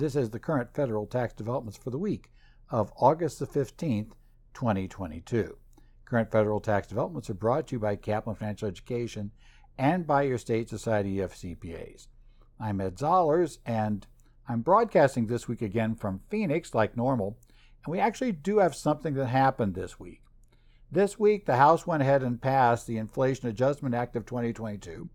This 0.00 0.16
is 0.16 0.30
the 0.30 0.38
current 0.38 0.72
federal 0.72 1.04
tax 1.04 1.34
developments 1.34 1.76
for 1.76 1.90
the 1.90 1.98
week 1.98 2.30
of 2.70 2.90
August 2.96 3.38
the 3.38 3.46
15th, 3.46 4.12
2022. 4.54 5.58
Current 6.06 6.32
federal 6.32 6.58
tax 6.58 6.86
developments 6.86 7.28
are 7.28 7.34
brought 7.34 7.66
to 7.66 7.76
you 7.76 7.80
by 7.80 7.96
Kaplan 7.96 8.36
Financial 8.36 8.66
Education 8.66 9.30
and 9.76 10.06
by 10.06 10.22
your 10.22 10.38
state 10.38 10.70
society 10.70 11.20
of 11.20 11.34
CPAs. 11.34 12.06
I'm 12.58 12.80
Ed 12.80 12.96
Zollars, 12.96 13.58
and 13.66 14.06
I'm 14.48 14.62
broadcasting 14.62 15.26
this 15.26 15.46
week 15.46 15.60
again 15.60 15.94
from 15.94 16.22
Phoenix 16.30 16.74
like 16.74 16.96
normal, 16.96 17.36
and 17.84 17.92
we 17.92 18.00
actually 18.00 18.32
do 18.32 18.56
have 18.56 18.74
something 18.74 19.12
that 19.16 19.26
happened 19.26 19.74
this 19.74 20.00
week. 20.00 20.22
This 20.90 21.18
week, 21.18 21.44
the 21.44 21.56
House 21.56 21.86
went 21.86 22.00
ahead 22.00 22.22
and 22.22 22.40
passed 22.40 22.86
the 22.86 22.96
Inflation 22.96 23.50
Adjustment 23.50 23.94
Act 23.94 24.16
of 24.16 24.24
2022, 24.24 25.10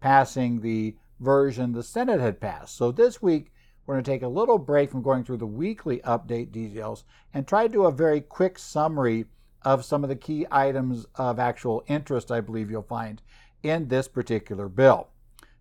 passing 0.00 0.60
the 0.60 0.96
version 1.20 1.70
the 1.70 1.84
Senate 1.84 2.18
had 2.18 2.40
passed. 2.40 2.76
So 2.76 2.90
this 2.90 3.22
week, 3.22 3.52
we're 3.86 3.94
going 3.94 4.04
to 4.04 4.10
take 4.10 4.22
a 4.22 4.28
little 4.28 4.58
break 4.58 4.90
from 4.90 5.02
going 5.02 5.24
through 5.24 5.36
the 5.38 5.46
weekly 5.46 5.98
update 5.98 6.52
details 6.52 7.04
and 7.32 7.46
try 7.46 7.66
to 7.66 7.72
do 7.72 7.84
a 7.84 7.92
very 7.92 8.20
quick 8.20 8.58
summary 8.58 9.26
of 9.62 9.84
some 9.84 10.02
of 10.02 10.08
the 10.08 10.16
key 10.16 10.46
items 10.50 11.06
of 11.16 11.38
actual 11.38 11.82
interest 11.86 12.30
I 12.30 12.40
believe 12.40 12.70
you'll 12.70 12.82
find 12.82 13.20
in 13.62 13.88
this 13.88 14.08
particular 14.08 14.68
bill. 14.68 15.08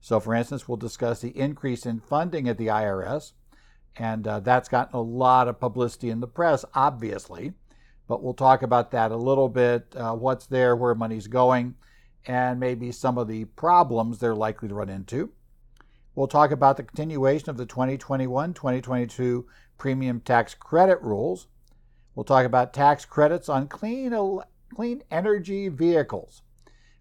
So, 0.01 0.19
for 0.19 0.35
instance, 0.35 0.67
we'll 0.67 0.77
discuss 0.77 1.21
the 1.21 1.37
increase 1.37 1.85
in 1.85 2.01
funding 2.01 2.49
at 2.49 2.57
the 2.57 2.67
IRS, 2.67 3.31
and 3.95 4.27
uh, 4.27 4.41
that's 4.41 4.67
gotten 4.67 4.95
a 4.95 5.01
lot 5.01 5.47
of 5.47 5.59
publicity 5.59 6.09
in 6.09 6.19
the 6.19 6.27
press, 6.27 6.65
obviously. 6.73 7.53
But 8.07 8.21
we'll 8.21 8.33
talk 8.33 8.63
about 8.63 8.91
that 8.91 9.11
a 9.11 9.15
little 9.15 9.47
bit 9.47 9.95
uh, 9.95 10.13
what's 10.13 10.45
there, 10.45 10.75
where 10.75 10.93
money's 10.93 11.27
going, 11.27 11.75
and 12.27 12.59
maybe 12.59 12.91
some 12.91 13.17
of 13.17 13.29
the 13.29 13.45
problems 13.45 14.19
they're 14.19 14.35
likely 14.35 14.67
to 14.67 14.75
run 14.75 14.89
into. 14.89 15.31
We'll 16.15 16.27
talk 16.27 16.51
about 16.51 16.77
the 16.77 16.83
continuation 16.83 17.49
of 17.49 17.57
the 17.57 17.65
2021 17.65 18.53
2022 18.53 19.47
premium 19.79 20.19
tax 20.19 20.53
credit 20.53 21.01
rules. 21.01 21.47
We'll 22.13 22.23
talk 22.23 22.45
about 22.45 22.73
tax 22.73 23.03
credits 23.03 23.49
on 23.49 23.67
clean, 23.67 24.13
clean 24.75 25.03
energy 25.09 25.69
vehicles. 25.69 26.43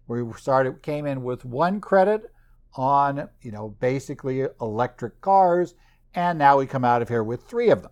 We 0.07 0.23
started 0.37 0.81
came 0.81 1.05
in 1.05 1.23
with 1.23 1.45
one 1.45 1.79
credit 1.79 2.31
on, 2.75 3.29
you 3.41 3.51
know, 3.51 3.75
basically 3.79 4.47
electric 4.59 5.21
cars, 5.21 5.75
and 6.15 6.39
now 6.39 6.57
we 6.57 6.65
come 6.65 6.83
out 6.83 7.03
of 7.03 7.09
here 7.09 7.23
with 7.23 7.43
three 7.43 7.69
of 7.69 7.83
them. 7.83 7.91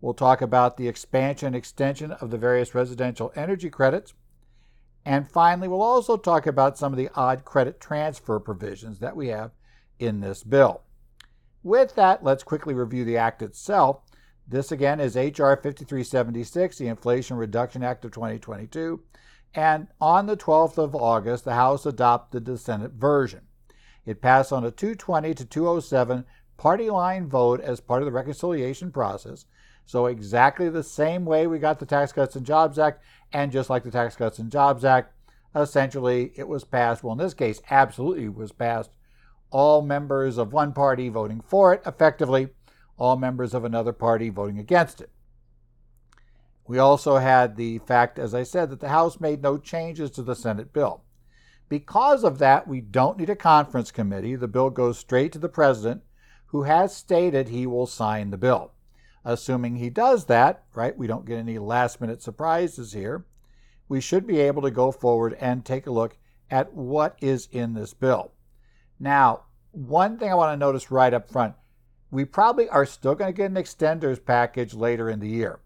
We'll 0.00 0.14
talk 0.14 0.42
about 0.42 0.76
the 0.76 0.88
expansion 0.88 1.48
and 1.48 1.56
extension 1.56 2.10
of 2.10 2.30
the 2.30 2.38
various 2.38 2.74
residential 2.74 3.32
energy 3.36 3.70
credits. 3.70 4.14
And 5.04 5.30
finally, 5.30 5.68
we'll 5.68 5.82
also 5.82 6.16
talk 6.16 6.46
about 6.46 6.76
some 6.76 6.92
of 6.92 6.98
the 6.98 7.10
odd 7.14 7.44
credit 7.44 7.80
transfer 7.80 8.40
provisions 8.40 8.98
that 8.98 9.16
we 9.16 9.28
have 9.28 9.52
in 9.98 10.20
this 10.20 10.42
bill. 10.42 10.82
With 11.62 11.94
that, 11.94 12.22
let's 12.22 12.42
quickly 12.42 12.74
review 12.74 13.04
the 13.04 13.16
Act 13.16 13.42
itself. 13.42 14.02
This 14.46 14.70
again 14.70 15.00
is 15.00 15.16
H.R. 15.16 15.56
5376, 15.56 16.76
the 16.76 16.88
Inflation 16.88 17.36
Reduction 17.36 17.82
Act 17.82 18.04
of 18.04 18.12
2022. 18.12 19.00
And 19.54 19.88
on 20.00 20.26
the 20.26 20.36
12th 20.36 20.78
of 20.78 20.94
August, 20.94 21.44
the 21.44 21.54
House 21.54 21.86
adopted 21.86 22.44
the 22.44 22.58
Senate 22.58 22.92
version. 22.92 23.42
It 24.04 24.20
passed 24.20 24.52
on 24.52 24.64
a 24.64 24.70
220 24.70 25.32
to 25.34 25.44
207 25.44 26.26
party 26.56 26.90
line 26.90 27.26
vote 27.26 27.60
as 27.60 27.80
part 27.80 28.02
of 28.02 28.06
the 28.06 28.12
reconciliation 28.12 28.90
process. 28.90 29.46
So, 29.86 30.06
exactly 30.06 30.68
the 30.68 30.82
same 30.82 31.24
way 31.24 31.46
we 31.46 31.58
got 31.58 31.78
the 31.78 31.86
Tax 31.86 32.12
Cuts 32.12 32.36
and 32.36 32.46
Jobs 32.46 32.78
Act, 32.78 33.02
and 33.32 33.52
just 33.52 33.70
like 33.70 33.84
the 33.84 33.90
Tax 33.90 34.16
Cuts 34.16 34.38
and 34.38 34.50
Jobs 34.50 34.84
Act, 34.84 35.12
essentially 35.54 36.32
it 36.36 36.48
was 36.48 36.64
passed, 36.64 37.02
well, 37.02 37.12
in 37.12 37.18
this 37.18 37.34
case, 37.34 37.60
absolutely 37.70 38.28
was 38.28 38.52
passed 38.52 38.90
all 39.54 39.82
members 39.82 40.36
of 40.36 40.52
one 40.52 40.72
party 40.72 41.08
voting 41.08 41.40
for 41.40 41.72
it, 41.72 41.80
effectively, 41.86 42.48
all 42.98 43.14
members 43.16 43.54
of 43.54 43.64
another 43.64 43.92
party 43.92 44.28
voting 44.28 44.58
against 44.58 45.00
it. 45.00 45.10
We 46.66 46.78
also 46.78 47.18
had 47.18 47.54
the 47.54 47.78
fact, 47.78 48.18
as 48.18 48.34
I 48.34 48.42
said, 48.42 48.68
that 48.70 48.80
the 48.80 48.88
House 48.88 49.20
made 49.20 49.42
no 49.42 49.56
changes 49.56 50.10
to 50.10 50.22
the 50.24 50.34
Senate 50.34 50.72
bill. 50.72 51.04
Because 51.68 52.24
of 52.24 52.38
that, 52.38 52.66
we 52.66 52.80
don't 52.80 53.16
need 53.16 53.30
a 53.30 53.36
conference 53.36 53.92
committee. 53.92 54.34
The 54.34 54.48
bill 54.48 54.70
goes 54.70 54.98
straight 54.98 55.30
to 55.34 55.38
the 55.38 55.48
president, 55.48 56.02
who 56.46 56.64
has 56.64 56.96
stated 56.96 57.48
he 57.48 57.64
will 57.64 57.86
sign 57.86 58.30
the 58.30 58.36
bill. 58.36 58.72
Assuming 59.24 59.76
he 59.76 59.88
does 59.88 60.24
that, 60.24 60.64
right, 60.74 60.98
we 60.98 61.06
don't 61.06 61.26
get 61.26 61.38
any 61.38 61.60
last 61.60 62.00
minute 62.00 62.22
surprises 62.22 62.92
here, 62.92 63.24
we 63.88 64.00
should 64.00 64.26
be 64.26 64.40
able 64.40 64.62
to 64.62 64.72
go 64.72 64.90
forward 64.90 65.36
and 65.38 65.64
take 65.64 65.86
a 65.86 65.92
look 65.92 66.16
at 66.50 66.74
what 66.74 67.16
is 67.20 67.48
in 67.52 67.74
this 67.74 67.94
bill. 67.94 68.32
Now, 68.98 69.42
one 69.72 70.18
thing 70.18 70.30
I 70.30 70.34
want 70.34 70.52
to 70.52 70.64
notice 70.64 70.90
right 70.90 71.12
up 71.12 71.28
front 71.28 71.54
we 72.14 72.24
probably 72.24 72.68
are 72.68 72.86
still 72.86 73.16
going 73.16 73.32
to 73.32 73.36
get 73.36 73.50
an 73.50 73.56
extenders 73.56 74.24
package 74.24 74.72
later 74.72 75.10
in 75.10 75.18
the 75.18 75.28
year. 75.28 75.58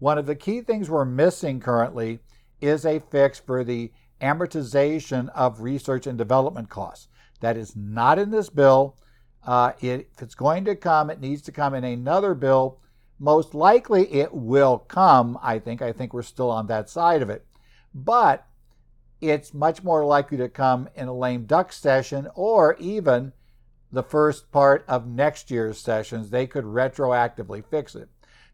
One 0.00 0.18
of 0.18 0.26
the 0.26 0.34
key 0.34 0.60
things 0.60 0.90
we're 0.90 1.04
missing 1.04 1.60
currently 1.60 2.18
is 2.60 2.84
a 2.84 2.98
fix 2.98 3.38
for 3.38 3.62
the 3.62 3.92
amortization 4.20 5.28
of 5.28 5.60
research 5.60 6.08
and 6.08 6.18
development 6.18 6.68
costs. 6.68 7.06
That 7.40 7.56
is 7.56 7.76
not 7.76 8.18
in 8.18 8.32
this 8.32 8.50
bill. 8.50 8.96
Uh, 9.46 9.72
it, 9.80 10.08
if 10.12 10.22
it's 10.22 10.34
going 10.34 10.64
to 10.64 10.74
come, 10.74 11.08
it 11.08 11.20
needs 11.20 11.42
to 11.42 11.52
come 11.52 11.72
in 11.72 11.84
another 11.84 12.34
bill. 12.34 12.80
Most 13.20 13.54
likely 13.54 14.12
it 14.12 14.34
will 14.34 14.78
come, 14.78 15.38
I 15.40 15.60
think. 15.60 15.82
I 15.82 15.92
think 15.92 16.12
we're 16.12 16.22
still 16.22 16.50
on 16.50 16.66
that 16.66 16.90
side 16.90 17.22
of 17.22 17.30
it. 17.30 17.46
But 17.94 18.44
it's 19.22 19.54
much 19.54 19.84
more 19.84 20.04
likely 20.04 20.36
to 20.38 20.48
come 20.48 20.88
in 20.96 21.06
a 21.06 21.14
lame 21.14 21.46
duck 21.46 21.72
session 21.72 22.28
or 22.34 22.76
even 22.80 23.32
the 23.92 24.02
first 24.02 24.50
part 24.50 24.84
of 24.88 25.06
next 25.06 25.50
year's 25.50 25.78
sessions. 25.78 26.30
They 26.30 26.46
could 26.46 26.64
retroactively 26.64 27.64
fix 27.64 27.94
it. 27.94 28.08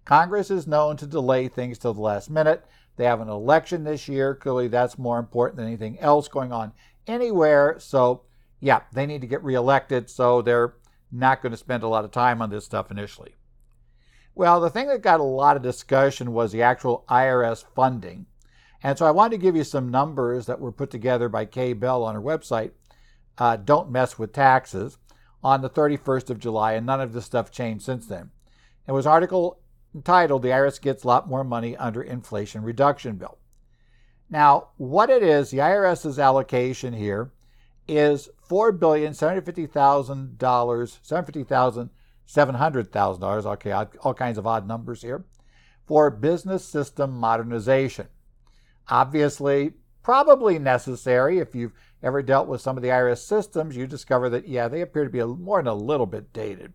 Congress 0.04 0.50
is 0.50 0.66
known 0.66 0.96
to 0.98 1.06
delay 1.06 1.48
things 1.48 1.78
till 1.78 1.94
the 1.94 2.00
last 2.00 2.28
minute. 2.28 2.66
They 2.96 3.04
have 3.04 3.20
an 3.20 3.28
election 3.28 3.84
this 3.84 4.08
year. 4.08 4.34
Clearly, 4.34 4.68
that's 4.68 4.98
more 4.98 5.18
important 5.18 5.56
than 5.56 5.66
anything 5.66 5.98
else 6.00 6.28
going 6.28 6.52
on 6.52 6.72
anywhere. 7.06 7.76
So, 7.78 8.22
yeah, 8.60 8.82
they 8.92 9.06
need 9.06 9.22
to 9.22 9.26
get 9.26 9.42
reelected, 9.42 10.10
so 10.10 10.42
they're 10.42 10.74
not 11.10 11.40
going 11.40 11.52
to 11.52 11.56
spend 11.56 11.82
a 11.82 11.88
lot 11.88 12.04
of 12.04 12.10
time 12.10 12.42
on 12.42 12.50
this 12.50 12.64
stuff 12.64 12.90
initially. 12.90 13.36
Well, 14.34 14.60
the 14.60 14.70
thing 14.70 14.88
that 14.88 15.02
got 15.02 15.20
a 15.20 15.24
lot 15.24 15.56
of 15.56 15.62
discussion 15.62 16.32
was 16.32 16.52
the 16.52 16.62
actual 16.62 17.04
IRS 17.08 17.64
funding. 17.74 18.26
And 18.82 18.96
so 18.96 19.06
I 19.06 19.10
wanted 19.10 19.36
to 19.36 19.42
give 19.42 19.56
you 19.56 19.64
some 19.64 19.88
numbers 19.90 20.46
that 20.46 20.60
were 20.60 20.72
put 20.72 20.90
together 20.90 21.28
by 21.28 21.44
Kay 21.44 21.72
Bell 21.72 22.04
on 22.04 22.14
her 22.14 22.20
website, 22.20 22.70
uh, 23.36 23.56
Don't 23.56 23.90
Mess 23.90 24.18
with 24.18 24.32
Taxes, 24.32 24.98
on 25.42 25.62
the 25.62 25.70
31st 25.70 26.30
of 26.30 26.38
July, 26.38 26.72
and 26.74 26.86
none 26.86 27.00
of 27.00 27.12
this 27.12 27.24
stuff 27.24 27.50
changed 27.50 27.84
since 27.84 28.06
then. 28.06 28.30
It 28.86 28.92
was 28.92 29.06
an 29.06 29.12
article 29.12 29.60
entitled 29.94 30.42
The 30.42 30.48
IRS 30.48 30.80
Gets 30.80 31.04
a 31.04 31.06
Lot 31.06 31.28
More 31.28 31.44
Money 31.44 31.76
Under 31.76 32.02
Inflation 32.02 32.62
Reduction 32.62 33.16
Bill. 33.16 33.38
Now, 34.30 34.68
what 34.76 35.10
it 35.10 35.22
is, 35.22 35.50
the 35.50 35.58
IRS's 35.58 36.18
allocation 36.18 36.92
here 36.92 37.32
is 37.86 38.28
$4,750,000, 38.48 40.36
$750,000, 40.36 41.90
$700,000, 42.28 43.46
okay, 43.46 43.72
all 43.72 44.14
kinds 44.14 44.38
of 44.38 44.46
odd 44.46 44.68
numbers 44.68 45.02
here, 45.02 45.24
for 45.86 46.10
business 46.10 46.64
system 46.64 47.12
modernization. 47.12 48.08
Obviously, 48.90 49.72
probably 50.02 50.58
necessary. 50.58 51.38
If 51.38 51.54
you've 51.54 51.72
ever 52.02 52.22
dealt 52.22 52.48
with 52.48 52.60
some 52.60 52.76
of 52.76 52.82
the 52.82 52.88
IRS 52.88 53.18
systems, 53.18 53.76
you 53.76 53.86
discover 53.86 54.30
that, 54.30 54.48
yeah, 54.48 54.68
they 54.68 54.80
appear 54.80 55.04
to 55.04 55.10
be 55.10 55.22
more 55.22 55.58
than 55.58 55.66
a 55.66 55.74
little 55.74 56.06
bit 56.06 56.32
dated. 56.32 56.72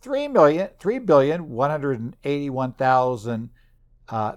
Three 0.00 0.28
million, 0.28 0.70
three 0.78 0.98
billion, 0.98 1.50
one 1.50 1.70
hundred 1.70 2.16
eighty-one 2.24 2.72
thousand, 2.72 3.50
uh, 4.08 4.32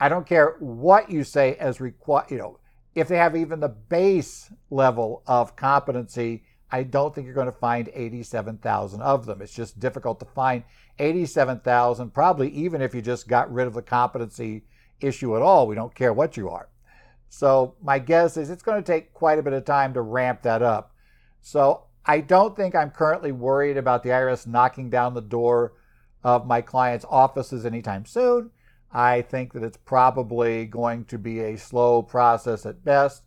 I 0.01 0.09
don't 0.09 0.27
care 0.27 0.57
what 0.59 1.11
you 1.11 1.23
say 1.23 1.55
as 1.57 1.81
required, 1.81 2.33
you 2.33 2.39
know, 2.39 2.59
if 2.97 3.07
they 3.07 3.19
have 3.19 3.37
even 3.37 3.61
the 3.61 3.69
base 3.69 4.51
level 4.69 5.23
of 5.29 5.55
competency, 5.55 6.43
I 6.71 6.83
don't 6.83 7.15
think 7.15 7.27
you're 7.27 7.35
going 7.35 7.47
to 7.47 7.53
find 7.53 7.91
87,000 7.95 9.01
of 9.01 9.27
them. 9.27 9.41
It's 9.41 9.55
just 9.55 9.79
difficult 9.79 10.19
to 10.21 10.27
find 10.27 10.65
87,000, 10.99 12.11
probably 12.11 12.51
even 12.51 12.83
if 12.83 12.95
you 12.95 13.03
just 13.03 13.29
got 13.29 13.53
rid 13.53 13.67
of 13.67 13.75
the 13.75 13.83
competency 13.83 14.65
issue 15.01 15.37
at 15.37 15.43
all. 15.43 15.67
We 15.67 15.75
don't 15.75 15.95
care 15.95 16.13
what 16.13 16.37
you 16.37 16.49
are. 16.49 16.69
So 17.29 17.75
my 17.83 17.99
guess 17.99 18.37
is 18.37 18.51
it's 18.51 18.63
going 18.63 18.83
to 18.83 18.93
take 18.93 19.13
quite 19.13 19.39
a 19.39 19.43
bit 19.43 19.53
of 19.53 19.65
time 19.65 19.95
to 19.95 20.01
ramp 20.01 20.43
that 20.43 20.63
up. 20.63 20.95
So 21.41 21.85
I 22.05 22.21
don't 22.21 22.57
think 22.57 22.75
I'm 22.75 22.91
currently 22.91 23.33
worried 23.33 23.77
about 23.77 24.03
the 24.03 24.11
IRS 24.11 24.47
knocking 24.47 24.91
down 24.91 25.15
the 25.15 25.21
door 25.21 25.75
of 26.25 26.47
my 26.47 26.61
clients' 26.61 27.05
offices 27.09 27.67
anytime 27.67 28.07
soon. 28.07 28.51
I 28.93 29.23
think 29.23 29.53
that 29.53 29.63
it's 29.63 29.77
probably 29.77 30.67
going 30.67 31.05
to 31.07 31.19
be 31.19 31.41
a 31.41 31.59
slow 31.59 32.03
process 32.03 32.65
at 32.65 32.85
best. 32.85 33.23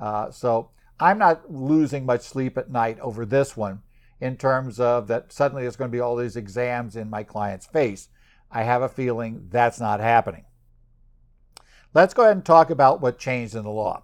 Uh, 0.00 0.30
so 0.30 0.70
I'm 1.00 1.18
not 1.18 1.50
losing 1.50 2.04
much 2.04 2.20
sleep 2.20 2.58
at 2.58 2.70
night 2.70 3.00
over 3.00 3.24
this 3.24 3.56
one 3.56 3.82
in 4.20 4.36
terms 4.36 4.78
of 4.78 5.08
that 5.08 5.32
suddenly 5.32 5.62
there's 5.62 5.76
going 5.76 5.90
to 5.90 5.96
be 5.96 6.00
all 6.00 6.14
these 6.14 6.36
exams 6.36 6.94
in 6.94 7.08
my 7.08 7.22
client's 7.22 7.66
face. 7.66 8.08
I 8.50 8.64
have 8.64 8.82
a 8.82 8.88
feeling 8.88 9.46
that's 9.48 9.80
not 9.80 10.00
happening. 10.00 10.44
Let's 11.94 12.12
go 12.12 12.22
ahead 12.22 12.36
and 12.36 12.44
talk 12.44 12.68
about 12.68 13.00
what 13.00 13.18
changed 13.18 13.54
in 13.54 13.64
the 13.64 13.70
law. 13.70 14.02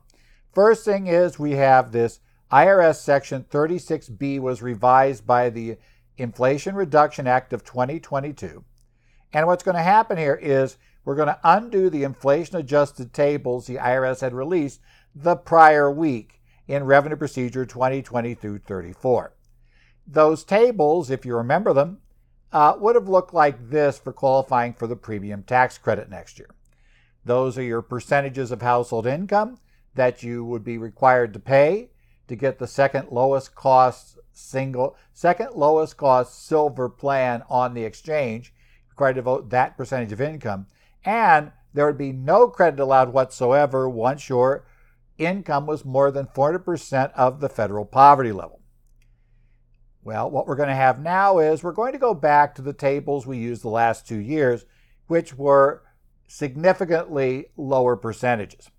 First 0.54 0.84
thing 0.84 1.06
is 1.06 1.38
we 1.38 1.52
have 1.52 1.92
this 1.92 2.20
IRS 2.50 2.96
Section 2.96 3.44
36B 3.50 4.40
was 4.40 4.62
revised 4.62 5.26
by 5.26 5.50
the 5.50 5.76
Inflation 6.16 6.74
Reduction 6.74 7.26
Act 7.26 7.52
of 7.52 7.62
2022. 7.62 8.64
And 9.32 9.46
what's 9.46 9.62
going 9.62 9.76
to 9.76 9.82
happen 9.82 10.16
here 10.16 10.38
is 10.40 10.78
we're 11.04 11.14
going 11.14 11.28
to 11.28 11.40
undo 11.44 11.90
the 11.90 12.04
inflation 12.04 12.56
adjusted 12.56 13.12
tables 13.12 13.66
the 13.66 13.76
IRS 13.76 14.20
had 14.20 14.32
released 14.32 14.80
the 15.14 15.36
prior 15.36 15.90
week 15.90 16.35
in 16.68 16.84
Revenue 16.84 17.16
Procedure 17.16 17.64
2020 17.64 18.34
through 18.34 18.58
34. 18.58 19.34
Those 20.06 20.44
tables, 20.44 21.10
if 21.10 21.24
you 21.24 21.36
remember 21.36 21.72
them, 21.72 21.98
uh, 22.52 22.74
would 22.78 22.94
have 22.94 23.08
looked 23.08 23.34
like 23.34 23.70
this 23.70 23.98
for 23.98 24.12
qualifying 24.12 24.72
for 24.72 24.86
the 24.86 24.96
premium 24.96 25.42
tax 25.42 25.78
credit 25.78 26.08
next 26.08 26.38
year. 26.38 26.50
Those 27.24 27.58
are 27.58 27.62
your 27.62 27.82
percentages 27.82 28.52
of 28.52 28.62
household 28.62 29.06
income 29.06 29.58
that 29.94 30.22
you 30.22 30.44
would 30.44 30.62
be 30.62 30.78
required 30.78 31.32
to 31.32 31.40
pay 31.40 31.90
to 32.28 32.36
get 32.36 32.58
the 32.58 32.66
second 32.66 33.08
lowest 33.10 33.54
cost 33.54 34.18
single 34.32 34.94
second 35.14 35.50
lowest 35.54 35.96
cost 35.96 36.46
silver 36.46 36.88
plan 36.90 37.42
on 37.48 37.72
the 37.72 37.84
exchange 37.84 38.52
required 38.90 39.14
to 39.14 39.22
vote 39.22 39.48
that 39.48 39.76
percentage 39.76 40.12
of 40.12 40.20
income 40.20 40.66
and 41.04 41.50
there 41.72 41.86
would 41.86 41.96
be 41.96 42.12
no 42.12 42.46
credit 42.46 42.78
allowed 42.78 43.12
whatsoever 43.12 43.88
once 43.88 44.28
your 44.28 44.66
income 45.18 45.66
was 45.66 45.84
more 45.84 46.10
than 46.10 46.26
400% 46.26 47.12
of 47.12 47.40
the 47.40 47.48
federal 47.48 47.84
poverty 47.84 48.32
level. 48.32 48.60
Well, 50.02 50.30
what 50.30 50.46
we're 50.46 50.56
going 50.56 50.68
to 50.68 50.74
have 50.74 51.00
now 51.00 51.38
is 51.38 51.62
we're 51.62 51.72
going 51.72 51.92
to 51.92 51.98
go 51.98 52.14
back 52.14 52.54
to 52.54 52.62
the 52.62 52.72
tables 52.72 53.26
we 53.26 53.38
used 53.38 53.62
the 53.62 53.68
last 53.68 54.06
two 54.06 54.18
years, 54.18 54.64
which 55.08 55.34
were 55.34 55.82
significantly 56.28 57.46
lower 57.56 57.96
percentages. 57.96 58.70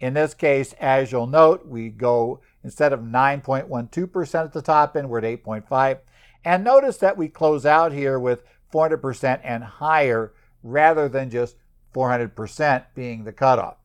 In 0.00 0.14
this 0.14 0.34
case, 0.34 0.74
as 0.80 1.12
you'll 1.12 1.28
note, 1.28 1.66
we 1.66 1.90
go 1.90 2.40
instead 2.64 2.92
of 2.92 3.00
9.12% 3.00 4.34
at 4.44 4.52
the 4.52 4.62
top 4.62 4.96
end, 4.96 5.08
we're 5.08 5.18
at 5.18 5.44
8.5. 5.44 5.98
And 6.44 6.64
notice 6.64 6.96
that 6.98 7.16
we 7.16 7.28
close 7.28 7.64
out 7.64 7.92
here 7.92 8.18
with 8.18 8.42
400% 8.72 9.40
and 9.44 9.62
higher 9.62 10.32
rather 10.62 11.08
than 11.08 11.30
just 11.30 11.56
400% 11.94 12.84
being 12.94 13.24
the 13.24 13.32
cutoff. 13.32 13.76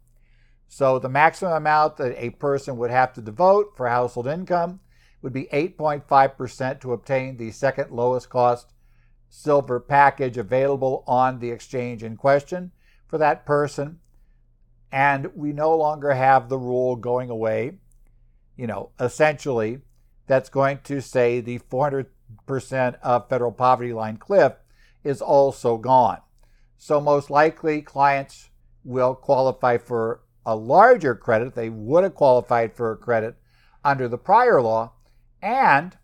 So 0.72 1.00
the 1.00 1.10
maximum 1.10 1.54
amount 1.54 1.98
that 1.98 2.16
a 2.24 2.30
person 2.30 2.78
would 2.78 2.92
have 2.92 3.12
to 3.14 3.22
devote 3.22 3.76
for 3.76 3.90
household 3.90 4.28
income 4.28 4.80
would 5.22 5.34
be 5.34 5.50
8.5% 5.52 6.80
to 6.80 6.94
obtain 6.94 7.36
the 7.36 7.50
second 7.52 7.92
lowest 7.92 8.30
cost 8.30 8.72
silver 9.30 9.80
package 9.80 10.38
available 10.38 11.04
on 11.08 11.40
the 11.40 11.50
exchange 11.50 12.04
in 12.04 12.16
question 12.16 12.72
for 13.08 13.18
that 13.18 13.48
person. 13.48 14.00
And 14.92 15.36
we 15.36 15.54
no 15.54 15.76
longer 15.76 16.14
have 16.14 16.50
the 16.50 16.58
rule 16.60 16.96
going 16.96 17.32
away, 17.32 17.80
you 18.56 18.68
know, 18.68 18.92
essentially, 19.00 19.82
that's 20.28 20.50
going 20.50 20.82
to 20.84 21.02
say 21.02 21.42
the 21.42 21.58
400% 21.58 22.06
of 23.02 23.28
federal 23.28 23.52
poverty 23.52 23.92
line 23.92 24.18
cliff 24.18 24.54
is 25.04 25.20
also 25.20 25.78
gone. 25.78 26.20
So 26.78 27.02
most 27.02 27.32
likely 27.32 27.82
clients 27.82 28.50
will 28.84 29.16
qualify 29.16 29.78
for 29.78 30.22
a 30.50 30.56
larger 30.56 31.14
credit. 31.14 31.54
They 31.54 31.70
would 31.70 32.04
have 32.04 32.16
qualified 32.16 32.74
for 32.74 32.92
a 32.92 32.98
credit 32.98 33.36
under 33.84 34.08
the 34.08 34.18
prior 34.18 34.62
law. 34.62 34.94
And 35.42 35.96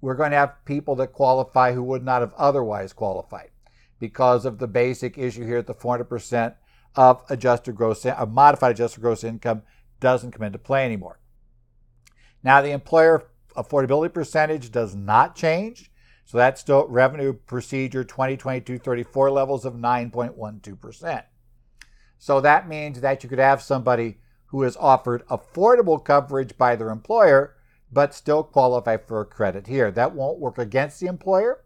we're 0.00 0.14
going 0.14 0.30
to 0.30 0.36
have 0.36 0.64
people 0.64 0.94
that 0.96 1.12
qualify 1.12 1.72
who 1.72 1.82
would 1.82 2.04
not 2.04 2.20
have 2.20 2.34
otherwise 2.34 2.92
qualified 2.92 3.50
because 3.98 4.44
of 4.44 4.58
the 4.58 4.68
basic 4.68 5.18
issue 5.18 5.44
here 5.44 5.58
at 5.58 5.66
the 5.66 5.74
400% 5.74 6.54
of 6.94 7.22
adjusted 7.28 7.74
gross, 7.74 8.06
of 8.06 8.32
modified 8.32 8.72
adjusted 8.72 9.00
gross 9.00 9.24
income 9.24 9.62
doesn't 9.98 10.30
come 10.30 10.44
into 10.44 10.58
play 10.58 10.84
anymore. 10.84 11.18
Now, 12.44 12.62
the 12.62 12.70
employer 12.70 13.28
affordability 13.56 14.14
percentage 14.14 14.70
does 14.70 14.94
not 14.94 15.34
change. 15.34 15.90
So 16.24 16.38
that's 16.38 16.60
still 16.60 16.86
revenue 16.86 17.32
procedure 17.32 18.04
2022-34 18.04 19.32
levels 19.32 19.64
of 19.64 19.74
9.12%. 19.74 21.24
So 22.18 22.40
that 22.40 22.68
means 22.68 23.00
that 23.00 23.22
you 23.22 23.28
could 23.28 23.38
have 23.38 23.62
somebody 23.62 24.18
who 24.46 24.62
is 24.62 24.76
offered 24.76 25.26
affordable 25.28 26.02
coverage 26.02 26.56
by 26.58 26.74
their 26.74 26.90
employer, 26.90 27.54
but 27.92 28.14
still 28.14 28.42
qualify 28.42 28.96
for 28.96 29.20
a 29.20 29.26
credit 29.26 29.66
here. 29.66 29.90
That 29.90 30.14
won't 30.14 30.38
work 30.38 30.58
against 30.58 31.00
the 31.00 31.06
employer 31.06 31.64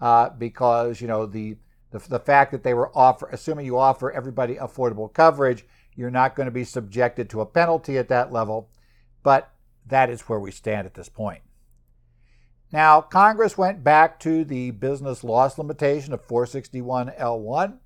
uh, 0.00 0.30
because 0.30 1.00
you 1.00 1.08
know 1.08 1.26
the, 1.26 1.56
the 1.90 1.98
the 1.98 2.20
fact 2.20 2.52
that 2.52 2.62
they 2.62 2.74
were 2.74 2.96
offer, 2.96 3.28
assuming 3.32 3.66
you 3.66 3.78
offer 3.78 4.10
everybody 4.12 4.56
affordable 4.56 5.12
coverage, 5.12 5.64
you're 5.94 6.10
not 6.10 6.36
going 6.36 6.46
to 6.46 6.52
be 6.52 6.64
subjected 6.64 7.30
to 7.30 7.40
a 7.40 7.46
penalty 7.46 7.96
at 7.96 8.08
that 8.08 8.32
level. 8.32 8.68
But 9.22 9.50
that 9.86 10.10
is 10.10 10.22
where 10.22 10.38
we 10.38 10.50
stand 10.50 10.86
at 10.86 10.94
this 10.94 11.08
point. 11.08 11.42
Now, 12.72 13.00
Congress 13.00 13.56
went 13.56 13.84
back 13.84 14.18
to 14.20 14.44
the 14.44 14.72
business 14.72 15.22
loss 15.22 15.56
limitation 15.56 16.12
of 16.12 16.26
461L1. 16.26 17.78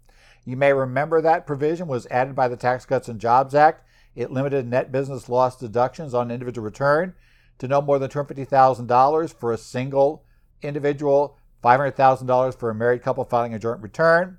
You 0.44 0.56
may 0.56 0.72
remember 0.72 1.20
that 1.20 1.46
provision 1.46 1.86
was 1.86 2.06
added 2.06 2.34
by 2.34 2.48
the 2.48 2.56
Tax 2.56 2.86
Cuts 2.86 3.08
and 3.08 3.20
Jobs 3.20 3.54
Act. 3.54 3.84
It 4.14 4.30
limited 4.30 4.66
net 4.66 4.90
business 4.90 5.28
loss 5.28 5.56
deductions 5.56 6.14
on 6.14 6.30
individual 6.30 6.64
return 6.64 7.14
to 7.58 7.68
no 7.68 7.80
more 7.80 7.98
than 7.98 8.10
$250,000 8.10 9.34
for 9.34 9.52
a 9.52 9.58
single 9.58 10.24
individual, 10.62 11.36
$500,000 11.62 12.58
for 12.58 12.70
a 12.70 12.74
married 12.74 13.02
couple 13.02 13.24
filing 13.24 13.54
a 13.54 13.58
joint 13.58 13.82
return. 13.82 14.38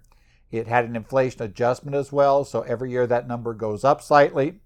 It 0.51 0.67
had 0.67 0.85
an 0.85 0.95
inflation 0.95 1.43
adjustment 1.43 1.95
as 1.95 2.11
well, 2.11 2.43
so 2.43 2.61
every 2.61 2.91
year 2.91 3.07
that 3.07 3.27
number 3.27 3.53
goes 3.53 3.83
up 3.83 4.01
slightly. 4.01 4.59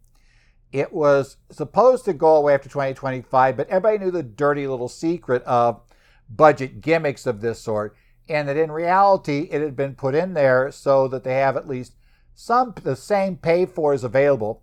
It 0.72 0.92
was 0.92 1.38
supposed 1.52 2.06
to 2.06 2.14
go 2.14 2.36
away 2.36 2.54
after 2.54 2.70
2025, 2.70 3.56
but 3.56 3.70
everybody 3.70 4.04
knew 4.04 4.12
the 4.12 4.24
dirty 4.24 4.68
little 4.68 4.90
secret 4.90 5.44
of 5.44 5.82
budget 6.30 6.82
gimmicks 6.82 7.28
of 7.28 7.42
this 7.42 7.62
sort, 7.62 7.96
and 8.28 8.48
that 8.48 8.58
in 8.58 8.72
reality 8.72 9.48
it 9.52 9.62
had 9.62 9.76
been 9.76 9.96
put 9.96 10.16
in 10.16 10.34
there 10.34 10.72
so 10.72 11.08
that 11.08 11.24
they 11.24 11.36
have 11.36 11.56
at 11.56 11.68
least 11.68 11.96
some 12.34 12.74
the 12.84 12.96
same 12.96 13.38
pay 13.38 13.66
for 13.66 13.94
is 13.94 14.04
available 14.04 14.62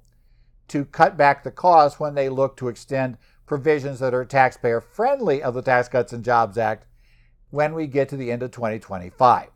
to 0.68 0.84
cut 0.84 1.16
back 1.16 1.42
the 1.42 1.50
cost 1.50 2.00
when 2.00 2.14
they 2.14 2.28
look 2.28 2.56
to 2.56 2.68
extend 2.68 3.16
provisions 3.46 4.00
that 4.00 4.14
are 4.14 4.24
taxpayer 4.24 4.80
friendly 4.80 5.42
of 5.42 5.54
the 5.54 5.62
Tax 5.62 5.88
Cuts 5.88 6.12
and 6.12 6.24
Jobs 6.24 6.56
Act 6.56 6.86
when 7.50 7.74
we 7.74 7.86
get 7.86 8.08
to 8.08 8.16
the 8.16 8.32
end 8.32 8.42
of 8.42 8.50
2025. 8.50 9.48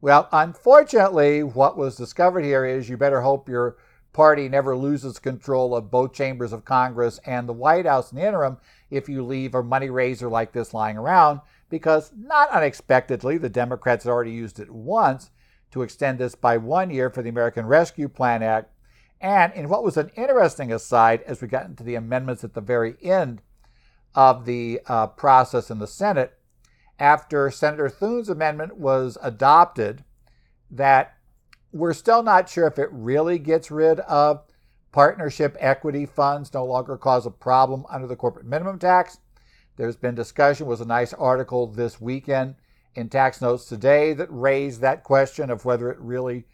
Well, 0.00 0.28
unfortunately, 0.32 1.42
what 1.42 1.78
was 1.78 1.96
discovered 1.96 2.44
here 2.44 2.66
is 2.66 2.88
you 2.88 2.96
better 2.96 3.22
hope 3.22 3.48
your 3.48 3.76
party 4.12 4.48
never 4.48 4.76
loses 4.76 5.18
control 5.18 5.74
of 5.74 5.90
both 5.90 6.12
chambers 6.12 6.52
of 6.52 6.64
Congress 6.64 7.18
and 7.26 7.48
the 7.48 7.52
White 7.52 7.86
House 7.86 8.12
in 8.12 8.18
the 8.18 8.26
interim 8.26 8.58
if 8.90 9.08
you 9.08 9.24
leave 9.24 9.54
a 9.54 9.62
money 9.62 9.90
raiser 9.90 10.28
like 10.28 10.52
this 10.52 10.72
lying 10.72 10.96
around, 10.96 11.40
because 11.68 12.12
not 12.16 12.50
unexpectedly, 12.50 13.38
the 13.38 13.48
Democrats 13.48 14.04
had 14.04 14.10
already 14.10 14.32
used 14.32 14.60
it 14.60 14.70
once 14.70 15.30
to 15.70 15.82
extend 15.82 16.18
this 16.18 16.34
by 16.34 16.56
one 16.56 16.90
year 16.90 17.10
for 17.10 17.22
the 17.22 17.28
American 17.28 17.66
Rescue 17.66 18.08
Plan 18.08 18.42
Act. 18.42 18.72
And 19.20 19.52
in 19.54 19.68
what 19.68 19.82
was 19.82 19.96
an 19.96 20.10
interesting 20.16 20.72
aside, 20.72 21.22
as 21.22 21.40
we 21.40 21.48
got 21.48 21.66
into 21.66 21.82
the 21.82 21.94
amendments 21.94 22.44
at 22.44 22.54
the 22.54 22.60
very 22.60 22.96
end 23.02 23.42
of 24.14 24.44
the 24.44 24.80
uh, 24.86 25.08
process 25.08 25.70
in 25.70 25.78
the 25.78 25.86
Senate, 25.86 26.38
after 26.98 27.50
Senator 27.50 27.88
Thune's 27.88 28.28
amendment 28.28 28.76
was 28.76 29.18
adopted, 29.22 30.04
that 30.70 31.16
we're 31.72 31.92
still 31.92 32.22
not 32.22 32.48
sure 32.48 32.66
if 32.66 32.78
it 32.78 32.88
really 32.90 33.38
gets 33.38 33.70
rid 33.70 34.00
of 34.00 34.42
partnership 34.92 35.56
equity 35.60 36.06
funds 36.06 36.54
no 36.54 36.64
longer 36.64 36.96
cause 36.96 37.26
a 37.26 37.30
problem 37.30 37.84
under 37.90 38.06
the 38.06 38.16
corporate 38.16 38.46
minimum 38.46 38.78
tax. 38.78 39.18
There's 39.76 39.96
been 39.96 40.14
discussion, 40.14 40.66
was 40.66 40.80
a 40.80 40.86
nice 40.86 41.12
article 41.12 41.66
this 41.66 42.00
weekend 42.00 42.54
in 42.94 43.08
Tax 43.08 43.42
Notes 43.42 43.66
Today 43.66 44.14
that 44.14 44.28
raised 44.30 44.80
that 44.80 45.04
question 45.04 45.50
of 45.50 45.64
whether 45.64 45.90
it 45.90 45.98
really, 46.00 46.46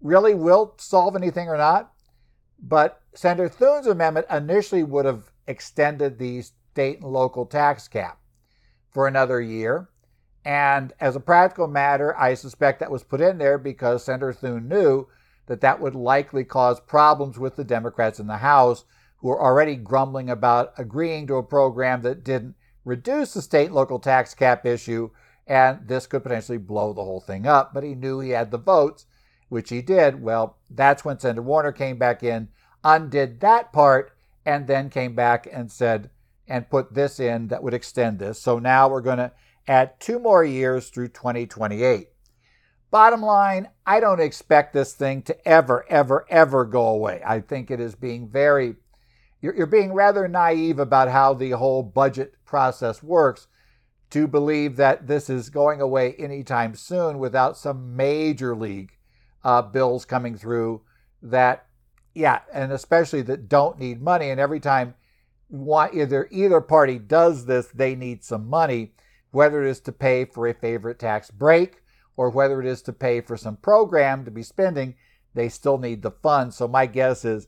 really 0.00 0.34
will 0.34 0.74
solve 0.78 1.16
anything 1.16 1.48
or 1.48 1.56
not. 1.56 1.92
But 2.62 3.00
Senator 3.14 3.48
Thune's 3.48 3.86
amendment 3.86 4.26
initially 4.30 4.84
would 4.84 5.04
have 5.04 5.32
extended 5.48 6.18
the 6.18 6.42
state 6.42 7.00
and 7.00 7.10
local 7.10 7.44
tax 7.44 7.88
cap 7.88 8.20
for 8.90 9.08
another 9.08 9.40
year. 9.40 9.88
And 10.44 10.92
as 11.00 11.16
a 11.16 11.20
practical 11.20 11.66
matter, 11.66 12.16
I 12.16 12.34
suspect 12.34 12.80
that 12.80 12.90
was 12.90 13.02
put 13.02 13.20
in 13.20 13.38
there 13.38 13.58
because 13.58 14.04
Senator 14.04 14.32
Thune 14.32 14.68
knew 14.68 15.08
that 15.46 15.60
that 15.62 15.80
would 15.80 15.96
likely 15.96 16.44
cause 16.44 16.78
problems 16.78 17.36
with 17.36 17.56
the 17.56 17.64
Democrats 17.64 18.20
in 18.20 18.28
the 18.28 18.36
House, 18.36 18.84
who 19.18 19.30
are 19.30 19.42
already 19.42 19.74
grumbling 19.74 20.30
about 20.30 20.72
agreeing 20.78 21.26
to 21.26 21.34
a 21.34 21.42
program 21.42 22.02
that 22.02 22.22
didn't 22.22 22.54
reduce 22.90 23.34
the 23.34 23.40
state 23.40 23.70
local 23.70 24.00
tax 24.00 24.34
cap 24.34 24.66
issue, 24.66 25.10
and 25.46 25.86
this 25.86 26.08
could 26.08 26.24
potentially 26.24 26.58
blow 26.58 26.92
the 26.92 27.04
whole 27.04 27.20
thing 27.20 27.46
up. 27.46 27.72
But 27.72 27.84
he 27.84 27.94
knew 27.94 28.18
he 28.18 28.30
had 28.30 28.50
the 28.50 28.58
votes, 28.58 29.06
which 29.48 29.70
he 29.70 29.80
did. 29.80 30.20
Well, 30.20 30.58
that's 30.68 31.04
when 31.04 31.20
Senator 31.20 31.42
Warner 31.42 31.70
came 31.70 31.98
back 31.98 32.24
in, 32.24 32.48
undid 32.82 33.40
that 33.40 33.72
part, 33.72 34.12
and 34.44 34.66
then 34.66 34.90
came 34.90 35.14
back 35.14 35.48
and 35.50 35.70
said, 35.70 36.10
and 36.48 36.68
put 36.68 36.94
this 36.94 37.20
in 37.20 37.46
that 37.48 37.62
would 37.62 37.74
extend 37.74 38.18
this. 38.18 38.40
So 38.40 38.58
now 38.58 38.88
we're 38.88 39.00
going 39.00 39.18
to 39.18 39.32
add 39.68 40.00
two 40.00 40.18
more 40.18 40.42
years 40.42 40.88
through 40.88 41.08
2028. 41.08 42.08
Bottom 42.90 43.22
line, 43.22 43.68
I 43.86 44.00
don't 44.00 44.20
expect 44.20 44.72
this 44.72 44.94
thing 44.94 45.22
to 45.22 45.48
ever, 45.48 45.86
ever, 45.88 46.26
ever 46.28 46.64
go 46.64 46.88
away. 46.88 47.22
I 47.24 47.38
think 47.38 47.70
it 47.70 47.78
is 47.78 47.94
being 47.94 48.28
very, 48.28 48.74
you're, 49.40 49.54
you're 49.54 49.66
being 49.66 49.92
rather 49.92 50.28
naive 50.28 50.78
about 50.78 51.08
how 51.08 51.34
the 51.34 51.50
whole 51.50 51.82
budget 51.82 52.34
process 52.44 53.02
works 53.02 53.48
to 54.10 54.26
believe 54.26 54.76
that 54.76 55.06
this 55.06 55.30
is 55.30 55.50
going 55.50 55.80
away 55.80 56.14
anytime 56.14 56.74
soon 56.74 57.18
without 57.18 57.56
some 57.56 57.96
major 57.96 58.56
league 58.56 58.92
uh, 59.44 59.62
bills 59.62 60.04
coming 60.04 60.36
through 60.36 60.82
that, 61.22 61.66
yeah, 62.14 62.40
and 62.52 62.72
especially 62.72 63.22
that 63.22 63.48
don't 63.48 63.78
need 63.78 64.02
money. 64.02 64.30
And 64.30 64.40
every 64.40 64.60
time 64.60 64.94
one, 65.48 65.90
either 65.92 66.28
either 66.30 66.60
party 66.60 66.98
does 66.98 67.46
this, 67.46 67.68
they 67.68 67.94
need 67.94 68.24
some 68.24 68.48
money 68.48 68.92
whether 69.30 69.64
it 69.64 69.70
is 69.70 69.80
to 69.80 69.92
pay 69.92 70.24
for 70.24 70.46
a 70.48 70.54
favorite 70.54 70.98
tax 70.98 71.30
break 71.30 71.82
or 72.16 72.30
whether 72.30 72.60
it 72.60 72.66
is 72.66 72.82
to 72.82 72.92
pay 72.92 73.20
for 73.20 73.36
some 73.36 73.56
program 73.56 74.24
to 74.24 74.30
be 74.30 74.42
spending, 74.42 74.94
they 75.34 75.48
still 75.48 75.78
need 75.78 76.02
the 76.02 76.10
funds. 76.10 76.56
So 76.56 76.66
my 76.68 76.86
guess 76.86 77.24
is 77.24 77.46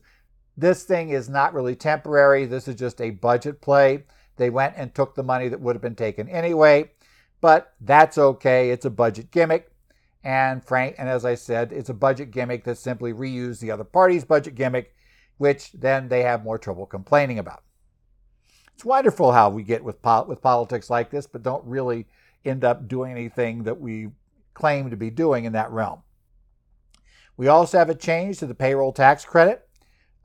this 0.57 0.83
thing 0.83 1.09
is 1.09 1.29
not 1.29 1.53
really 1.53 1.75
temporary. 1.75 2.45
This 2.45 2.67
is 2.67 2.75
just 2.75 3.01
a 3.01 3.09
budget 3.11 3.61
play. 3.61 4.03
They 4.37 4.49
went 4.49 4.75
and 4.77 4.93
took 4.93 5.15
the 5.15 5.23
money 5.23 5.47
that 5.47 5.59
would 5.59 5.75
have 5.75 5.81
been 5.81 5.95
taken 5.95 6.27
anyway, 6.29 6.91
but 7.41 7.73
that's 7.81 8.17
okay. 8.17 8.71
It's 8.71 8.85
a 8.85 8.89
budget 8.89 9.31
gimmick. 9.31 9.71
And 10.23 10.63
Frank, 10.63 10.95
and 10.97 11.09
as 11.09 11.25
I 11.25 11.35
said, 11.35 11.71
it's 11.71 11.89
a 11.89 11.93
budget 11.93 12.31
gimmick 12.31 12.63
that 12.63 12.77
simply 12.77 13.13
reused 13.13 13.59
the 13.59 13.71
other 13.71 13.83
party's 13.83 14.23
budget 14.23 14.55
gimmick, 14.55 14.95
which 15.37 15.71
then 15.73 16.07
they 16.07 16.21
have 16.23 16.43
more 16.43 16.57
trouble 16.57 16.85
complaining 16.85 17.39
about. 17.39 17.63
It's 18.73 18.85
wonderful 18.85 19.33
how 19.33 19.49
we 19.49 19.63
get 19.63 19.83
with 19.83 20.01
po- 20.01 20.23
with 20.23 20.41
politics 20.41 20.89
like 20.89 21.09
this, 21.09 21.27
but 21.27 21.43
don't 21.43 21.65
really 21.65 22.07
end 22.45 22.63
up 22.63 22.87
doing 22.87 23.11
anything 23.11 23.63
that 23.63 23.79
we 23.79 24.09
claim 24.53 24.89
to 24.89 24.97
be 24.97 25.09
doing 25.09 25.45
in 25.45 25.53
that 25.53 25.71
realm. 25.71 26.01
We 27.35 27.47
also 27.47 27.77
have 27.77 27.89
a 27.89 27.95
change 27.95 28.39
to 28.39 28.45
the 28.45 28.55
payroll 28.55 28.93
tax 28.93 29.25
credit, 29.25 29.67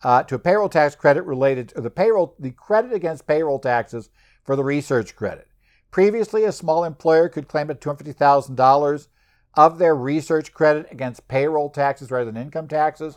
uh, 0.02 0.22
to 0.24 0.34
a 0.36 0.38
payroll 0.38 0.68
tax 0.68 0.94
credit 0.94 1.22
related 1.22 1.68
to 1.70 1.80
the 1.80 1.90
payroll, 1.90 2.34
the 2.38 2.50
credit 2.50 2.92
against 2.92 3.26
payroll 3.26 3.58
taxes 3.58 4.10
for 4.44 4.56
the 4.56 4.64
research 4.64 5.16
credit. 5.16 5.48
Previously, 5.90 6.44
a 6.44 6.52
small 6.52 6.84
employer 6.84 7.28
could 7.28 7.48
claim 7.48 7.70
up 7.70 7.80
$250,000 7.80 9.08
of 9.54 9.78
their 9.78 9.94
research 9.94 10.52
credit 10.52 10.86
against 10.90 11.28
payroll 11.28 11.70
taxes 11.70 12.10
rather 12.10 12.30
than 12.30 12.40
income 12.40 12.68
taxes. 12.68 13.16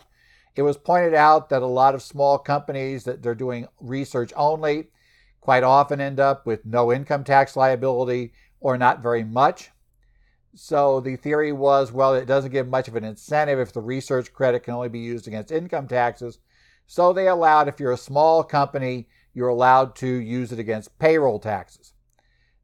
It 0.55 0.63
was 0.63 0.77
pointed 0.77 1.13
out 1.13 1.49
that 1.49 1.61
a 1.61 1.67
lot 1.67 1.95
of 1.95 2.01
small 2.01 2.37
companies 2.37 3.03
that 3.03 3.21
they're 3.21 3.35
doing 3.35 3.67
research 3.79 4.33
only 4.35 4.89
quite 5.39 5.63
often 5.63 6.01
end 6.01 6.19
up 6.19 6.45
with 6.45 6.65
no 6.65 6.91
income 6.91 7.23
tax 7.23 7.55
liability 7.55 8.33
or 8.59 8.77
not 8.77 9.01
very 9.01 9.23
much. 9.23 9.71
So 10.53 10.99
the 10.99 11.15
theory 11.15 11.51
was 11.51 11.91
well, 11.91 12.13
it 12.13 12.25
doesn't 12.25 12.51
give 12.51 12.67
much 12.67 12.87
of 12.87 12.95
an 12.95 13.03
incentive 13.03 13.59
if 13.59 13.71
the 13.71 13.81
research 13.81 14.33
credit 14.33 14.63
can 14.63 14.73
only 14.73 14.89
be 14.89 14.99
used 14.99 15.27
against 15.27 15.51
income 15.51 15.87
taxes. 15.87 16.39
So 16.91 17.13
they 17.13 17.29
allowed, 17.29 17.69
if 17.69 17.79
you're 17.79 17.93
a 17.93 17.97
small 17.97 18.43
company, 18.43 19.07
you're 19.33 19.47
allowed 19.47 19.95
to 19.95 20.07
use 20.07 20.51
it 20.51 20.59
against 20.59 20.99
payroll 20.99 21.39
taxes. 21.39 21.93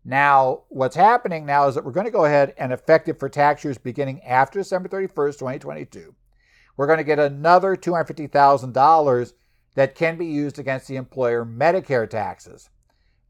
Now, 0.04 0.64
what's 0.68 0.98
happening 0.98 1.46
now 1.46 1.70
is 1.70 1.76
that 1.76 1.86
we're 1.86 1.94
going 1.94 2.08
to 2.08 2.12
go 2.12 2.26
ahead 2.26 2.54
and 2.58 2.74
effective 2.74 3.18
for 3.20 3.30
tax 3.30 3.64
years 3.64 3.78
beginning 3.78 4.22
after 4.24 4.60
December 4.60 4.90
31st, 4.90 5.40
2022. 5.40 6.14
We're 6.76 6.88
going 6.88 6.98
to 6.98 7.06
get 7.06 7.20
another 7.20 7.78
$250,000 7.78 9.34
that 9.76 9.96
can 9.96 10.18
be 10.18 10.26
used 10.26 10.60
against 10.60 10.90
the 10.90 10.98
employer 10.98 11.46
Medicare 11.46 12.10
taxes. 12.10 12.70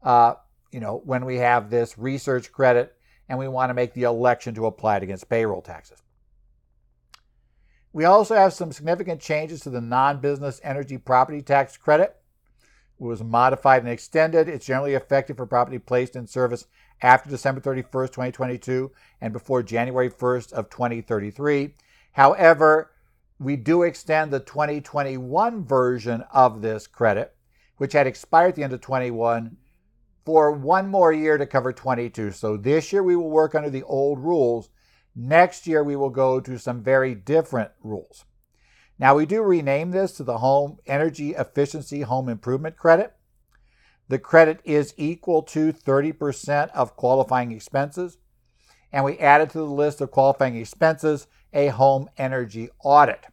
Uh, 0.02 0.34
you 0.72 0.80
know, 0.80 1.00
when 1.04 1.24
we 1.24 1.36
have 1.36 1.70
this 1.70 1.96
research 1.96 2.50
credit 2.50 2.92
and 3.28 3.38
we 3.38 3.46
want 3.46 3.70
to 3.70 3.74
make 3.74 3.94
the 3.94 4.02
election 4.02 4.52
to 4.56 4.66
apply 4.66 4.96
it 4.96 5.04
against 5.04 5.28
payroll 5.28 5.62
taxes. 5.62 6.02
We 7.92 8.04
also 8.04 8.34
have 8.34 8.52
some 8.52 8.72
significant 8.72 9.20
changes 9.20 9.60
to 9.60 9.70
the 9.70 9.80
non 9.80 10.20
business 10.20 10.60
energy 10.62 10.98
property 10.98 11.42
tax 11.42 11.76
credit. 11.76 12.16
It 13.00 13.04
was 13.04 13.22
modified 13.22 13.82
and 13.82 13.90
extended. 13.90 14.48
It's 14.48 14.66
generally 14.66 14.94
effective 14.94 15.36
for 15.36 15.46
property 15.46 15.78
placed 15.78 16.16
in 16.16 16.26
service 16.26 16.66
after 17.00 17.30
December 17.30 17.60
31st, 17.60 18.08
2022 18.08 18.90
and 19.20 19.32
before 19.32 19.62
January 19.62 20.10
1st 20.10 20.52
of 20.52 20.68
2033. 20.68 21.74
However, 22.12 22.90
we 23.38 23.56
do 23.56 23.84
extend 23.84 24.32
the 24.32 24.40
2021 24.40 25.64
version 25.64 26.24
of 26.32 26.60
this 26.60 26.86
credit, 26.88 27.36
which 27.76 27.92
had 27.92 28.06
expired 28.06 28.50
at 28.50 28.54
the 28.56 28.64
end 28.64 28.72
of 28.72 28.80
21, 28.80 29.56
for 30.24 30.50
one 30.50 30.88
more 30.88 31.12
year 31.12 31.38
to 31.38 31.46
cover 31.46 31.72
22. 31.72 32.32
So 32.32 32.56
this 32.56 32.92
year 32.92 33.02
we 33.02 33.16
will 33.16 33.30
work 33.30 33.54
under 33.54 33.70
the 33.70 33.84
old 33.84 34.18
rules. 34.18 34.68
Next 35.20 35.66
year 35.66 35.82
we 35.82 35.96
will 35.96 36.10
go 36.10 36.38
to 36.38 36.60
some 36.60 36.80
very 36.80 37.12
different 37.12 37.72
rules. 37.82 38.24
Now 39.00 39.16
we 39.16 39.26
do 39.26 39.42
rename 39.42 39.90
this 39.90 40.12
to 40.12 40.22
the 40.22 40.38
Home 40.38 40.78
Energy 40.86 41.34
Efficiency 41.34 42.02
Home 42.02 42.28
Improvement 42.28 42.76
Credit. 42.76 43.12
The 44.06 44.20
credit 44.20 44.60
is 44.62 44.94
equal 44.96 45.42
to 45.42 45.72
30% 45.72 46.70
of 46.70 46.94
qualifying 46.94 47.50
expenses. 47.50 48.18
And 48.92 49.04
we 49.04 49.18
added 49.18 49.50
to 49.50 49.58
the 49.58 49.64
list 49.64 50.00
of 50.00 50.12
qualifying 50.12 50.54
expenses 50.54 51.26
a 51.52 51.66
home 51.66 52.08
energy 52.16 52.68
audit. 52.84 53.26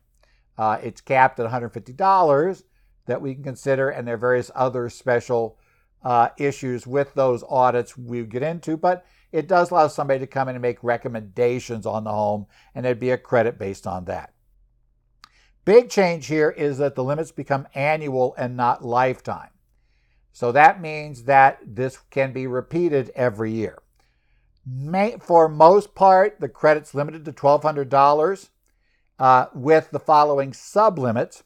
Uh, 0.58 0.80
it's 0.82 1.02
capped 1.02 1.40
at 1.40 1.52
$150 1.52 2.64
that 3.06 3.22
we 3.22 3.36
can 3.36 3.44
consider, 3.44 3.90
and 3.90 4.08
there 4.08 4.16
are 4.16 4.18
various 4.18 4.50
other 4.56 4.90
special 4.90 5.60
uh, 6.04 6.30
issues 6.40 6.88
with 6.88 7.14
those 7.14 7.44
audits 7.48 7.96
we 7.96 8.24
get 8.24 8.42
into, 8.42 8.76
but 8.76 9.06
it 9.36 9.50
does 9.50 9.70
allow 9.70 9.90
somebody 9.90 10.22
to 10.22 10.28
come 10.28 10.48
in 10.48 10.56
and 10.56 10.62
make 10.62 10.82
recommendations 10.82 11.86
on 11.86 12.06
the 12.06 12.12
home, 12.12 12.46
and 12.74 12.86
there'd 12.86 13.02
be 13.02 13.12
a 13.12 13.18
credit 13.18 13.60
based 13.60 13.86
on 13.86 14.06
that. 14.06 14.34
Big 15.66 15.90
change 15.90 16.28
here 16.28 16.50
is 16.50 16.78
that 16.78 16.96
the 16.96 17.04
limits 17.04 17.34
become 17.34 17.68
annual 17.76 18.34
and 18.38 18.56
not 18.56 18.86
lifetime. 18.86 19.50
So 20.32 20.54
that 20.54 20.80
means 20.80 21.24
that 21.24 21.60
this 21.66 21.98
can 22.12 22.32
be 22.32 22.48
repeated 22.48 23.12
every 23.14 23.52
year. 23.52 23.80
May, 24.66 25.18
for 25.20 25.50
most 25.50 25.96
part, 25.96 26.40
the 26.40 26.48
credit's 26.48 26.96
limited 26.96 27.26
to 27.26 27.34
$1,200 27.34 28.50
uh, 29.20 29.48
with 29.54 29.92
the 29.92 30.00
following 30.00 30.52
sublimits. 30.52 31.44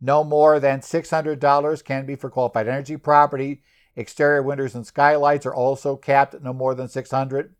No 0.00 0.24
more 0.24 0.58
than 0.58 0.80
$600 0.80 1.84
can 1.84 2.06
be 2.06 2.16
for 2.16 2.30
qualified 2.30 2.66
energy 2.66 2.96
property. 2.96 3.60
Exterior 3.96 4.42
windows 4.42 4.74
and 4.74 4.86
skylights 4.86 5.46
are 5.46 5.54
also 5.54 5.96
capped 5.96 6.34
at 6.34 6.42
no 6.42 6.52
more 6.52 6.74
than 6.74 6.88
600. 6.88 7.54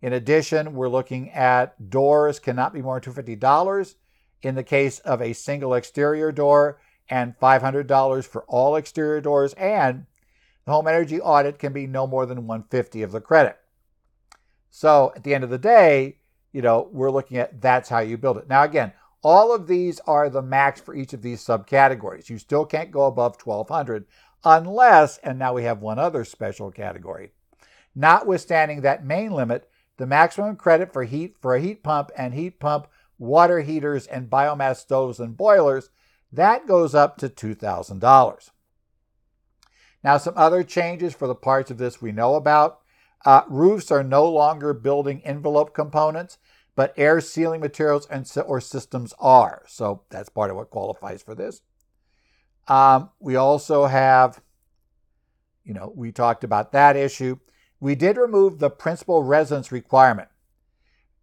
In 0.00 0.12
addition, 0.12 0.74
we're 0.74 0.88
looking 0.88 1.30
at 1.30 1.90
doors 1.90 2.38
cannot 2.38 2.72
be 2.72 2.82
more 2.82 2.98
than 2.98 3.12
$250 3.12 3.94
in 4.42 4.54
the 4.54 4.62
case 4.62 4.98
of 5.00 5.20
a 5.20 5.32
single 5.32 5.74
exterior 5.74 6.32
door 6.32 6.78
and 7.08 7.38
$500 7.38 8.26
for 8.26 8.44
all 8.44 8.76
exterior 8.76 9.20
doors 9.20 9.52
and 9.54 10.06
the 10.64 10.72
home 10.72 10.88
energy 10.88 11.20
audit 11.20 11.58
can 11.58 11.72
be 11.72 11.86
no 11.86 12.06
more 12.06 12.26
than 12.26 12.46
150 12.46 13.02
of 13.02 13.12
the 13.12 13.20
credit. 13.20 13.56
So 14.70 15.12
at 15.14 15.22
the 15.22 15.34
end 15.34 15.44
of 15.44 15.50
the 15.50 15.58
day, 15.58 16.18
you 16.52 16.60
know, 16.60 16.88
we're 16.92 17.10
looking 17.10 17.38
at 17.38 17.60
that's 17.60 17.88
how 17.88 18.00
you 18.00 18.16
build 18.16 18.38
it. 18.38 18.48
Now 18.48 18.64
again, 18.64 18.92
all 19.22 19.54
of 19.54 19.66
these 19.66 20.00
are 20.00 20.28
the 20.28 20.42
max 20.42 20.80
for 20.80 20.94
each 20.94 21.12
of 21.12 21.22
these 21.22 21.44
subcategories. 21.44 22.28
You 22.28 22.38
still 22.38 22.64
can't 22.64 22.90
go 22.90 23.06
above 23.06 23.40
1200 23.42 24.06
unless, 24.44 25.18
and 25.18 25.38
now 25.38 25.52
we 25.52 25.64
have 25.64 25.80
one 25.80 25.98
other 25.98 26.24
special 26.24 26.70
category. 26.70 27.32
Notwithstanding 27.94 28.82
that 28.82 29.04
main 29.04 29.32
limit, 29.32 29.68
the 29.96 30.06
maximum 30.06 30.56
credit 30.56 30.92
for 30.92 31.04
heat 31.04 31.36
for 31.40 31.54
a 31.54 31.60
heat 31.60 31.82
pump 31.82 32.10
and 32.16 32.34
heat 32.34 32.60
pump 32.60 32.88
water 33.18 33.60
heaters 33.60 34.06
and 34.06 34.30
biomass 34.30 34.76
stoves 34.76 35.20
and 35.20 35.36
boilers, 35.36 35.90
that 36.32 36.66
goes 36.66 36.94
up 36.94 37.16
to 37.18 37.28
$2,000. 37.28 38.50
Now, 40.04 40.18
some 40.18 40.34
other 40.36 40.62
changes 40.62 41.14
for 41.14 41.26
the 41.26 41.34
parts 41.34 41.70
of 41.70 41.78
this 41.78 42.02
we 42.02 42.12
know 42.12 42.34
about. 42.34 42.80
Uh, 43.24 43.42
roofs 43.48 43.90
are 43.90 44.04
no 44.04 44.28
longer 44.28 44.72
building 44.72 45.22
envelope 45.24 45.74
components, 45.74 46.38
but 46.76 46.94
air 46.96 47.20
sealing 47.20 47.60
materials 47.60 48.06
and 48.06 48.30
or 48.46 48.60
systems 48.60 49.14
are. 49.18 49.64
So 49.66 50.02
that's 50.10 50.28
part 50.28 50.50
of 50.50 50.56
what 50.56 50.70
qualifies 50.70 51.22
for 51.22 51.34
this. 51.34 51.62
Um, 52.68 53.10
we 53.20 53.36
also 53.36 53.86
have, 53.86 54.40
you 55.64 55.74
know, 55.74 55.92
we 55.94 56.12
talked 56.12 56.44
about 56.44 56.72
that 56.72 56.96
issue. 56.96 57.38
We 57.80 57.94
did 57.94 58.16
remove 58.16 58.58
the 58.58 58.70
principal 58.70 59.22
residence 59.22 59.70
requirement. 59.70 60.28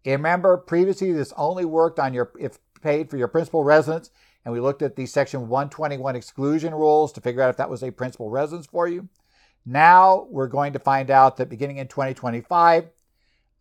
Remember, 0.06 0.56
previously 0.56 1.12
this 1.12 1.32
only 1.36 1.64
worked 1.64 1.98
on 1.98 2.14
your 2.14 2.32
if 2.38 2.58
paid 2.82 3.10
for 3.10 3.16
your 3.16 3.28
principal 3.28 3.64
residence, 3.64 4.10
and 4.44 4.52
we 4.52 4.60
looked 4.60 4.82
at 4.82 4.94
the 4.94 5.06
Section 5.06 5.48
121 5.48 6.14
exclusion 6.14 6.74
rules 6.74 7.12
to 7.12 7.20
figure 7.20 7.42
out 7.42 7.50
if 7.50 7.56
that 7.56 7.70
was 7.70 7.82
a 7.82 7.90
principal 7.90 8.30
residence 8.30 8.66
for 8.66 8.86
you. 8.86 9.08
Now 9.64 10.26
we're 10.30 10.48
going 10.48 10.74
to 10.74 10.78
find 10.78 11.10
out 11.10 11.38
that 11.38 11.48
beginning 11.48 11.78
in 11.78 11.88
2025, 11.88 12.90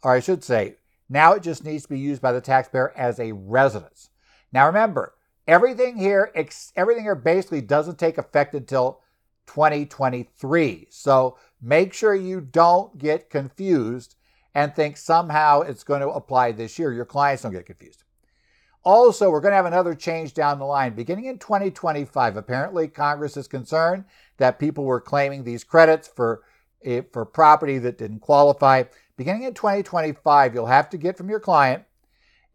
or 0.04 0.12
I 0.12 0.20
should 0.20 0.44
say, 0.44 0.76
now 1.10 1.34
it 1.34 1.44
just 1.44 1.64
needs 1.64 1.84
to 1.84 1.90
be 1.90 2.00
used 2.00 2.22
by 2.22 2.34
the 2.34 2.42
taxpayer 2.42 2.92
as 2.98 3.20
a 3.20 3.32
residence. 3.32 4.10
Now 4.52 4.68
remember, 4.68 5.16
everything 5.48 5.98
here, 5.98 6.32
everything 6.76 7.04
here 7.04 7.16
basically 7.16 7.62
doesn't 7.62 7.98
take 7.98 8.18
effect 8.18 8.54
until 8.54 9.02
2023. 9.48 10.88
So 10.90 11.38
make 11.62 11.94
sure 11.94 12.16
you 12.16 12.42
don't 12.42 12.98
get 12.98 13.30
confused 13.30 14.16
and 14.56 14.76
think 14.76 14.98
somehow 14.98 15.62
it's 15.62 15.84
going 15.84 16.02
to 16.02 16.10
apply 16.10 16.52
this 16.52 16.78
year. 16.78 16.94
Your 16.94 17.06
clients 17.06 17.44
don't 17.44 17.52
get 17.52 17.66
confused. 17.66 18.04
Also, 18.86 19.30
we're 19.30 19.40
going 19.40 19.54
to 19.54 19.58
have 19.58 19.66
another 19.66 19.96
change 19.96 20.34
down 20.34 20.60
the 20.60 20.66
line. 20.66 20.94
Beginning 20.94 21.26
in 21.26 21.40
2025, 21.40 22.36
apparently 22.36 22.88
Congress 22.88 23.38
is 23.38 23.48
concerned 23.48 24.04
that 24.38 24.60
people 24.60 24.84
were 24.84 25.00
claiming 25.00 25.44
these 25.44 25.64
credits 25.64 26.08
for, 26.08 26.44
eh, 26.84 27.02
for 27.14 27.26
property 27.26 27.78
that 27.80 27.98
didn't 27.98 28.20
qualify. 28.20 28.84
Beginning 29.16 29.44
in 29.44 29.54
2025, 29.54 30.54
you'll 30.54 30.66
have 30.66 30.90
to 30.90 30.98
get 30.98 31.16
from 31.16 31.30
your 31.30 31.40
client 31.40 31.84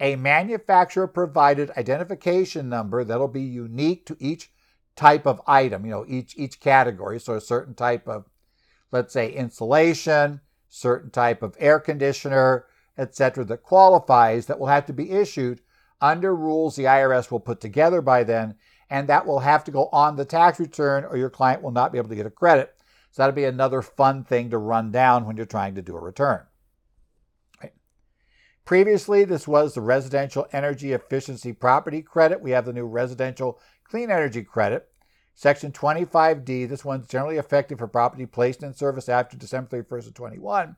a 0.00 0.17
manufacturer 0.17 1.07
provided 1.07 1.71
identification 1.76 2.69
number 2.69 3.05
that'll 3.05 3.28
be 3.28 3.43
unique 3.43 4.07
to 4.07 4.17
each 4.21 4.50
type 4.97 5.26
of 5.26 5.40
item, 5.47 5.85
you 5.85 5.90
know, 5.90 6.05
each 6.09 6.37
each 6.37 6.61
category. 6.61 7.21
So 7.21 7.35
a 7.35 7.40
certain 7.40 7.75
type 7.75 8.07
of 8.09 8.26
let's 8.90 9.12
say 9.12 9.31
insulation, 9.31 10.40
certain 10.69 11.11
type 11.11 11.43
of 11.43 11.57
air 11.59 11.78
conditioner, 11.78 12.67
etc., 12.97 13.45
that 13.45 13.62
qualifies 13.62 14.47
that 14.47 14.59
will 14.59 14.67
have 14.67 14.87
to 14.87 14.93
be 14.93 15.11
issued 15.11 15.61
under 16.00 16.35
rules 16.35 16.76
the 16.76 16.85
IRS 16.85 17.31
will 17.31 17.40
put 17.40 17.61
together 17.61 18.00
by 18.00 18.25
then, 18.25 18.55
and 18.90 19.09
that 19.09 19.26
will 19.26 19.40
have 19.40 19.64
to 19.64 19.71
go 19.71 19.88
on 19.93 20.17
the 20.17 20.25
tax 20.25 20.59
return 20.61 21.05
or 21.05 21.17
your 21.17 21.31
client 21.31 21.62
will 21.62 21.71
not 21.71 21.93
be 21.93 21.99
able 21.99 22.09
to 22.09 22.14
get 22.14 22.26
a 22.26 22.31
credit. 22.31 22.75
So 23.11 23.23
that'll 23.23 23.35
be 23.35 23.45
another 23.45 23.83
fun 23.83 24.25
thing 24.25 24.50
to 24.50 24.59
run 24.59 24.90
down 24.90 25.26
when 25.26 25.37
you're 25.37 25.47
trying 25.47 25.75
to 25.75 25.83
do 25.83 25.97
a 25.97 26.00
return. 26.00 26.43
Previously, 28.69 29.25
this 29.25 29.49
was 29.49 29.73
the 29.73 29.81
Residential 29.81 30.47
Energy 30.52 30.93
Efficiency 30.93 31.54
Property 31.54 32.02
Credit. 32.02 32.43
We 32.43 32.50
have 32.50 32.67
the 32.67 32.73
new 32.75 32.85
Residential 32.85 33.59
Clean 33.83 34.11
Energy 34.11 34.43
Credit. 34.43 34.87
Section 35.35 35.73
25D, 35.73 36.69
this 36.69 36.85
one's 36.85 37.09
generally 37.09 37.39
effective 37.39 37.78
for 37.78 37.89
property 37.89 38.26
placed 38.26 38.63
in 38.63 38.75
service 38.75 39.09
after 39.09 39.39
December 39.39 39.83
31st 39.83 40.09
of 40.09 40.13
21, 40.13 40.76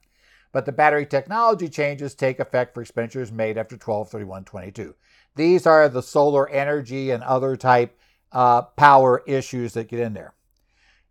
but 0.52 0.66
the 0.66 0.70
battery 0.70 1.04
technology 1.04 1.68
changes 1.68 2.14
take 2.14 2.38
effect 2.38 2.74
for 2.74 2.80
expenditures 2.80 3.32
made 3.32 3.58
after 3.58 3.76
12/31/22. 3.76 4.94
These 5.34 5.66
are 5.66 5.88
the 5.88 6.00
solar 6.00 6.48
energy 6.48 7.10
and 7.10 7.24
other 7.24 7.56
type 7.56 7.98
uh, 8.30 8.62
power 8.62 9.24
issues 9.26 9.72
that 9.72 9.88
get 9.88 9.98
in 9.98 10.12
there. 10.12 10.34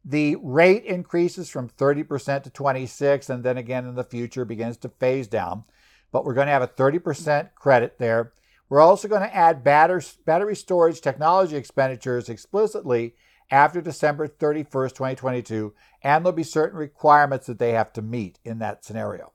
The 0.06 0.38
rate 0.38 0.86
increases 0.86 1.50
from 1.50 1.68
30% 1.68 2.44
to 2.44 2.50
26 2.50 3.30
and 3.30 3.44
then 3.44 3.58
again 3.58 3.86
in 3.86 3.96
the 3.96 4.06
future 4.06 4.46
begins 4.46 4.78
to 4.78 4.88
phase 4.88 5.28
down, 5.28 5.66
but 6.12 6.26
we're 6.26 6.34
going 6.34 6.48
to 6.48 6.54
have 6.54 6.62
a 6.62 6.68
30% 6.68 7.54
credit 7.56 7.98
there. 8.00 8.34
We're 8.70 8.82
also 8.82 9.08
going 9.08 9.22
to 9.22 9.36
add 9.36 9.64
battery 9.64 10.56
storage 10.56 11.02
technology 11.02 11.56
expenditures 11.56 12.30
explicitly 12.30 13.16
after 13.52 13.82
December 13.82 14.28
31st, 14.28 14.90
2022, 14.90 15.74
and 16.04 16.24
there'll 16.24 16.36
be 16.36 16.44
certain 16.44 16.78
requirements 16.78 17.48
that 17.48 17.58
they 17.58 17.72
have 17.72 17.92
to 17.94 18.02
meet 18.02 18.38
in 18.46 18.60
that 18.60 18.86
scenario. 18.86 19.34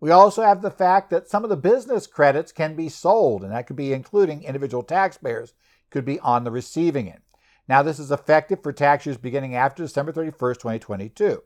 We 0.00 0.12
also 0.12 0.42
have 0.42 0.62
the 0.62 0.70
fact 0.70 1.10
that 1.10 1.28
some 1.28 1.42
of 1.42 1.50
the 1.50 1.56
business 1.56 2.06
credits 2.06 2.52
can 2.52 2.76
be 2.76 2.88
sold, 2.88 3.42
and 3.42 3.50
that 3.52 3.66
could 3.66 3.74
be 3.74 3.92
including 3.92 4.44
individual 4.44 4.84
taxpayers 4.84 5.54
could 5.90 6.04
be 6.04 6.20
on 6.20 6.44
the 6.44 6.52
receiving 6.52 7.08
end. 7.08 7.22
Now, 7.66 7.82
this 7.82 7.98
is 7.98 8.12
effective 8.12 8.62
for 8.62 8.72
tax 8.72 9.04
years 9.04 9.18
beginning 9.18 9.56
after 9.56 9.82
December 9.82 10.12
31st, 10.12 10.54
2022. 10.54 11.42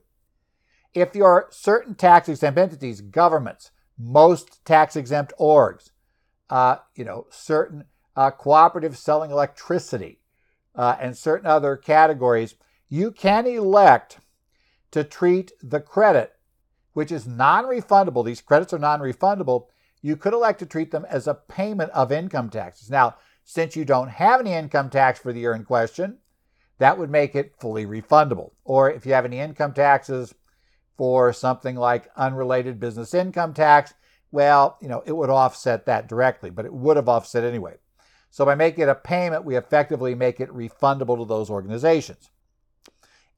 If 0.95 1.15
you're 1.15 1.49
certain 1.51 1.95
tax 1.95 2.29
exempt 2.29 2.59
entities, 2.59 3.01
governments, 3.01 3.71
most 3.99 4.65
tax 4.65 4.97
exempt 4.97 5.33
orgs, 5.39 5.91
uh, 6.51 6.77
you 6.95 7.05
know, 7.05 7.27
certain 7.31 7.85
uh, 8.15 8.31
cooperatives 8.31 8.97
selling 8.97 9.31
electricity, 9.31 10.21
uh, 10.75 10.97
and 11.01 11.17
certain 11.17 11.47
other 11.47 11.77
categories, 11.77 12.55
you 12.89 13.11
can 13.11 13.47
elect 13.47 14.19
to 14.91 15.05
treat 15.05 15.53
the 15.63 15.81
credit, 15.81 16.35
which 16.93 17.13
is 17.13 17.27
non 17.27 17.65
refundable, 17.65 18.25
these 18.25 18.41
credits 18.41 18.73
are 18.73 18.79
non 18.79 19.01
refundable, 19.01 19.67
you 20.03 20.17
could 20.17 20.35
elect 20.35 20.59
to 20.59 20.67
treat 20.67 20.91
them 20.91 21.07
as 21.09 21.27
a 21.27 21.35
payment 21.35 21.91
of 21.93 22.13
income 22.13 22.51
taxes. 22.51 22.91
Now, 22.91 23.17
since 23.45 23.77
you 23.77 23.85
don't 23.85 24.09
have 24.09 24.41
any 24.41 24.53
income 24.53 24.91
tax 24.91 25.19
for 25.19 25.33
the 25.33 25.41
year 25.41 25.55
in 25.55 25.65
question, 25.65 26.19
that 26.79 26.99
would 26.99 27.11
make 27.11 27.35
it 27.35 27.55
fully 27.59 27.87
refundable. 27.87 28.53
Or 28.65 28.91
if 28.91 29.07
you 29.07 29.13
have 29.13 29.25
any 29.25 29.39
income 29.39 29.73
taxes 29.73 30.35
for 30.97 31.33
something 31.33 31.77
like 31.77 32.11
unrelated 32.17 32.79
business 32.79 33.15
income 33.15 33.55
tax, 33.55 33.95
well, 34.31 34.79
you 34.81 34.89
know, 34.89 35.03
it 35.07 35.13
would 35.13 35.31
offset 35.31 35.87
that 35.87 36.09
directly, 36.09 36.51
but 36.51 36.65
it 36.65 36.73
would 36.73 36.97
have 36.97 37.09
offset 37.09 37.45
anyway. 37.45 37.77
So 38.31 38.47
by 38.47 38.55
making 38.55 38.85
it 38.85 38.89
a 38.89 38.95
payment, 38.95 39.45
we 39.45 39.57
effectively 39.57 40.15
make 40.15 40.41
it 40.41 40.49
refundable 40.49 41.19
to 41.19 41.27
those 41.27 41.51
organizations. 41.51 42.31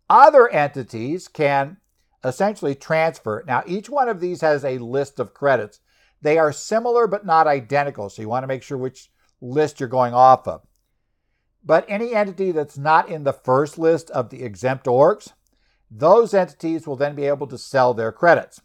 Other 0.09 0.49
entities 0.49 1.27
can 1.27 1.79
essentially 2.23 2.75
transfer. 2.75 3.43
Now, 3.47 3.65
each 3.67 3.91
one 3.91 4.09
of 4.09 4.21
these 4.21 4.41
has 4.41 4.65
a 4.65 4.79
list 4.79 5.19
of 5.19 5.35
credits. 5.35 5.81
They 6.23 6.39
are 6.39 6.53
similar 6.53 7.07
but 7.07 7.27
not 7.27 7.47
identical, 7.47 8.09
so 8.09 8.23
you 8.23 8.29
want 8.29 8.45
to 8.45 8.49
make 8.49 8.63
sure 8.63 8.79
which 8.79 9.11
list 9.41 9.81
you're 9.81 9.89
going 9.89 10.15
off 10.15 10.47
of. 10.47 10.63
But 11.65 11.87
any 11.89 12.15
entity 12.15 12.53
that's 12.53 12.79
not 12.79 13.09
in 13.09 13.25
the 13.25 13.33
first 13.33 13.79
list 13.79 14.11
of 14.11 14.31
the 14.31 14.43
exempt 14.43 14.87
orgs, 14.87 15.33
those 15.97 16.35
entities 16.35 16.87
will 16.87 16.97
then 16.97 17.15
be 17.15 17.25
able 17.25 17.47
to 17.47 17.57
sell 17.57 17.95
their 17.95 18.11
credits. 18.11 18.61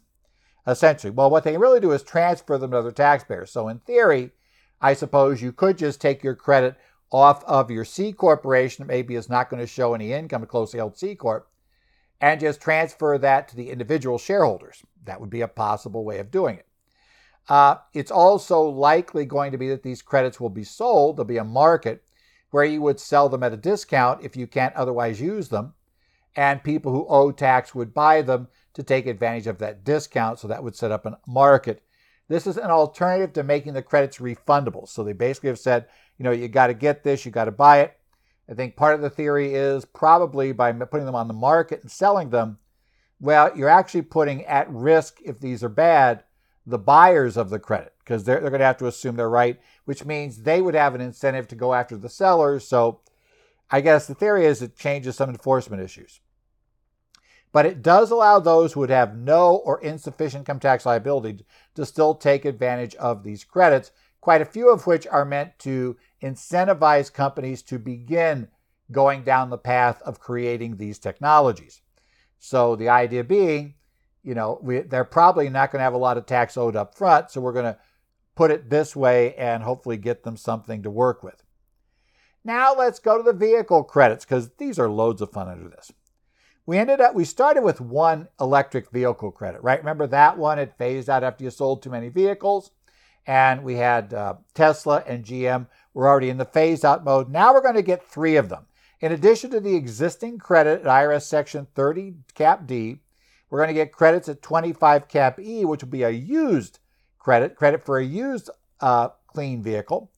Essentially, 0.66 1.10
well, 1.10 1.30
what 1.30 1.44
they 1.44 1.56
really 1.56 1.80
do 1.80 1.92
is 1.92 2.02
transfer 2.02 2.58
them 2.58 2.72
to 2.72 2.78
other 2.78 2.90
taxpayers. 2.90 3.50
So, 3.50 3.68
in 3.68 3.78
theory, 3.78 4.32
I 4.80 4.94
suppose 4.94 5.40
you 5.40 5.52
could 5.52 5.78
just 5.78 6.00
take 6.00 6.22
your 6.22 6.34
credit 6.34 6.76
off 7.12 7.44
of 7.44 7.70
your 7.70 7.84
C 7.84 8.12
corporation 8.12 8.86
maybe 8.86 9.16
it's 9.16 9.28
not 9.28 9.50
going 9.50 9.60
to 9.60 9.66
show 9.66 9.94
any 9.94 10.12
income, 10.12 10.42
a 10.42 10.46
closely 10.46 10.78
held 10.78 10.96
C 10.96 11.14
corp, 11.14 11.48
and 12.20 12.40
just 12.40 12.60
transfer 12.60 13.18
that 13.18 13.48
to 13.48 13.56
the 13.56 13.70
individual 13.70 14.18
shareholders. 14.18 14.82
That 15.04 15.20
would 15.20 15.30
be 15.30 15.40
a 15.40 15.48
possible 15.48 16.04
way 16.04 16.18
of 16.18 16.30
doing 16.30 16.56
it. 16.56 16.66
Uh, 17.48 17.76
it's 17.94 18.10
also 18.10 18.62
likely 18.62 19.24
going 19.24 19.50
to 19.52 19.58
be 19.58 19.68
that 19.68 19.82
these 19.82 20.02
credits 20.02 20.38
will 20.38 20.50
be 20.50 20.64
sold. 20.64 21.16
There'll 21.16 21.26
be 21.26 21.38
a 21.38 21.44
market 21.44 22.04
where 22.50 22.64
you 22.64 22.80
would 22.82 23.00
sell 23.00 23.28
them 23.28 23.42
at 23.42 23.52
a 23.52 23.56
discount 23.56 24.24
if 24.24 24.36
you 24.36 24.46
can't 24.46 24.74
otherwise 24.74 25.20
use 25.20 25.48
them, 25.48 25.74
and 26.36 26.62
people 26.62 26.92
who 26.92 27.06
owe 27.08 27.32
tax 27.32 27.74
would 27.74 27.92
buy 27.92 28.22
them 28.22 28.48
to 28.74 28.82
take 28.82 29.06
advantage 29.06 29.46
of 29.46 29.58
that 29.58 29.84
discount. 29.84 30.38
So 30.38 30.48
that 30.48 30.62
would 30.62 30.76
set 30.76 30.92
up 30.92 31.06
a 31.06 31.18
market 31.26 31.82
this 32.30 32.46
is 32.46 32.56
an 32.56 32.70
alternative 32.70 33.32
to 33.32 33.42
making 33.42 33.74
the 33.74 33.82
credits 33.82 34.18
refundable. 34.18 34.88
So 34.88 35.02
they 35.02 35.12
basically 35.12 35.48
have 35.48 35.58
said, 35.58 35.86
you 36.16 36.22
know, 36.22 36.30
you 36.30 36.46
got 36.46 36.68
to 36.68 36.74
get 36.74 37.02
this, 37.02 37.26
you 37.26 37.32
got 37.32 37.46
to 37.46 37.50
buy 37.50 37.80
it. 37.80 37.98
I 38.48 38.54
think 38.54 38.76
part 38.76 38.94
of 38.94 39.00
the 39.00 39.10
theory 39.10 39.52
is 39.52 39.84
probably 39.84 40.52
by 40.52 40.70
putting 40.72 41.06
them 41.06 41.16
on 41.16 41.26
the 41.26 41.34
market 41.34 41.82
and 41.82 41.90
selling 41.90 42.30
them, 42.30 42.58
well, 43.18 43.50
you're 43.56 43.68
actually 43.68 44.02
putting 44.02 44.44
at 44.44 44.70
risk, 44.70 45.18
if 45.24 45.40
these 45.40 45.64
are 45.64 45.68
bad, 45.68 46.22
the 46.64 46.78
buyers 46.78 47.36
of 47.36 47.50
the 47.50 47.58
credit 47.58 47.94
because 47.98 48.22
they're, 48.22 48.40
they're 48.40 48.50
going 48.50 48.60
to 48.60 48.66
have 48.66 48.78
to 48.78 48.86
assume 48.86 49.16
they're 49.16 49.28
right, 49.28 49.60
which 49.84 50.04
means 50.04 50.44
they 50.44 50.62
would 50.62 50.74
have 50.74 50.94
an 50.94 51.00
incentive 51.00 51.48
to 51.48 51.56
go 51.56 51.74
after 51.74 51.96
the 51.96 52.08
sellers. 52.08 52.66
So 52.66 53.00
I 53.70 53.80
guess 53.80 54.06
the 54.06 54.14
theory 54.14 54.46
is 54.46 54.62
it 54.62 54.76
changes 54.76 55.16
some 55.16 55.30
enforcement 55.30 55.82
issues. 55.82 56.20
But 57.52 57.66
it 57.66 57.82
does 57.82 58.10
allow 58.10 58.38
those 58.38 58.72
who 58.72 58.80
would 58.80 58.90
have 58.90 59.16
no 59.16 59.56
or 59.56 59.80
insufficient 59.80 60.42
income 60.42 60.60
tax 60.60 60.86
liability 60.86 61.44
to 61.74 61.84
still 61.84 62.14
take 62.14 62.44
advantage 62.44 62.94
of 62.96 63.22
these 63.24 63.44
credits, 63.44 63.90
quite 64.20 64.40
a 64.40 64.46
few 64.46 64.70
of 64.70 64.86
which 64.86 65.06
are 65.06 65.24
meant 65.24 65.58
to 65.60 65.96
incentivize 66.22 67.12
companies 67.12 67.62
to 67.62 67.78
begin 67.78 68.48
going 68.92 69.22
down 69.22 69.50
the 69.50 69.58
path 69.58 70.00
of 70.02 70.20
creating 70.20 70.76
these 70.76 70.98
technologies. 70.98 71.80
So 72.38 72.76
the 72.76 72.88
idea 72.88 73.24
being, 73.24 73.74
you 74.22 74.34
know, 74.34 74.58
we, 74.62 74.80
they're 74.80 75.04
probably 75.04 75.48
not 75.48 75.70
going 75.70 75.80
to 75.80 75.84
have 75.84 75.94
a 75.94 75.98
lot 75.98 76.18
of 76.18 76.26
tax 76.26 76.56
owed 76.56 76.76
up 76.76 76.96
front, 76.96 77.30
so 77.30 77.40
we're 77.40 77.52
going 77.52 77.64
to 77.72 77.78
put 78.34 78.50
it 78.50 78.70
this 78.70 78.94
way 78.94 79.34
and 79.34 79.62
hopefully 79.62 79.96
get 79.96 80.22
them 80.22 80.36
something 80.36 80.82
to 80.82 80.90
work 80.90 81.22
with. 81.22 81.42
Now 82.44 82.74
let's 82.74 82.98
go 82.98 83.16
to 83.16 83.22
the 83.22 83.32
vehicle 83.32 83.84
credits 83.84 84.24
because 84.24 84.50
these 84.58 84.78
are 84.78 84.88
loads 84.88 85.20
of 85.20 85.30
fun 85.30 85.48
under 85.48 85.68
this. 85.68 85.92
We 86.66 86.78
ended 86.78 87.00
up, 87.00 87.14
we 87.14 87.24
started 87.24 87.62
with 87.62 87.80
one 87.80 88.28
electric 88.40 88.90
vehicle 88.90 89.30
credit, 89.32 89.62
right? 89.62 89.78
Remember 89.78 90.06
that 90.06 90.38
one? 90.38 90.58
It 90.58 90.76
phased 90.78 91.10
out 91.10 91.24
after 91.24 91.44
you 91.44 91.50
sold 91.50 91.82
too 91.82 91.90
many 91.90 92.08
vehicles. 92.08 92.70
And 93.26 93.62
we 93.62 93.74
had 93.74 94.14
uh, 94.14 94.34
Tesla 94.54 95.02
and 95.06 95.24
GM 95.24 95.66
were 95.94 96.08
already 96.08 96.30
in 96.30 96.38
the 96.38 96.44
phase 96.44 96.84
out 96.84 97.04
mode. 97.04 97.28
Now 97.28 97.52
we're 97.52 97.62
going 97.62 97.74
to 97.74 97.82
get 97.82 98.06
three 98.06 98.36
of 98.36 98.48
them. 98.48 98.66
In 99.00 99.12
addition 99.12 99.50
to 99.50 99.60
the 99.60 99.74
existing 99.74 100.38
credit 100.38 100.80
at 100.80 100.86
IRS 100.86 101.22
Section 101.22 101.66
30 101.74 102.14
Cap 102.34 102.66
D, 102.66 103.00
we're 103.48 103.58
going 103.58 103.68
to 103.68 103.74
get 103.74 103.92
credits 103.92 104.28
at 104.28 104.42
25 104.42 105.08
Cap 105.08 105.40
E, 105.40 105.64
which 105.64 105.82
will 105.82 105.90
be 105.90 106.02
a 106.02 106.10
used 106.10 106.78
credit, 107.18 107.56
credit 107.56 107.84
for 107.84 107.98
a 107.98 108.04
used 108.04 108.50
uh, 108.80 109.08
clean 109.26 109.62
vehicle, 109.62 110.10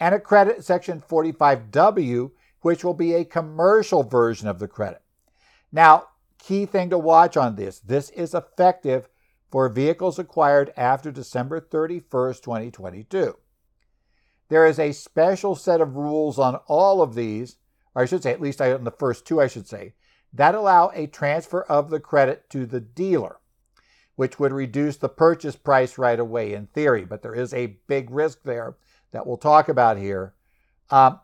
and 0.00 0.14
a 0.14 0.20
credit 0.20 0.64
Section 0.64 1.02
45W, 1.08 2.30
which 2.60 2.84
will 2.84 2.94
be 2.94 3.14
a 3.14 3.24
commercial 3.24 4.02
version 4.02 4.48
of 4.48 4.58
the 4.58 4.68
credit. 4.68 5.02
Now, 5.72 6.08
key 6.38 6.66
thing 6.66 6.90
to 6.90 6.98
watch 6.98 7.36
on 7.36 7.56
this 7.56 7.80
this 7.80 8.10
is 8.10 8.34
effective 8.34 9.08
for 9.50 9.68
vehicles 9.68 10.18
acquired 10.18 10.72
after 10.76 11.10
December 11.10 11.60
31st, 11.60 12.42
2022. 12.42 13.36
There 14.48 14.66
is 14.66 14.78
a 14.78 14.92
special 14.92 15.54
set 15.54 15.80
of 15.80 15.96
rules 15.96 16.38
on 16.38 16.56
all 16.66 17.02
of 17.02 17.14
these 17.14 17.56
or 17.98 18.02
I 18.02 18.06
should 18.06 18.22
say, 18.22 18.30
at 18.30 18.40
least 18.40 18.60
on 18.60 18.84
the 18.84 18.92
first 18.92 19.26
two, 19.26 19.40
I 19.40 19.48
should 19.48 19.66
say, 19.66 19.94
that 20.32 20.54
allow 20.54 20.92
a 20.94 21.08
transfer 21.08 21.62
of 21.62 21.90
the 21.90 21.98
credit 21.98 22.48
to 22.50 22.64
the 22.64 22.80
dealer, 22.80 23.40
which 24.14 24.38
would 24.38 24.52
reduce 24.52 24.96
the 24.96 25.08
purchase 25.08 25.56
price 25.56 25.98
right 25.98 26.20
away 26.20 26.54
in 26.54 26.68
theory. 26.68 27.04
But 27.04 27.22
there 27.22 27.34
is 27.34 27.52
a 27.52 27.78
big 27.88 28.10
risk 28.10 28.42
there 28.44 28.76
that 29.12 29.26
we'll 29.26 29.36
talk 29.36 29.68
about 29.68 29.98
here. 29.98 30.34
Um, 30.90 31.20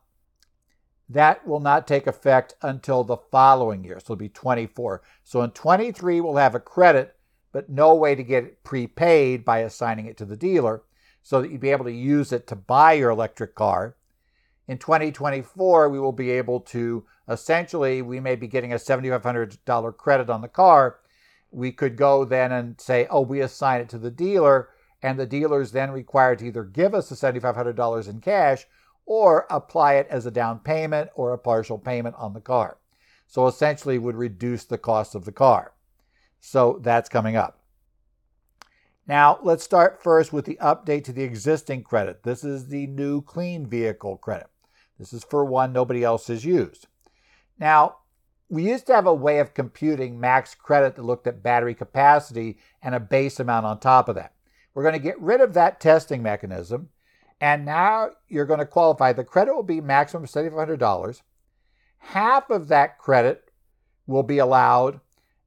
that 1.09 1.47
will 1.47 1.61
not 1.61 1.87
take 1.87 2.07
effect 2.07 2.55
until 2.63 3.05
the 3.05 3.17
following 3.17 3.85
year. 3.85 4.01
So 4.01 4.15
it'll 4.15 4.17
be 4.17 4.29
24. 4.29 5.03
So 5.23 5.43
in 5.43 5.51
23, 5.51 6.21
we'll 6.21 6.37
have 6.37 6.55
a 6.55 6.61
credit, 6.61 7.15
but 7.53 7.69
no 7.69 7.95
way 7.95 8.15
to 8.15 8.23
get 8.23 8.45
it 8.45 8.65
prepaid 8.65 9.45
by 9.45 9.59
assigning 9.59 10.07
it 10.07 10.17
to 10.19 10.25
the 10.25 10.37
dealer 10.37 10.83
so 11.23 11.41
that 11.41 11.51
you'd 11.51 11.61
be 11.61 11.71
able 11.71 11.85
to 11.85 11.93
use 11.93 12.33
it 12.33 12.47
to 12.47 12.57
buy 12.57 12.95
your 12.95 13.11
electric 13.11 13.55
car. 13.55 13.97
In 14.67 14.79
2024, 14.79 15.91
we 15.91 16.01
will 16.01 16.13
be 16.13 16.31
able 16.31 16.61
to 16.61 17.05
essentially, 17.29 18.03
we 18.03 18.21
may 18.21 18.37
be 18.37 18.47
getting 18.47 18.73
a 18.73 18.77
$7,500 18.77 19.97
credit 19.97 20.31
on 20.31 20.41
the 20.41 20.49
car. 20.49 21.01
We 21.51 21.71
could 21.71 21.97
go 21.97 22.25
then 22.25 22.51
and 22.53 22.81
say, 22.81 23.07
oh, 23.11 23.21
we 23.21 23.41
assign 23.41 23.81
it 23.83 23.89
to 23.91 23.99
the 23.99 24.11
dealer, 24.11 24.71
and 25.05 25.21
the 25.21 25.27
dealer 25.27 25.61
is 25.61 25.73
then 25.73 25.91
required 25.91 26.39
to 26.39 26.47
either 26.47 26.65
give 26.65 26.95
us 26.95 27.11
the 27.11 27.15
$7,500 27.15 28.09
in 28.09 28.21
cash 28.23 28.65
or 29.05 29.47
apply 29.51 29.97
it 29.97 30.07
as 30.09 30.25
a 30.25 30.31
down 30.31 30.59
payment 30.59 31.11
or 31.15 31.35
a 31.35 31.39
partial 31.39 31.77
payment 31.77 32.15
on 32.17 32.33
the 32.33 32.41
car. 32.41 32.79
So 33.27 33.47
essentially, 33.47 33.99
would 33.99 34.17
reduce 34.17 34.65
the 34.65 34.79
cost 34.79 35.15
of 35.15 35.27
the 35.27 35.33
car. 35.33 35.75
So 36.41 36.81
that's 36.83 37.11
coming 37.11 37.37
up. 37.37 37.61
Now, 39.07 39.39
let's 39.43 39.63
start 39.63 40.03
first 40.03 40.33
with 40.33 40.47
the 40.47 40.59
update 40.59 41.05
to 41.05 41.13
the 41.13 41.23
existing 41.23 41.83
credit. 41.83 42.23
This 42.23 42.43
is 42.43 42.69
the 42.69 42.87
new 42.87 43.21
clean 43.21 43.67
vehicle 43.67 44.17
credit. 44.17 44.47
This 44.99 45.13
is 45.13 45.23
for 45.23 45.45
one 45.45 45.75
nobody 45.75 46.03
else 46.03 46.29
has 46.29 46.47
used. 46.47 46.87
Now, 47.59 47.97
we 48.49 48.71
used 48.71 48.87
to 48.87 48.95
have 48.95 49.07
a 49.07 49.13
way 49.13 49.39
of 49.39 49.53
computing 49.53 50.19
max 50.19 50.55
credit 50.55 50.97
that 50.97 51.03
looked 51.03 51.27
at 51.27 51.43
battery 51.43 51.75
capacity 51.75 52.57
and 52.81 52.95
a 52.95 53.01
base 53.01 53.39
amount 53.39 53.67
on 53.67 53.81
top 53.81 54.09
of 54.09 54.15
that. 54.15 54.34
We're 54.75 54.83
going 54.83 54.95
to 54.95 54.99
get 54.99 55.21
rid 55.21 55.41
of 55.41 55.55
that 55.55 55.81
testing 55.81 56.23
mechanism, 56.23 56.91
and 57.41 57.65
now 57.65 58.11
you're 58.29 58.45
going 58.45 58.59
to 58.59 58.67
qualify. 58.67 59.13
The 59.13 59.25
credit 59.25 59.55
will 59.55 59.63
be 59.63 59.81
maximum 59.81 60.27
$7,500. 60.27 61.23
Half 61.99 62.51
of 62.51 62.69
that 62.69 62.99
credit 62.99 63.51
will 64.07 64.25
be 64.25 64.39
allowed 64.39 65.01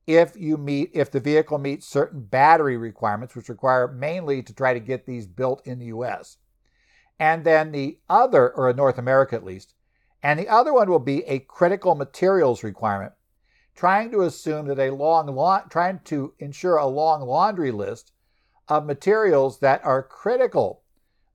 if 0.08 0.38
you 0.38 0.56
meet 0.56 0.92
if 0.94 1.12
the 1.12 1.20
vehicle 1.20 1.58
meets 1.58 1.86
certain 1.86 2.22
battery 2.22 2.78
requirements, 2.78 3.36
which 3.36 3.50
require 3.50 3.90
mainly 3.90 4.42
to 4.42 4.54
try 4.54 4.74
to 4.74 4.80
get 4.80 5.06
these 5.06 5.28
built 5.28 5.62
in 5.68 5.80
the 5.80 5.88
U.S. 5.88 6.38
And 7.20 7.44
then 7.44 7.72
the 7.72 8.00
other, 8.10 8.50
or 8.50 8.72
North 8.72 8.98
America 8.98 9.36
at 9.36 9.44
least, 9.44 9.74
and 10.24 10.40
the 10.40 10.48
other 10.48 10.74
one 10.74 10.90
will 10.90 11.00
be 11.00 11.24
a 11.26 11.40
critical 11.40 11.94
materials 11.94 12.64
requirement, 12.64 13.14
trying 13.76 14.12
to 14.12 14.22
assume 14.22 14.68
that 14.68 14.80
a 14.80 14.92
long, 14.92 15.28
la- 15.28 15.62
trying 15.62 16.00
to 16.06 16.34
ensure 16.40 16.78
a 16.78 16.88
long 16.88 17.22
laundry 17.22 17.72
list 17.72 18.14
of 18.70 18.86
materials 18.86 19.60
that 19.60 19.84
are 19.86 20.04
critical 20.04 20.82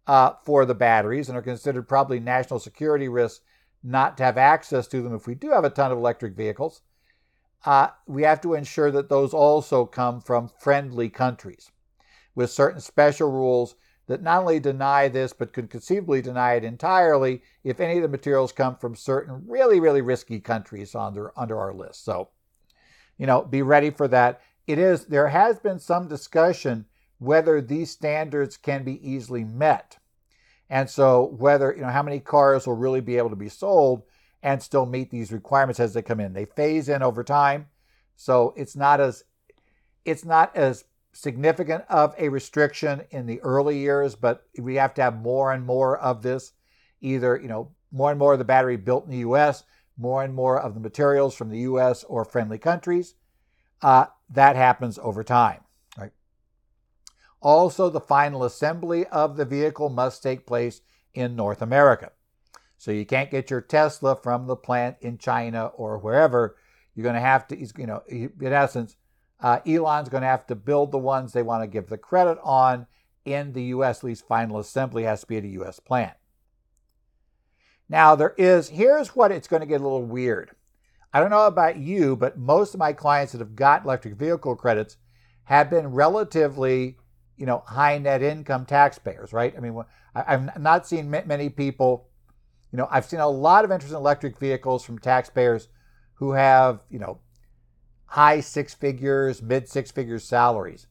uh, 0.06 0.32
for 0.44 0.64
the 0.64 0.74
batteries 0.74 1.28
and 1.28 1.38
are 1.38 1.42
considered 1.42 1.88
probably 1.88 2.20
national 2.20 2.58
security 2.58 3.08
risks 3.08 3.44
not 3.82 4.16
to 4.16 4.22
have 4.22 4.38
access 4.38 4.86
to 4.86 5.02
them 5.02 5.14
if 5.14 5.26
we 5.26 5.34
do 5.34 5.50
have 5.50 5.64
a 5.64 5.70
ton 5.70 5.90
of 5.90 5.98
electric 5.98 6.34
vehicles. 6.34 6.82
Uh, 7.64 7.88
we 8.06 8.22
have 8.22 8.40
to 8.40 8.54
ensure 8.54 8.90
that 8.90 9.08
those 9.08 9.32
also 9.32 9.86
come 9.86 10.20
from 10.20 10.50
friendly 10.58 11.08
countries 11.08 11.70
with 12.34 12.50
certain 12.50 12.80
special 12.80 13.30
rules 13.30 13.76
that 14.06 14.22
not 14.22 14.40
only 14.40 14.58
deny 14.58 15.08
this, 15.08 15.32
but 15.32 15.52
could 15.52 15.70
conceivably 15.70 16.20
deny 16.20 16.54
it 16.54 16.64
entirely 16.64 17.40
if 17.62 17.78
any 17.78 17.96
of 17.96 18.02
the 18.02 18.08
materials 18.08 18.52
come 18.52 18.76
from 18.76 18.96
certain 18.96 19.44
really, 19.46 19.78
really 19.78 20.00
risky 20.00 20.40
countries 20.40 20.94
under, 20.94 21.32
under 21.38 21.58
our 21.58 21.72
list. 21.72 22.04
So, 22.04 22.30
you 23.16 23.26
know, 23.26 23.42
be 23.42 23.62
ready 23.62 23.90
for 23.90 24.08
that. 24.08 24.40
It 24.66 24.78
is, 24.78 25.06
there 25.06 25.28
has 25.28 25.60
been 25.60 25.78
some 25.78 26.08
discussion 26.08 26.86
whether 27.22 27.60
these 27.60 27.90
standards 27.90 28.56
can 28.56 28.82
be 28.82 29.08
easily 29.08 29.44
met. 29.44 29.98
And 30.68 30.88
so, 30.90 31.34
whether, 31.38 31.72
you 31.72 31.82
know, 31.82 31.90
how 31.90 32.02
many 32.02 32.18
cars 32.18 32.66
will 32.66 32.74
really 32.74 33.00
be 33.00 33.18
able 33.18 33.30
to 33.30 33.36
be 33.36 33.48
sold 33.48 34.02
and 34.42 34.62
still 34.62 34.86
meet 34.86 35.10
these 35.10 35.30
requirements 35.30 35.78
as 35.78 35.94
they 35.94 36.02
come 36.02 36.18
in. 36.18 36.32
They 36.32 36.46
phase 36.46 36.88
in 36.88 37.02
over 37.02 37.22
time. 37.22 37.66
So, 38.16 38.54
it's 38.56 38.74
not 38.74 39.00
as, 39.00 39.24
it's 40.04 40.24
not 40.24 40.56
as 40.56 40.84
significant 41.12 41.84
of 41.88 42.14
a 42.18 42.28
restriction 42.28 43.02
in 43.10 43.26
the 43.26 43.40
early 43.40 43.78
years, 43.78 44.16
but 44.16 44.44
we 44.58 44.76
have 44.76 44.94
to 44.94 45.02
have 45.02 45.20
more 45.20 45.52
and 45.52 45.64
more 45.64 45.98
of 45.98 46.22
this, 46.22 46.52
either, 47.00 47.38
you 47.40 47.48
know, 47.48 47.70
more 47.92 48.10
and 48.10 48.18
more 48.18 48.32
of 48.32 48.38
the 48.38 48.44
battery 48.44 48.76
built 48.76 49.04
in 49.04 49.10
the 49.10 49.18
US, 49.18 49.64
more 49.98 50.24
and 50.24 50.34
more 50.34 50.58
of 50.58 50.74
the 50.74 50.80
materials 50.80 51.34
from 51.34 51.50
the 51.50 51.60
US 51.60 52.02
or 52.04 52.24
friendly 52.24 52.58
countries. 52.58 53.14
Uh, 53.82 54.06
that 54.30 54.56
happens 54.56 54.98
over 54.98 55.22
time. 55.22 55.60
Also, 57.42 57.90
the 57.90 58.00
final 58.00 58.44
assembly 58.44 59.06
of 59.06 59.36
the 59.36 59.44
vehicle 59.44 59.88
must 59.88 60.22
take 60.22 60.46
place 60.46 60.80
in 61.12 61.36
North 61.36 61.60
America. 61.60 62.12
So 62.78 62.90
you 62.90 63.04
can't 63.04 63.30
get 63.30 63.50
your 63.50 63.60
Tesla 63.60 64.16
from 64.16 64.46
the 64.46 64.56
plant 64.56 64.96
in 65.00 65.18
China 65.18 65.66
or 65.66 65.98
wherever. 65.98 66.56
You're 66.94 67.04
going 67.04 67.14
to 67.14 67.20
have 67.20 67.46
to, 67.48 67.58
you 67.58 67.86
know, 67.86 68.02
in 68.08 68.32
essence, 68.52 68.96
uh, 69.40 69.58
Elon's 69.66 70.08
going 70.08 70.22
to 70.22 70.28
have 70.28 70.46
to 70.46 70.54
build 70.54 70.92
the 70.92 70.98
ones 70.98 71.32
they 71.32 71.42
want 71.42 71.62
to 71.62 71.66
give 71.68 71.88
the 71.88 71.98
credit 71.98 72.38
on 72.42 72.86
in 73.24 73.52
the 73.52 73.64
U.S. 73.64 73.98
At 73.98 74.04
least 74.04 74.26
final 74.26 74.58
assembly 74.58 75.02
has 75.02 75.22
to 75.22 75.26
be 75.26 75.36
at 75.36 75.44
a 75.44 75.48
U.S. 75.48 75.80
plant. 75.80 76.16
Now, 77.88 78.14
there 78.14 78.34
is, 78.38 78.68
here's 78.68 79.16
what 79.16 79.32
it's 79.32 79.48
going 79.48 79.60
to 79.60 79.66
get 79.66 79.80
a 79.80 79.84
little 79.84 80.04
weird. 80.04 80.52
I 81.12 81.20
don't 81.20 81.30
know 81.30 81.46
about 81.46 81.76
you, 81.76 82.16
but 82.16 82.38
most 82.38 82.72
of 82.72 82.80
my 82.80 82.92
clients 82.92 83.32
that 83.32 83.40
have 83.40 83.54
got 83.54 83.84
electric 83.84 84.14
vehicle 84.14 84.56
credits 84.56 84.96
have 85.44 85.68
been 85.68 85.88
relatively, 85.88 86.96
you 87.36 87.46
know, 87.46 87.62
high 87.66 87.98
net 87.98 88.22
income 88.22 88.66
taxpayers, 88.66 89.32
right? 89.32 89.54
I 89.56 89.60
mean, 89.60 89.82
I've 90.14 90.60
not 90.60 90.86
seen 90.86 91.10
many 91.10 91.48
people, 91.48 92.08
you 92.70 92.76
know, 92.76 92.88
I've 92.90 93.06
seen 93.06 93.20
a 93.20 93.28
lot 93.28 93.64
of 93.64 93.70
interest 93.70 93.92
in 93.92 93.96
electric 93.96 94.38
vehicles 94.38 94.84
from 94.84 94.98
taxpayers 94.98 95.68
who 96.14 96.32
have, 96.32 96.80
you 96.90 96.98
know, 96.98 97.20
high 98.06 98.40
six 98.40 98.74
figures, 98.74 99.42
mid 99.42 99.68
six 99.68 99.90
figures 99.90 100.24
salaries. 100.24 100.86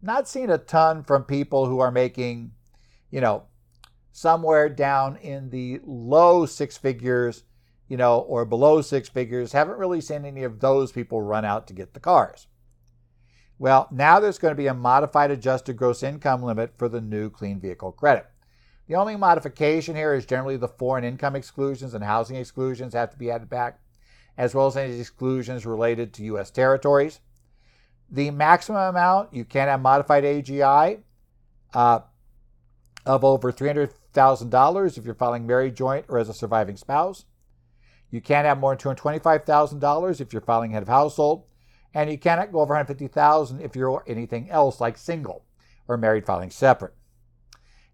Not 0.00 0.28
seen 0.28 0.50
a 0.50 0.58
ton 0.58 1.04
from 1.04 1.24
people 1.24 1.66
who 1.66 1.78
are 1.80 1.92
making, 1.92 2.52
you 3.10 3.20
know, 3.20 3.44
somewhere 4.10 4.68
down 4.68 5.16
in 5.16 5.50
the 5.50 5.80
low 5.84 6.46
six 6.46 6.76
figures, 6.76 7.44
you 7.88 7.96
know, 7.96 8.18
or 8.18 8.44
below 8.44 8.80
six 8.80 9.08
figures. 9.08 9.52
Haven't 9.52 9.78
really 9.78 10.00
seen 10.00 10.24
any 10.24 10.42
of 10.42 10.60
those 10.60 10.92
people 10.92 11.22
run 11.22 11.44
out 11.44 11.66
to 11.68 11.74
get 11.74 11.94
the 11.94 12.00
cars. 12.00 12.46
Well, 13.62 13.86
now 13.92 14.18
there's 14.18 14.38
going 14.38 14.50
to 14.50 14.60
be 14.60 14.66
a 14.66 14.74
modified 14.74 15.30
adjusted 15.30 15.76
gross 15.76 16.02
income 16.02 16.42
limit 16.42 16.72
for 16.76 16.88
the 16.88 17.00
new 17.00 17.30
clean 17.30 17.60
vehicle 17.60 17.92
credit. 17.92 18.26
The 18.88 18.96
only 18.96 19.14
modification 19.14 19.94
here 19.94 20.14
is 20.14 20.26
generally 20.26 20.56
the 20.56 20.66
foreign 20.66 21.04
income 21.04 21.36
exclusions 21.36 21.94
and 21.94 22.02
housing 22.02 22.34
exclusions 22.34 22.92
have 22.92 23.12
to 23.12 23.16
be 23.16 23.30
added 23.30 23.48
back, 23.48 23.78
as 24.36 24.52
well 24.52 24.66
as 24.66 24.76
any 24.76 24.98
exclusions 24.98 25.64
related 25.64 26.12
to 26.14 26.24
U.S. 26.24 26.50
territories. 26.50 27.20
The 28.10 28.32
maximum 28.32 28.82
amount 28.82 29.32
you 29.32 29.44
can 29.44 29.68
have 29.68 29.80
modified 29.80 30.24
AGI 30.24 30.98
uh, 31.72 32.00
of 33.06 33.24
over 33.24 33.52
$300,000 33.52 34.98
if 34.98 35.04
you're 35.04 35.14
filing 35.14 35.46
married, 35.46 35.76
joint, 35.76 36.06
or 36.08 36.18
as 36.18 36.28
a 36.28 36.34
surviving 36.34 36.76
spouse. 36.76 37.26
You 38.10 38.20
can't 38.20 38.44
have 38.44 38.58
more 38.58 38.74
than 38.74 38.96
$225,000 38.96 40.20
if 40.20 40.32
you're 40.32 40.42
filing 40.42 40.72
head 40.72 40.82
of 40.82 40.88
household, 40.88 41.44
and 41.94 42.10
you 42.10 42.18
cannot 42.18 42.52
go 42.52 42.60
over 42.60 42.74
150,000 42.74 43.60
if 43.60 43.76
you're 43.76 44.04
anything 44.06 44.50
else 44.50 44.80
like 44.80 44.96
single 44.96 45.44
or 45.88 45.96
married 45.96 46.26
filing 46.26 46.50
separate. 46.50 46.94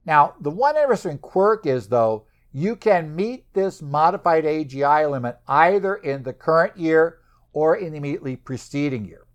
Now, 0.04 0.34
the 0.40 0.50
one 0.50 0.76
interesting 0.76 1.18
quirk 1.18 1.66
is 1.66 1.88
though, 1.88 2.26
you 2.52 2.76
can 2.76 3.14
meet 3.14 3.52
this 3.52 3.82
modified 3.82 4.44
AGI 4.44 5.10
limit 5.10 5.38
either 5.46 5.96
in 5.96 6.22
the 6.22 6.32
current 6.32 6.76
year 6.76 7.18
or 7.52 7.76
in 7.76 7.92
the 7.92 7.98
immediately 7.98 8.36
preceding 8.36 9.04
year. 9.04 9.26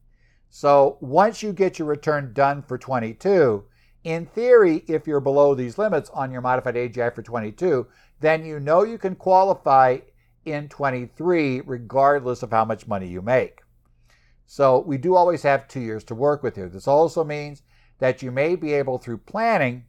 So 0.49 0.97
once 1.01 1.41
you 1.41 1.51
get 1.53 1.79
your 1.79 1.87
return 1.87 2.31
done 2.33 2.61
for 2.61 2.77
22, 2.77 3.65
in 4.03 4.25
theory, 4.27 4.83
if 4.87 5.07
you're 5.07 5.19
below 5.19 5.55
these 5.55 5.77
limits 5.77 6.09
on 6.11 6.31
your 6.31 6.41
modified 6.41 6.75
AGI 6.75 7.13
for 7.13 7.21
22, 7.21 7.87
then 8.19 8.45
you 8.45 8.59
know 8.59 8.83
you 8.83 8.97
can 8.97 9.15
qualify 9.15 9.99
in 10.45 10.69
23 10.69 11.61
regardless 11.61 12.43
of 12.43 12.51
how 12.51 12.65
much 12.65 12.87
money 12.87 13.07
you 13.07 13.21
make. 13.21 13.62
So 14.45 14.79
we 14.79 14.97
do 14.97 15.15
always 15.15 15.43
have 15.43 15.67
two 15.67 15.79
years 15.79 16.03
to 16.05 16.15
work 16.15 16.43
with 16.43 16.55
here. 16.55 16.69
This 16.69 16.87
also 16.87 17.23
means 17.23 17.63
that 17.99 18.21
you 18.21 18.31
may 18.31 18.55
be 18.55 18.73
able 18.73 18.97
through 18.97 19.19
planning 19.19 19.85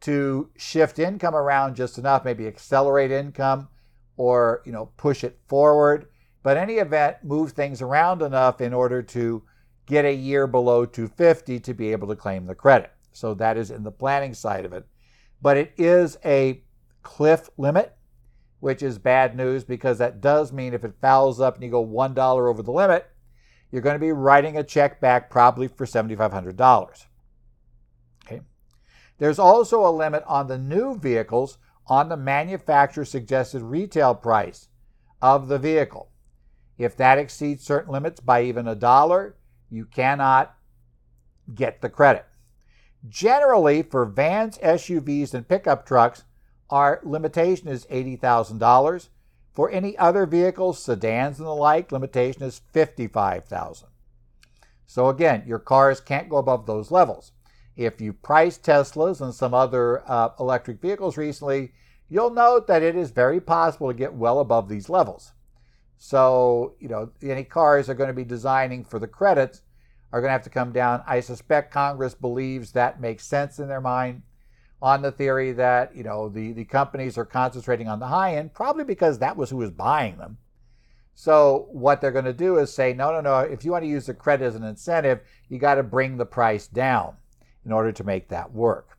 to 0.00 0.50
shift 0.56 0.98
income 0.98 1.34
around 1.34 1.76
just 1.76 1.98
enough, 1.98 2.24
maybe 2.24 2.46
accelerate 2.46 3.10
income 3.10 3.68
or 4.16 4.62
you 4.64 4.72
know 4.72 4.90
push 4.96 5.24
it 5.24 5.38
forward. 5.46 6.06
But 6.42 6.56
any 6.56 6.74
event, 6.74 7.18
move 7.22 7.52
things 7.52 7.82
around 7.82 8.22
enough 8.22 8.60
in 8.60 8.72
order 8.72 9.02
to 9.02 9.42
get 9.86 10.04
a 10.04 10.14
year 10.14 10.46
below 10.46 10.86
250 10.86 11.60
to 11.60 11.74
be 11.74 11.92
able 11.92 12.08
to 12.08 12.16
claim 12.16 12.46
the 12.46 12.54
credit. 12.54 12.92
So 13.12 13.34
that 13.34 13.56
is 13.56 13.70
in 13.70 13.82
the 13.82 13.90
planning 13.90 14.34
side 14.34 14.64
of 14.64 14.72
it. 14.72 14.86
But 15.42 15.56
it 15.56 15.72
is 15.76 16.16
a 16.24 16.62
cliff 17.02 17.50
limit, 17.56 17.96
which 18.60 18.82
is 18.82 18.98
bad 18.98 19.36
news 19.36 19.64
because 19.64 19.98
that 19.98 20.20
does 20.20 20.52
mean 20.52 20.74
if 20.74 20.84
it 20.84 20.94
fouls 21.00 21.40
up 21.40 21.56
and 21.56 21.64
you 21.64 21.70
go 21.70 21.84
$1 21.84 22.48
over 22.48 22.62
the 22.62 22.72
limit, 22.72 23.09
you're 23.70 23.82
going 23.82 23.94
to 23.94 24.00
be 24.00 24.12
writing 24.12 24.56
a 24.56 24.64
check 24.64 25.00
back 25.00 25.30
probably 25.30 25.68
for 25.68 25.86
$7,500. 25.86 27.06
Okay. 28.26 28.40
There's 29.18 29.38
also 29.38 29.86
a 29.86 29.90
limit 29.90 30.24
on 30.26 30.48
the 30.48 30.58
new 30.58 30.98
vehicles 30.98 31.58
on 31.86 32.08
the 32.08 32.16
manufacturer 32.16 33.04
suggested 33.04 33.62
retail 33.62 34.14
price 34.14 34.68
of 35.20 35.48
the 35.48 35.58
vehicle. 35.58 36.10
If 36.78 36.96
that 36.96 37.18
exceeds 37.18 37.64
certain 37.64 37.92
limits 37.92 38.20
by 38.20 38.42
even 38.42 38.66
a 38.66 38.74
dollar, 38.74 39.36
you 39.68 39.84
cannot 39.84 40.56
get 41.54 41.82
the 41.82 41.90
credit. 41.90 42.24
Generally, 43.08 43.82
for 43.84 44.04
vans, 44.04 44.58
SUVs, 44.58 45.34
and 45.34 45.48
pickup 45.48 45.86
trucks, 45.86 46.24
our 46.68 47.00
limitation 47.02 47.68
is 47.68 47.86
$80,000. 47.86 49.08
For 49.54 49.70
any 49.70 49.96
other 49.98 50.26
vehicles, 50.26 50.82
sedans 50.82 51.38
and 51.38 51.46
the 51.46 51.54
like, 51.54 51.92
limitation 51.92 52.42
is 52.42 52.62
55,000. 52.72 53.88
So 54.86 55.08
again, 55.08 55.44
your 55.46 55.58
cars 55.58 56.00
can't 56.00 56.28
go 56.28 56.36
above 56.36 56.66
those 56.66 56.90
levels. 56.90 57.32
If 57.76 58.00
you 58.00 58.12
price 58.12 58.58
Teslas 58.58 59.20
and 59.20 59.34
some 59.34 59.54
other 59.54 60.02
uh, 60.08 60.30
electric 60.38 60.80
vehicles 60.80 61.16
recently, 61.16 61.72
you'll 62.08 62.30
note 62.30 62.66
that 62.66 62.82
it 62.82 62.96
is 62.96 63.10
very 63.10 63.40
possible 63.40 63.88
to 63.88 63.94
get 63.94 64.14
well 64.14 64.40
above 64.40 64.68
these 64.68 64.88
levels. 64.88 65.32
So, 65.96 66.74
you 66.80 66.88
know, 66.88 67.10
any 67.22 67.44
cars 67.44 67.88
are 67.88 67.94
going 67.94 68.08
to 68.08 68.14
be 68.14 68.24
designing 68.24 68.84
for 68.84 68.98
the 68.98 69.06
credits 69.06 69.62
are 70.12 70.20
going 70.20 70.28
to 70.28 70.32
have 70.32 70.42
to 70.42 70.50
come 70.50 70.72
down. 70.72 71.02
I 71.06 71.20
suspect 71.20 71.72
Congress 71.72 72.14
believes 72.14 72.72
that 72.72 73.00
makes 73.00 73.24
sense 73.24 73.58
in 73.58 73.68
their 73.68 73.80
mind 73.80 74.22
on 74.82 75.02
the 75.02 75.12
theory 75.12 75.52
that, 75.52 75.94
you 75.94 76.02
know, 76.02 76.28
the, 76.28 76.52
the 76.52 76.64
companies 76.64 77.18
are 77.18 77.24
concentrating 77.24 77.88
on 77.88 78.00
the 78.00 78.06
high 78.06 78.36
end, 78.36 78.54
probably 78.54 78.84
because 78.84 79.18
that 79.18 79.36
was 79.36 79.50
who 79.50 79.58
was 79.58 79.70
buying 79.70 80.16
them. 80.16 80.38
So 81.14 81.68
what 81.70 82.00
they're 82.00 82.12
going 82.12 82.24
to 82.24 82.32
do 82.32 82.56
is 82.56 82.72
say, 82.72 82.94
no, 82.94 83.12
no, 83.12 83.20
no, 83.20 83.40
if 83.40 83.64
you 83.64 83.72
want 83.72 83.84
to 83.84 83.90
use 83.90 84.06
the 84.06 84.14
credit 84.14 84.46
as 84.46 84.54
an 84.54 84.64
incentive, 84.64 85.20
you 85.48 85.58
got 85.58 85.74
to 85.74 85.82
bring 85.82 86.16
the 86.16 86.24
price 86.24 86.66
down 86.66 87.16
in 87.64 87.72
order 87.72 87.92
to 87.92 88.04
make 88.04 88.28
that 88.28 88.52
work. 88.52 88.96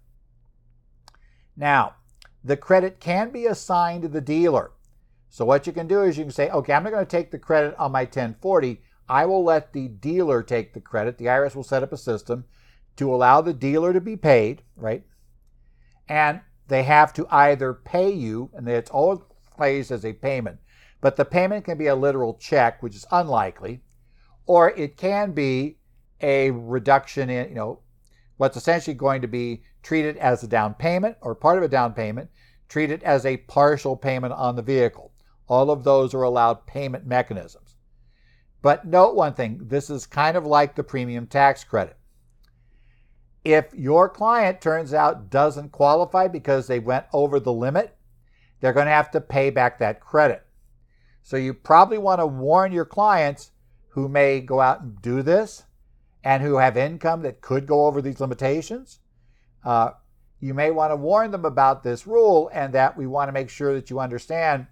Now, 1.58 1.96
the 2.44 2.58
credit 2.58 3.00
can 3.00 3.32
be 3.32 3.46
assigned 3.46 4.04
to 4.04 4.08
the 4.08 4.22
dealer. 4.22 4.72
So 5.30 5.46
what 5.46 5.66
you 5.66 5.74
can 5.74 5.88
do 5.88 6.04
is 6.04 6.18
you 6.18 6.26
can 6.26 6.32
say, 6.32 6.50
okay, 6.50 6.74
I'm 6.74 6.84
not 6.84 6.92
going 6.92 7.06
to 7.06 7.10
take 7.10 7.32
the 7.32 7.40
credit 7.40 7.76
on 7.80 7.92
my 7.92 8.02
1040. 8.02 8.82
I 9.10 9.26
will 9.26 9.44
let 9.44 9.74
the 9.74 9.88
dealer 9.88 10.44
take 10.44 10.74
the 10.74 10.82
credit. 10.82 11.18
The 11.18 11.26
IRS 11.26 11.56
will 11.56 11.64
set 11.64 11.84
up 11.84 11.92
a 11.92 11.98
system 11.98 12.46
to 12.98 13.14
allow 13.14 13.42
the 13.42 13.54
dealer 13.54 13.94
to 13.94 14.02
be 14.02 14.16
paid, 14.16 14.62
right? 14.76 15.04
And 16.12 16.42
they 16.68 16.84
have 16.84 17.14
to 17.14 17.26
either 17.30 17.74
pay 17.74 18.12
you, 18.12 18.52
and 18.54 18.68
it's 18.68 18.92
all 18.92 19.24
plays 19.56 19.92
as 19.92 20.04
a 20.04 20.12
payment, 20.12 20.60
but 21.00 21.16
the 21.16 21.24
payment 21.24 21.64
can 21.64 21.78
be 21.78 21.88
a 21.88 21.96
literal 21.96 22.34
check, 22.34 22.84
which 22.84 22.98
is 22.98 23.06
unlikely, 23.12 23.82
or 24.46 24.72
it 24.72 24.98
can 24.98 25.32
be 25.32 25.78
a 26.20 26.52
reduction 26.52 27.30
in, 27.30 27.48
you 27.48 27.56
know, 27.56 27.80
what's 28.36 28.58
essentially 28.58 28.94
going 28.94 29.22
to 29.22 29.28
be 29.30 29.64
treated 29.84 30.18
as 30.18 30.44
a 30.44 30.50
down 30.50 30.74
payment 30.74 31.16
or 31.22 31.34
part 31.34 31.58
of 31.58 31.64
a 31.64 31.70
down 31.70 31.94
payment, 31.94 32.30
treated 32.68 33.02
as 33.04 33.26
a 33.26 33.38
partial 33.38 33.96
payment 33.96 34.34
on 34.34 34.58
the 34.58 34.62
vehicle. 34.62 35.14
All 35.48 35.72
of 35.72 35.86
those 35.86 36.14
are 36.14 36.24
allowed 36.24 36.68
payment 36.68 37.06
mechanisms. 37.06 37.78
But 38.62 38.84
note 38.86 39.16
one 39.16 39.34
thing 39.34 39.62
this 39.64 39.90
is 39.90 40.06
kind 40.06 40.36
of 40.36 40.46
like 40.46 40.76
the 40.76 40.84
premium 40.84 41.26
tax 41.26 41.64
credit. 41.64 41.96
If 43.44 43.74
your 43.74 44.08
client 44.10 44.62
turns 44.62 44.94
out 44.94 45.30
doesn't 45.30 45.72
qualify 45.72 46.28
because 46.28 46.68
they 46.68 46.80
went 46.80 47.06
over 47.12 47.40
the 47.40 47.54
limit, 47.54 47.96
they're 48.60 48.74
going 48.74 48.86
to 48.86 48.92
have 48.92 49.12
to 49.12 49.22
pay 49.22 49.50
back 49.50 49.80
that 49.80 50.00
credit. 50.00 50.46
So 51.24 51.38
you 51.38 51.54
probably 51.54 51.98
want 51.98 52.20
to 52.20 52.28
warn 52.28 52.72
your 52.72 52.86
clients 52.86 53.52
who 53.90 54.08
may 54.08 54.42
go 54.42 54.62
out 54.62 54.82
and 54.82 55.02
do 55.02 55.22
this 55.22 55.64
and 56.24 56.44
who 56.44 56.58
have 56.58 56.78
income 56.78 57.24
that 57.24 57.42
could 57.42 57.66
go 57.66 57.88
over 57.88 58.02
these 58.02 58.20
limitations. 58.20 59.00
Uh, 59.66 59.92
you 60.40 60.54
may 60.54 60.72
want 60.72 60.92
to 60.92 60.96
warn 60.96 61.32
them 61.32 61.46
about 61.46 61.84
this 61.84 62.06
rule 62.06 62.50
and 62.54 62.74
that 62.74 62.96
we 62.96 63.08
want 63.08 63.28
to 63.28 63.34
make 63.34 63.50
sure 63.50 63.74
that 63.74 63.90
you 63.90 64.00
understand 64.00 64.68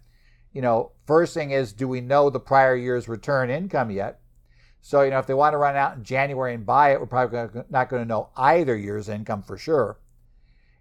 you 0.54 0.62
know, 0.62 0.92
first 1.06 1.34
thing 1.34 1.52
is, 1.52 1.74
do 1.74 1.88
we 1.88 2.02
know 2.02 2.30
the 2.30 2.40
prior 2.40 2.76
year's 2.76 3.08
return 3.08 3.50
income 3.50 3.92
yet? 3.92 4.20
So, 4.82 5.02
you 5.02 5.12
know, 5.12 5.20
if 5.20 5.28
they 5.28 5.34
want 5.34 5.54
to 5.54 5.58
run 5.58 5.76
out 5.76 5.98
in 5.98 6.04
January 6.04 6.54
and 6.54 6.66
buy 6.66 6.92
it, 6.92 7.00
we're 7.00 7.06
probably 7.06 7.64
not 7.70 7.90
going 7.90 8.02
to 8.02 8.08
know 8.08 8.30
either 8.38 8.76
year's 8.76 9.10
income 9.10 9.44
for 9.44 9.58
sure. 9.58 10.00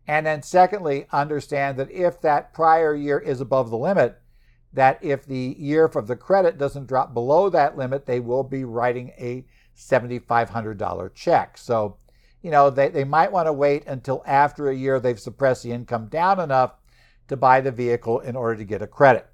And 0.06 0.24
then, 0.24 0.42
secondly, 0.42 1.06
understand 1.12 1.78
that 1.78 1.90
if 1.90 2.20
that 2.22 2.54
prior 2.54 2.94
year 2.94 3.18
is 3.18 3.40
above 3.40 3.70
the 3.70 3.76
limit, 3.76 4.18
that 4.72 4.98
if 5.02 5.26
the 5.26 5.56
year 5.58 5.84
of 5.84 6.06
the 6.06 6.16
credit 6.16 6.58
doesn't 6.58 6.86
drop 6.86 7.12
below 7.12 7.50
that 7.50 7.76
limit, 7.76 8.06
they 8.06 8.20
will 8.20 8.44
be 8.44 8.64
writing 8.64 9.12
a 9.18 9.44
$7,500 9.76 11.14
check. 11.14 11.58
So, 11.58 11.96
you 12.42 12.50
know, 12.50 12.70
they, 12.70 12.88
they 12.88 13.04
might 13.04 13.32
want 13.32 13.46
to 13.46 13.52
wait 13.52 13.86
until 13.86 14.22
after 14.26 14.68
a 14.68 14.74
year 14.74 15.00
they've 15.00 15.18
suppressed 15.18 15.62
the 15.62 15.72
income 15.72 16.06
down 16.06 16.40
enough 16.40 16.72
to 17.28 17.36
buy 17.36 17.60
the 17.60 17.72
vehicle 17.72 18.20
in 18.20 18.36
order 18.36 18.56
to 18.56 18.64
get 18.64 18.82
a 18.82 18.86
credit. 18.86 19.26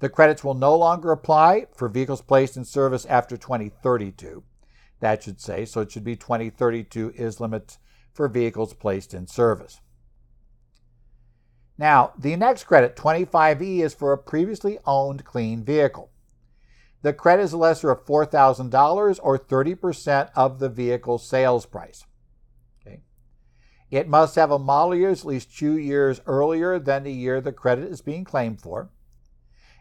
The 0.00 0.08
credits 0.08 0.42
will 0.42 0.54
no 0.54 0.74
longer 0.76 1.12
apply 1.12 1.66
for 1.74 1.88
vehicles 1.88 2.22
placed 2.22 2.56
in 2.56 2.64
service 2.64 3.04
after 3.04 3.36
2032. 3.36 4.42
That 5.00 5.22
should 5.22 5.40
say, 5.40 5.64
so 5.66 5.82
it 5.82 5.92
should 5.92 6.04
be 6.04 6.16
2032 6.16 7.12
is 7.14 7.40
limit 7.40 7.78
for 8.12 8.26
vehicles 8.28 8.72
placed 8.74 9.14
in 9.14 9.26
service. 9.26 9.80
Now, 11.78 12.12
the 12.18 12.36
next 12.36 12.64
credit, 12.64 12.96
25E, 12.96 13.82
is 13.82 13.94
for 13.94 14.12
a 14.12 14.18
previously 14.18 14.78
owned 14.86 15.24
clean 15.24 15.64
vehicle. 15.64 16.10
The 17.02 17.14
credit 17.14 17.42
is 17.42 17.52
a 17.54 17.58
lesser 17.58 17.90
of 17.90 18.04
$4,000 18.04 19.20
or 19.22 19.38
30% 19.38 20.30
of 20.34 20.58
the 20.58 20.68
vehicle's 20.68 21.26
sales 21.26 21.64
price. 21.64 22.04
Okay. 22.82 23.00
It 23.90 24.08
must 24.08 24.34
have 24.34 24.50
a 24.50 24.58
model 24.58 24.94
year 24.94 25.10
at 25.10 25.24
least 25.24 25.56
two 25.56 25.78
years 25.78 26.20
earlier 26.26 26.78
than 26.78 27.04
the 27.04 27.12
year 27.12 27.40
the 27.40 27.52
credit 27.52 27.90
is 27.90 28.02
being 28.02 28.24
claimed 28.24 28.60
for. 28.60 28.90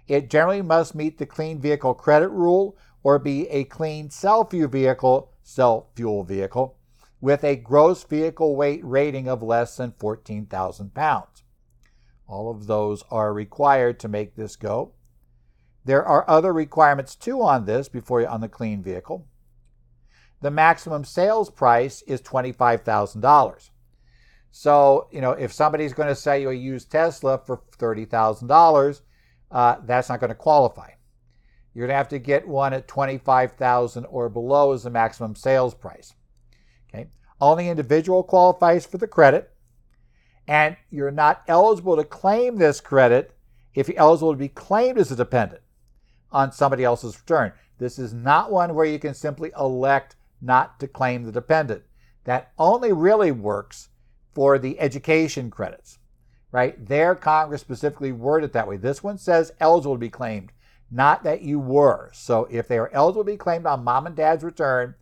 It 0.09 0.31
generally 0.31 0.63
must 0.63 0.95
meet 0.95 1.19
the 1.19 1.27
clean 1.27 1.61
vehicle 1.61 1.93
credit 1.93 2.29
rule 2.29 2.75
or 3.03 3.19
be 3.19 3.47
a 3.49 3.63
clean 3.63 4.09
self-fuel 4.09 4.67
vehicle, 4.67 5.31
self-fuel 5.43 6.23
vehicle, 6.23 6.77
with 7.21 7.43
a 7.43 7.55
gross 7.55 8.03
vehicle 8.03 8.55
weight 8.55 8.83
rating 8.83 9.29
of 9.29 9.43
less 9.43 9.77
than 9.77 9.93
14,000 9.99 10.95
pounds. 10.95 11.43
All 12.27 12.49
of 12.49 12.65
those 12.65 13.03
are 13.11 13.31
required 13.31 13.99
to 13.99 14.07
make 14.07 14.35
this 14.35 14.55
go. 14.55 14.93
There 15.85 16.03
are 16.03 16.27
other 16.27 16.53
requirements 16.53 17.15
too 17.15 17.43
on 17.43 17.65
this 17.65 17.87
before 17.87 18.21
you 18.21 18.27
on 18.27 18.41
the 18.41 18.49
clean 18.49 18.81
vehicle. 18.81 19.27
the 20.41 20.51
maximum 20.51 21.03
sales 21.03 21.49
price 21.49 22.01
is 22.03 22.21
$25,000. 22.21 23.69
So, 24.51 25.07
you 25.11 25.21
know, 25.21 25.31
if 25.31 25.53
somebody's 25.53 25.93
going 25.93 26.09
to 26.09 26.15
sell 26.15 26.37
you 26.37 26.49
a 26.49 26.53
used 26.53 26.91
Tesla 26.91 27.39
for 27.45 27.61
$30,000, 27.77 29.01
uh, 29.51 29.77
that's 29.85 30.09
not 30.09 30.19
going 30.19 30.29
to 30.29 30.35
qualify. 30.35 30.91
You're 31.73 31.87
going 31.87 31.93
to 31.93 31.97
have 31.97 32.09
to 32.09 32.19
get 32.19 32.47
one 32.47 32.73
at 32.73 32.87
25,000 32.87 34.05
or 34.05 34.29
below 34.29 34.73
as 34.73 34.83
the 34.83 34.89
maximum 34.89 35.35
sales 35.35 35.73
price. 35.73 36.13
Okay? 36.89 37.09
Only 37.39 37.69
individual 37.69 38.23
qualifies 38.23 38.85
for 38.85 38.97
the 38.97 39.07
credit, 39.07 39.51
and 40.47 40.75
you're 40.89 41.11
not 41.11 41.43
eligible 41.47 41.95
to 41.95 42.03
claim 42.03 42.57
this 42.57 42.81
credit 42.81 43.35
if 43.75 43.87
you're 43.87 43.99
eligible 43.99 44.33
to 44.33 44.37
be 44.37 44.49
claimed 44.49 44.97
as 44.97 45.11
a 45.11 45.15
dependent 45.15 45.61
on 46.31 46.51
somebody 46.51 46.83
else's 46.83 47.17
return. 47.19 47.53
This 47.77 47.99
is 47.99 48.13
not 48.13 48.51
one 48.51 48.73
where 48.73 48.85
you 48.85 48.99
can 48.99 49.13
simply 49.13 49.51
elect 49.57 50.15
not 50.41 50.79
to 50.79 50.87
claim 50.87 51.23
the 51.23 51.31
dependent. 51.31 51.83
That 52.23 52.51
only 52.57 52.91
really 52.91 53.31
works 53.31 53.89
for 54.33 54.59
the 54.59 54.79
education 54.79 55.49
credits, 55.49 55.98
right? 56.51 56.85
There, 56.87 57.15
Congress 57.15 57.61
specifically 57.61 58.11
worded 58.11 58.53
that 58.53 58.67
way. 58.67 58.77
This 58.77 59.03
one 59.03 59.17
says 59.17 59.51
eligible 59.59 59.95
to 59.95 59.99
be 59.99 60.09
claimed, 60.09 60.51
not 60.91 61.23
that 61.23 61.41
you 61.41 61.59
were. 61.59 62.09
So 62.13 62.47
if 62.49 62.67
they 62.67 62.77
are 62.77 62.91
eligible 62.93 63.23
to 63.23 63.31
be 63.31 63.37
claimed 63.37 63.65
on 63.65 63.83
mom 63.83 64.07
and 64.07 64.15
dad's 64.15 64.43
return, 64.43 64.95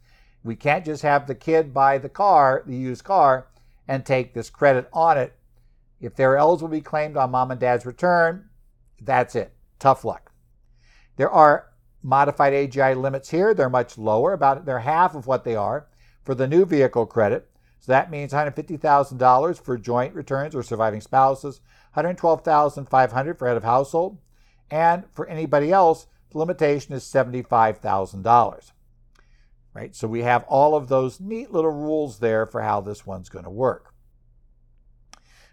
we 0.44 0.56
can't 0.56 0.86
just 0.86 1.04
have 1.04 1.28
the 1.28 1.36
kid 1.36 1.74
buy 1.74 1.98
the 1.98 2.10
car, 2.10 2.64
the 2.66 2.76
used 2.76 3.04
car, 3.04 3.48
and 3.88 4.06
take 4.06 4.34
this 4.34 4.50
credit 4.50 4.90
on 4.94 5.18
it. 5.18 5.34
If 6.00 6.16
they're 6.16 6.38
eligible 6.38 6.70
to 6.70 6.76
be 6.76 6.82
claimed 6.82 7.18
on 7.18 7.32
mom 7.32 7.52
and 7.52 7.60
dad's 7.60 7.86
return, 7.86 8.50
that's 9.02 9.36
it. 9.36 9.54
Tough 9.80 10.06
luck. 10.06 10.32
There 11.16 11.30
are 11.30 11.70
modified 12.04 12.54
AGI 12.54 12.96
limits 12.96 13.30
here. 13.30 13.54
They're 13.54 13.70
much 13.70 13.98
lower, 13.98 14.34
about 14.34 14.66
they're 14.66 14.80
half 14.80 15.16
of 15.16 15.28
what 15.28 15.44
they 15.44 15.56
are 15.56 15.88
for 16.24 16.36
the 16.36 16.48
new 16.48 16.66
vehicle 16.66 17.06
credit. 17.06 17.47
So 17.80 17.92
that 17.92 18.12
means 18.12 18.34
$150,000 18.34 19.62
for 19.64 19.78
joint 19.78 20.14
returns 20.14 20.56
or 20.56 20.64
surviving 20.64 21.02
spouses, 21.02 21.62
$112,500 21.96 23.38
for 23.38 23.48
head 23.48 23.58
of 23.58 23.64
household, 23.64 24.18
and 24.70 25.06
for 25.14 25.28
anybody 25.28 25.72
else, 25.72 26.08
the 26.32 26.40
limitation 26.40 26.94
is 26.94 27.04
$75,000. 27.04 28.72
Right? 29.74 29.96
So 29.96 30.08
we 30.08 30.24
have 30.24 30.44
all 30.46 30.76
of 30.76 30.88
those 30.88 31.20
neat 31.20 31.52
little 31.52 31.72
rules 31.72 32.20
there 32.20 32.46
for 32.46 32.62
how 32.62 32.82
this 32.82 33.06
one's 33.06 33.30
going 33.30 33.46
to 33.46 33.52
work. 33.52 33.94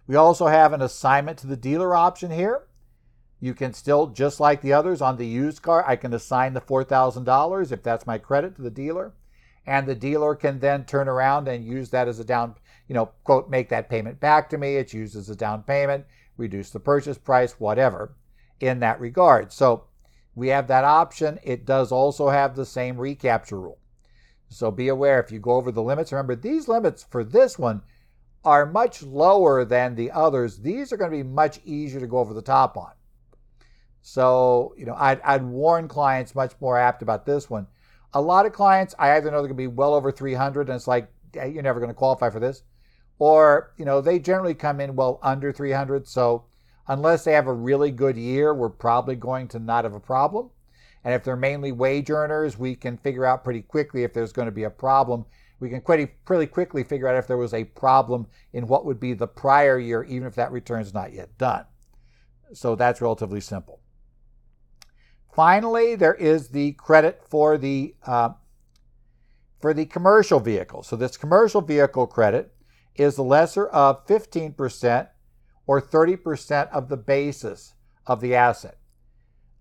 We 0.07 0.17
also 0.17 0.47
have 0.47 0.73
an 0.73 0.83
assignment 0.83 1.39
to 1.39 1.47
the 1.47 1.57
dealer 1.57 1.95
option 1.95 2.31
here. 2.31 2.67
You 3.41 3.55
can 3.55 3.75
still, 3.75 4.07
just 4.07 4.41
like 4.41 4.63
the 4.63 4.73
others 4.73 5.03
on 5.03 5.17
the 5.17 5.27
used 5.27 5.63
car, 5.63 5.85
I 5.87 5.97
can 5.97 6.15
assign 6.15 6.55
the 6.55 6.61
$4,000 6.61 7.73
if 7.73 7.83
that's 7.83 8.07
my 8.07 8.19
credit 8.19 8.57
to 8.57 8.63
the 8.63 8.71
dealer. 8.71 9.13
And 9.67 9.87
the 9.87 9.95
dealer 9.95 10.35
can 10.35 10.59
then 10.61 10.85
turn 10.85 11.09
around 11.09 11.49
and 11.49 11.65
use 11.65 11.91
that 11.91 12.09
as 12.09 12.21
a 12.21 12.25
down, 12.25 12.55
you 12.89 12.95
know, 12.95 13.11
quote, 13.25 13.49
make 13.49 13.69
that 13.71 13.89
payment 13.89 14.21
back 14.21 14.51
to 14.51 14.59
me. 14.59 14.77
It's 14.77 14.93
used 14.93 15.17
as 15.17 15.31
a 15.31 15.37
down 15.37 15.63
payment, 15.63 16.05
reduce 16.37 16.71
the 16.71 16.81
purchase 16.81 17.19
price, 17.19 17.53
whatever, 17.59 18.15
in 18.61 18.81
that 18.81 19.01
regard. 19.01 19.53
So 19.53 19.85
we 20.35 20.49
have 20.49 20.69
that 20.69 20.85
option. 20.85 21.39
It 21.43 21.65
does 21.65 21.93
also 21.93 22.29
have 22.29 22.55
the 22.55 22.67
same 22.67 22.99
recapture 22.99 23.61
rule. 23.61 23.79
So 24.49 24.71
be 24.71 24.89
aware 24.89 25.21
if 25.21 25.33
you 25.33 25.41
go 25.41 25.53
over 25.53 25.73
the 25.73 25.83
limits, 25.83 26.13
remember 26.13 26.37
these 26.37 26.69
limits 26.69 27.03
for 27.03 27.25
this 27.25 27.59
one 27.59 27.83
are 28.45 28.67
much 28.67 29.03
lower 29.03 29.65
than 29.65 29.95
the 29.95 30.11
others. 30.11 30.59
These 30.59 30.93
are 30.93 30.97
going 30.97 31.11
to 31.11 31.17
be 31.17 31.23
much 31.23 31.61
easier 31.65 32.01
to 32.01 32.07
go 32.07 32.19
over 32.19 32.35
the 32.35 32.43
top 32.43 32.77
on. 32.77 32.93
So, 34.03 34.75
you 34.77 34.85
know, 34.85 34.95
I'd, 34.99 35.21
I'd 35.23 35.43
warn 35.43 35.89
clients 35.89 36.35
much 36.35 36.53
more 36.61 36.79
apt 36.79 37.01
about 37.01 37.25
this 37.25 37.49
one. 37.49 37.67
A 38.15 38.21
lot 38.21 38.47
of 38.47 38.53
clients, 38.53 38.95
I 38.99 39.13
either 39.13 39.31
know 39.31 39.39
they're 39.39 39.49
going 39.49 39.51
to 39.51 39.55
be 39.55 39.67
well 39.67 39.95
over 39.95 40.13
300 40.13 40.69
and 40.69 40.77
it's 40.77 40.87
like, 40.87 41.11
hey, 41.33 41.51
you're 41.51 41.63
never 41.63 41.81
going 41.81 41.91
to 41.91 41.95
qualify 41.95 42.31
for 42.31 42.41
this. 42.41 42.63
Or, 43.19 43.73
you 43.77 43.85
know, 43.85 44.01
they 44.01 44.19
generally 44.19 44.55
come 44.55 44.81
in 44.81 44.97
well 44.97 45.19
under 45.23 45.53
300. 45.53 46.09
So, 46.09 46.45
unless 46.89 47.25
they 47.25 47.33
have 47.33 47.47
a 47.47 47.53
really 47.53 47.91
good 47.91 48.17
year, 48.17 48.55
we're 48.55 48.69
probably 48.69 49.17
going 49.17 49.49
to 49.49 49.59
not 49.59 49.85
have 49.85 49.95
a 49.95 50.01
problem. 50.01 50.51
And 51.05 51.15
if 51.15 51.23
they're 51.23 51.37
mainly 51.37 51.71
wage 51.71 52.11
earners, 52.11 52.59
we 52.59 52.75
can 52.75 52.97
figure 52.97 53.27
out 53.27 53.45
pretty 53.45 53.63
quickly 53.63 54.05
if 54.05 54.13
there's 54.13 54.33
going 54.33 54.47
to 54.47 54.53
be 54.53 54.65
a 54.65 54.71
problem. 54.71 55.27
We 55.61 55.69
can 55.69 55.81
pretty, 55.81 56.07
pretty 56.25 56.47
quickly 56.47 56.83
figure 56.83 57.09
out 57.09 57.17
if 57.17 57.27
there 57.27 57.37
was 57.37 57.55
a 57.55 57.65
problem 57.65 58.27
in 58.53 58.67
what 58.67 58.85
would 58.85 58.99
be 58.99 59.13
the 59.13 59.27
prior 59.27 59.79
year, 59.79 60.03
even 60.05 60.27
if 60.27 60.35
that 60.37 60.53
return 60.53 60.81
is 60.81 60.95
not 60.95 61.13
yet 61.13 61.37
done. 61.39 61.65
So 62.53 62.75
that's 62.75 63.01
relatively 63.01 63.41
simple. 63.41 63.81
Finally, 65.35 65.97
there 65.97 66.15
is 66.15 66.49
the 66.49 66.73
credit 66.73 67.21
for 67.29 67.59
the 67.59 67.95
uh, 68.07 68.31
for 69.61 69.75
the 69.75 69.87
commercial 69.87 70.39
vehicle. 70.39 70.83
So 70.83 70.95
this 70.95 71.17
commercial 71.17 71.61
vehicle 71.61 72.07
credit 72.07 72.55
is 72.97 73.17
the 73.17 73.25
lesser 73.25 73.67
of 73.69 74.07
15% 74.07 75.09
or 75.67 75.81
30% 75.81 76.71
of 76.71 76.89
the 76.89 76.97
basis 76.97 77.75
of 78.07 78.21
the 78.21 78.35
asset. 78.35 78.79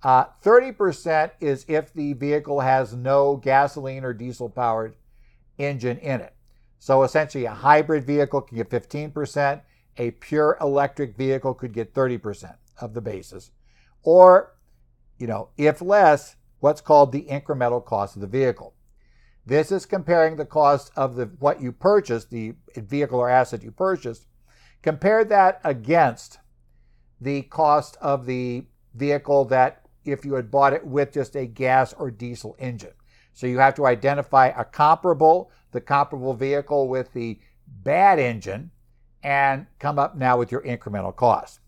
Uh, 0.03 0.25
30% 0.43 1.31
is 1.39 1.65
if 1.69 1.93
the 1.93 2.13
vehicle 2.13 2.59
has 2.59 2.93
no 2.93 3.37
gasoline 3.37 4.03
or 4.03 4.13
diesel 4.13 4.49
powered 4.49 4.95
engine 5.57 5.97
in 5.99 6.19
it. 6.19 6.35
So 6.79 7.03
essentially, 7.03 7.45
a 7.45 7.51
hybrid 7.51 8.05
vehicle 8.05 8.41
can 8.41 8.57
get 8.57 8.69
15%, 8.69 9.61
a 9.97 10.11
pure 10.11 10.57
electric 10.59 11.15
vehicle 11.15 11.53
could 11.53 11.73
get 11.73 11.93
30% 11.93 12.57
of 12.81 12.93
the 12.93 13.01
basis, 13.01 13.51
or 14.03 14.53
you 15.17 15.27
know, 15.27 15.49
if 15.57 15.81
less, 15.81 16.35
what's 16.59 16.81
called 16.81 17.11
the 17.11 17.25
incremental 17.29 17.83
cost 17.83 18.15
of 18.15 18.21
the 18.21 18.27
vehicle. 18.27 18.73
This 19.45 19.71
is 19.71 19.85
comparing 19.85 20.37
the 20.37 20.45
cost 20.45 20.91
of 20.95 21.15
the 21.15 21.25
what 21.39 21.61
you 21.61 21.71
purchased, 21.73 22.29
the 22.29 22.55
vehicle 22.77 23.19
or 23.19 23.29
asset 23.29 23.63
you 23.63 23.71
purchased, 23.71 24.27
compare 24.81 25.25
that 25.25 25.59
against 25.63 26.39
the 27.19 27.41
cost 27.43 27.97
of 28.01 28.25
the 28.25 28.65
vehicle 28.93 29.45
that 29.45 29.85
if 30.05 30.23
you 30.25 30.33
had 30.35 30.51
bought 30.51 30.73
it 30.73 30.85
with 30.85 31.11
just 31.11 31.35
a 31.35 31.45
gas 31.45 31.93
or 31.93 32.11
diesel 32.11 32.55
engine. 32.59 32.93
So 33.33 33.47
you 33.47 33.57
have 33.59 33.75
to 33.75 33.85
identify 33.85 34.47
a 34.47 34.63
comparable, 34.63 35.51
the 35.71 35.81
comparable 35.81 36.33
vehicle 36.33 36.87
with 36.87 37.11
the 37.13 37.39
bad 37.67 38.19
engine, 38.19 38.71
and 39.23 39.65
come 39.79 39.97
up 39.97 40.15
now 40.15 40.37
with 40.37 40.51
your 40.51 40.61
incremental 40.61 41.15
cost. 41.15 41.59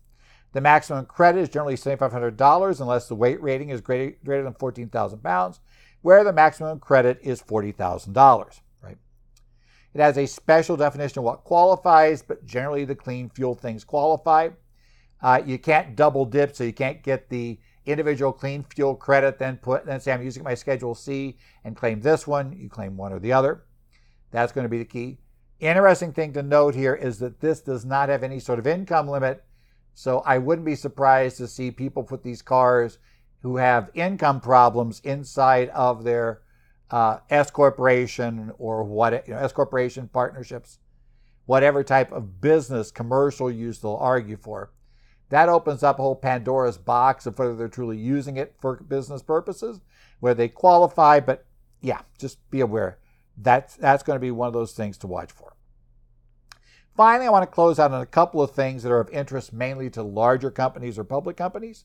The 0.56 0.62
maximum 0.62 1.04
credit 1.04 1.40
is 1.40 1.48
generally 1.50 1.74
$7,500 1.74 2.80
unless 2.80 3.08
the 3.08 3.14
weight 3.14 3.42
rating 3.42 3.68
is 3.68 3.82
greater, 3.82 4.16
greater 4.24 4.42
than 4.42 4.54
14,000 4.54 5.22
pounds, 5.22 5.60
where 6.00 6.24
the 6.24 6.32
maximum 6.32 6.80
credit 6.80 7.18
is 7.20 7.42
$40,000. 7.42 8.60
Right? 8.80 8.96
It 9.92 10.00
has 10.00 10.16
a 10.16 10.24
special 10.24 10.78
definition 10.78 11.18
of 11.18 11.26
what 11.26 11.44
qualifies, 11.44 12.22
but 12.22 12.46
generally 12.46 12.86
the 12.86 12.94
clean 12.94 13.28
fuel 13.28 13.54
things 13.54 13.84
qualify. 13.84 14.48
Uh, 15.20 15.42
you 15.44 15.58
can't 15.58 15.94
double 15.94 16.24
dip, 16.24 16.56
so 16.56 16.64
you 16.64 16.72
can't 16.72 17.02
get 17.02 17.28
the 17.28 17.60
individual 17.84 18.32
clean 18.32 18.64
fuel 18.74 18.94
credit, 18.94 19.38
then 19.38 19.58
put 19.58 19.84
then 19.84 20.00
say 20.00 20.10
I'm 20.10 20.24
using 20.24 20.42
my 20.42 20.54
Schedule 20.54 20.94
C 20.94 21.36
and 21.64 21.76
claim 21.76 22.00
this 22.00 22.26
one. 22.26 22.56
You 22.58 22.70
claim 22.70 22.96
one 22.96 23.12
or 23.12 23.18
the 23.18 23.34
other. 23.34 23.64
That's 24.30 24.52
going 24.52 24.64
to 24.64 24.70
be 24.70 24.78
the 24.78 24.86
key. 24.86 25.18
Interesting 25.60 26.14
thing 26.14 26.32
to 26.32 26.42
note 26.42 26.74
here 26.74 26.94
is 26.94 27.18
that 27.18 27.40
this 27.40 27.60
does 27.60 27.84
not 27.84 28.08
have 28.08 28.22
any 28.22 28.40
sort 28.40 28.58
of 28.58 28.66
income 28.66 29.06
limit 29.06 29.45
so 29.98 30.20
I 30.20 30.36
wouldn't 30.36 30.66
be 30.66 30.74
surprised 30.74 31.38
to 31.38 31.48
see 31.48 31.70
people 31.70 32.04
put 32.04 32.22
these 32.22 32.42
cars 32.42 32.98
who 33.42 33.56
have 33.56 33.90
income 33.94 34.40
problems 34.40 35.00
inside 35.00 35.70
of 35.70 36.04
their 36.04 36.42
uh, 36.90 37.18
S 37.30 37.50
corporation 37.50 38.52
or 38.58 38.84
what 38.84 39.26
you 39.26 39.34
know, 39.34 39.40
S 39.40 39.52
corporation 39.52 40.08
partnerships, 40.12 40.78
whatever 41.46 41.82
type 41.82 42.12
of 42.12 42.40
business 42.40 42.90
commercial 42.90 43.50
use 43.50 43.78
they'll 43.80 43.94
argue 43.94 44.36
for. 44.36 44.70
That 45.30 45.48
opens 45.48 45.82
up 45.82 45.98
a 45.98 46.02
whole 46.02 46.14
Pandora's 46.14 46.78
box 46.78 47.26
of 47.26 47.38
whether 47.38 47.56
they're 47.56 47.66
truly 47.66 47.96
using 47.96 48.36
it 48.36 48.54
for 48.60 48.76
business 48.76 49.22
purposes, 49.22 49.80
where 50.20 50.34
they 50.34 50.48
qualify. 50.48 51.20
But 51.20 51.46
yeah, 51.80 52.02
just 52.18 52.38
be 52.50 52.60
aware 52.60 52.98
that's 53.36 53.76
that's 53.76 54.02
going 54.02 54.16
to 54.16 54.20
be 54.20 54.30
one 54.30 54.48
of 54.48 54.54
those 54.54 54.72
things 54.72 54.98
to 54.98 55.06
watch 55.06 55.32
for. 55.32 55.55
Finally, 56.96 57.26
I 57.26 57.30
want 57.30 57.42
to 57.42 57.54
close 57.54 57.78
out 57.78 57.92
on 57.92 58.00
a 58.00 58.06
couple 58.06 58.40
of 58.40 58.52
things 58.52 58.82
that 58.82 58.90
are 58.90 59.00
of 59.00 59.10
interest 59.10 59.52
mainly 59.52 59.90
to 59.90 60.02
larger 60.02 60.50
companies 60.50 60.98
or 60.98 61.04
public 61.04 61.36
companies, 61.36 61.84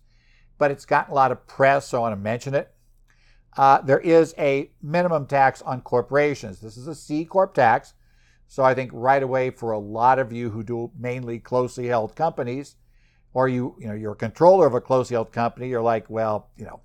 but 0.58 0.72
it's 0.72 0.86
gotten 0.86 1.12
a 1.12 1.16
lot 1.16 1.34
of 1.34 1.46
press, 1.48 1.90
so 1.90 1.98
I 1.98 2.02
want 2.02 2.14
to 2.14 2.22
mention 2.22 2.56
it. 2.56 2.74
Uh, 3.58 3.82
there 3.82 4.00
is 4.00 4.34
a 4.38 4.72
minimum 4.82 5.26
tax 5.26 5.62
on 5.62 5.82
corporations. 5.82 6.62
This 6.62 6.78
is 6.78 6.88
a 6.88 6.96
C 6.96 7.26
Corp 7.26 7.54
tax. 7.54 7.94
So 8.48 8.64
I 8.64 8.74
think 8.74 8.92
right 8.94 9.22
away 9.22 9.50
for 9.50 9.72
a 9.72 9.80
lot 9.80 10.20
of 10.20 10.32
you 10.32 10.50
who 10.50 10.64
do 10.64 10.92
mainly 10.98 11.40
closely 11.40 11.88
held 11.88 12.16
companies, 12.16 12.78
or 13.34 13.50
you, 13.50 13.76
you 13.80 13.88
know, 13.88 13.94
you're 13.94 14.14
a 14.14 14.16
controller 14.16 14.68
of 14.68 14.74
a 14.74 14.82
closely 14.82 15.16
held 15.16 15.34
company, 15.34 15.68
you're 15.68 15.82
like, 15.82 16.10
well, 16.10 16.50
you 16.56 16.64
know, 16.64 16.80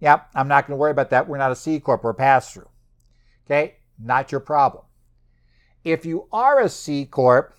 yeah, 0.00 0.20
I'm 0.34 0.48
not 0.48 0.66
going 0.66 0.76
to 0.76 0.80
worry 0.80 0.90
about 0.90 1.10
that. 1.10 1.28
We're 1.28 1.36
not 1.36 1.52
a 1.52 1.56
C 1.56 1.78
Corp, 1.78 2.02
we're 2.02 2.10
a 2.10 2.14
pass 2.14 2.54
through. 2.54 2.68
Okay, 3.46 3.76
not 3.98 4.32
your 4.32 4.40
problem. 4.40 4.85
If 5.86 6.04
you 6.04 6.26
are 6.32 6.58
a 6.58 6.68
C 6.68 7.04
Corp, 7.04 7.54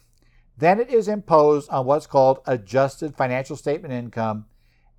then 0.57 0.81
it 0.81 0.89
is 0.89 1.07
imposed 1.07 1.69
on 1.69 1.85
what's 1.85 2.07
called 2.07 2.39
adjusted 2.45 3.15
financial 3.15 3.55
statement 3.55 3.93
income. 3.93 4.47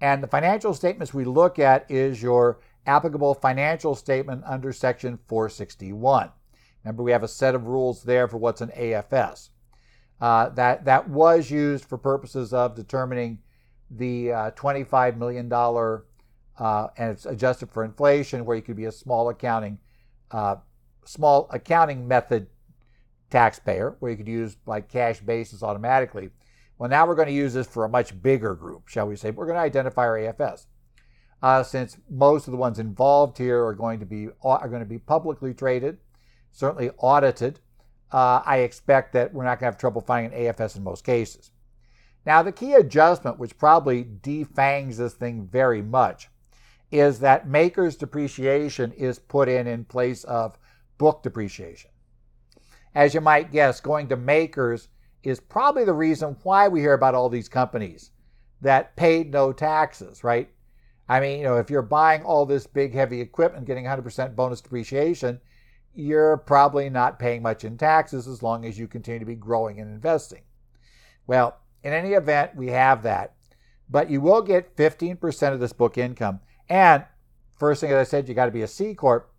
And 0.00 0.22
the 0.22 0.26
financial 0.26 0.72
statements 0.72 1.12
we 1.12 1.26
look 1.26 1.58
at 1.58 1.84
is 1.90 2.22
your 2.22 2.60
applicable 2.86 3.34
financial 3.34 3.94
statement 3.94 4.44
under 4.46 4.72
Section 4.72 5.18
461. 5.28 6.30
Remember, 6.82 7.02
we 7.02 7.12
have 7.12 7.22
a 7.22 7.28
set 7.28 7.54
of 7.54 7.66
rules 7.66 8.02
there 8.02 8.28
for 8.28 8.38
what's 8.38 8.62
an 8.62 8.70
AFS. 8.70 9.50
Uh, 10.22 10.48
that, 10.48 10.86
that 10.86 11.06
was 11.10 11.50
used 11.50 11.84
for 11.84 11.98
purposes 11.98 12.54
of 12.54 12.74
determining 12.74 13.40
the 13.90 14.32
uh, 14.32 14.50
$25 14.52 15.18
million, 15.18 15.52
uh, 15.52 16.88
and 16.96 17.10
it's 17.10 17.26
adjusted 17.26 17.70
for 17.70 17.84
inflation, 17.84 18.46
where 18.46 18.56
you 18.56 18.62
could 18.62 18.74
be 18.74 18.86
a 18.86 18.92
small 18.92 19.28
accounting, 19.28 19.78
uh, 20.30 20.56
small 21.04 21.46
accounting 21.52 22.08
method 22.08 22.46
taxpayer, 23.30 23.96
where 24.00 24.10
you 24.10 24.16
could 24.16 24.28
use 24.28 24.56
like 24.66 24.88
cash 24.88 25.20
basis 25.20 25.62
automatically. 25.62 26.30
Well, 26.78 26.88
now 26.88 27.06
we're 27.06 27.14
going 27.14 27.28
to 27.28 27.34
use 27.34 27.54
this 27.54 27.66
for 27.66 27.84
a 27.84 27.88
much 27.88 28.20
bigger 28.22 28.54
group, 28.54 28.88
shall 28.88 29.06
we 29.06 29.16
say? 29.16 29.30
We're 29.30 29.46
going 29.46 29.56
to 29.56 29.62
identify 29.62 30.02
our 30.02 30.18
AFS. 30.18 30.66
Uh, 31.42 31.62
since 31.62 31.98
most 32.10 32.48
of 32.48 32.52
the 32.52 32.56
ones 32.56 32.78
involved 32.78 33.38
here 33.38 33.64
are 33.64 33.74
going 33.74 34.00
to 34.00 34.06
be 34.06 34.28
are 34.42 34.68
going 34.68 34.82
to 34.82 34.86
be 34.86 34.98
publicly 34.98 35.54
traded, 35.54 35.98
certainly 36.50 36.90
audited, 36.98 37.60
uh, 38.12 38.42
I 38.44 38.58
expect 38.58 39.12
that 39.12 39.32
we're 39.32 39.44
not 39.44 39.60
going 39.60 39.70
to 39.70 39.74
have 39.74 39.78
trouble 39.78 40.00
finding 40.00 40.32
an 40.32 40.46
AFS 40.46 40.76
in 40.76 40.82
most 40.82 41.04
cases. 41.04 41.52
Now, 42.26 42.42
the 42.42 42.52
key 42.52 42.74
adjustment, 42.74 43.38
which 43.38 43.56
probably 43.56 44.06
defangs 44.22 44.98
this 44.98 45.14
thing 45.14 45.48
very 45.50 45.80
much, 45.80 46.28
is 46.90 47.20
that 47.20 47.46
MACRS 47.46 47.98
depreciation 47.98 48.92
is 48.92 49.18
put 49.18 49.48
in 49.48 49.66
in 49.66 49.84
place 49.84 50.24
of 50.24 50.58
book 50.96 51.22
depreciation. 51.22 51.90
As 52.94 53.14
you 53.14 53.20
might 53.20 53.52
guess, 53.52 53.80
going 53.80 54.08
to 54.08 54.16
MACRS 54.16 54.88
is 55.22 55.40
probably 55.40 55.84
the 55.84 55.92
reason 55.92 56.36
why 56.42 56.68
we 56.68 56.80
hear 56.80 56.94
about 56.94 57.14
all 57.14 57.28
these 57.28 57.48
companies 57.48 58.10
that 58.60 58.96
paid 58.96 59.30
no 59.30 59.52
taxes, 59.52 60.24
right? 60.24 60.48
I 61.08 61.20
mean, 61.20 61.38
you 61.38 61.44
know, 61.44 61.56
if 61.56 61.70
you're 61.70 61.82
buying 61.82 62.22
all 62.22 62.44
this 62.44 62.66
big, 62.66 62.92
heavy 62.92 63.20
equipment, 63.20 63.66
getting 63.66 63.84
100% 63.84 64.36
bonus 64.36 64.60
depreciation, 64.60 65.40
you're 65.94 66.36
probably 66.36 66.90
not 66.90 67.18
paying 67.18 67.42
much 67.42 67.64
in 67.64 67.76
taxes 67.78 68.28
as 68.28 68.42
long 68.42 68.64
as 68.64 68.78
you 68.78 68.86
continue 68.86 69.18
to 69.18 69.24
be 69.24 69.34
growing 69.34 69.80
and 69.80 69.90
investing. 69.90 70.42
Well, 71.26 71.58
in 71.82 71.92
any 71.92 72.12
event, 72.12 72.56
we 72.56 72.68
have 72.68 73.02
that. 73.04 73.34
But 73.88 74.10
you 74.10 74.20
will 74.20 74.42
get 74.42 74.76
15% 74.76 75.52
of 75.52 75.60
this 75.60 75.72
book 75.72 75.96
income. 75.96 76.40
And 76.68 77.04
first 77.58 77.80
thing, 77.80 77.90
as 77.90 77.96
I 77.96 78.08
said, 78.08 78.28
you 78.28 78.34
got 78.34 78.46
to 78.46 78.52
be 78.52 78.62
a 78.62 78.68
C 78.68 78.94
Corp. 78.94 79.32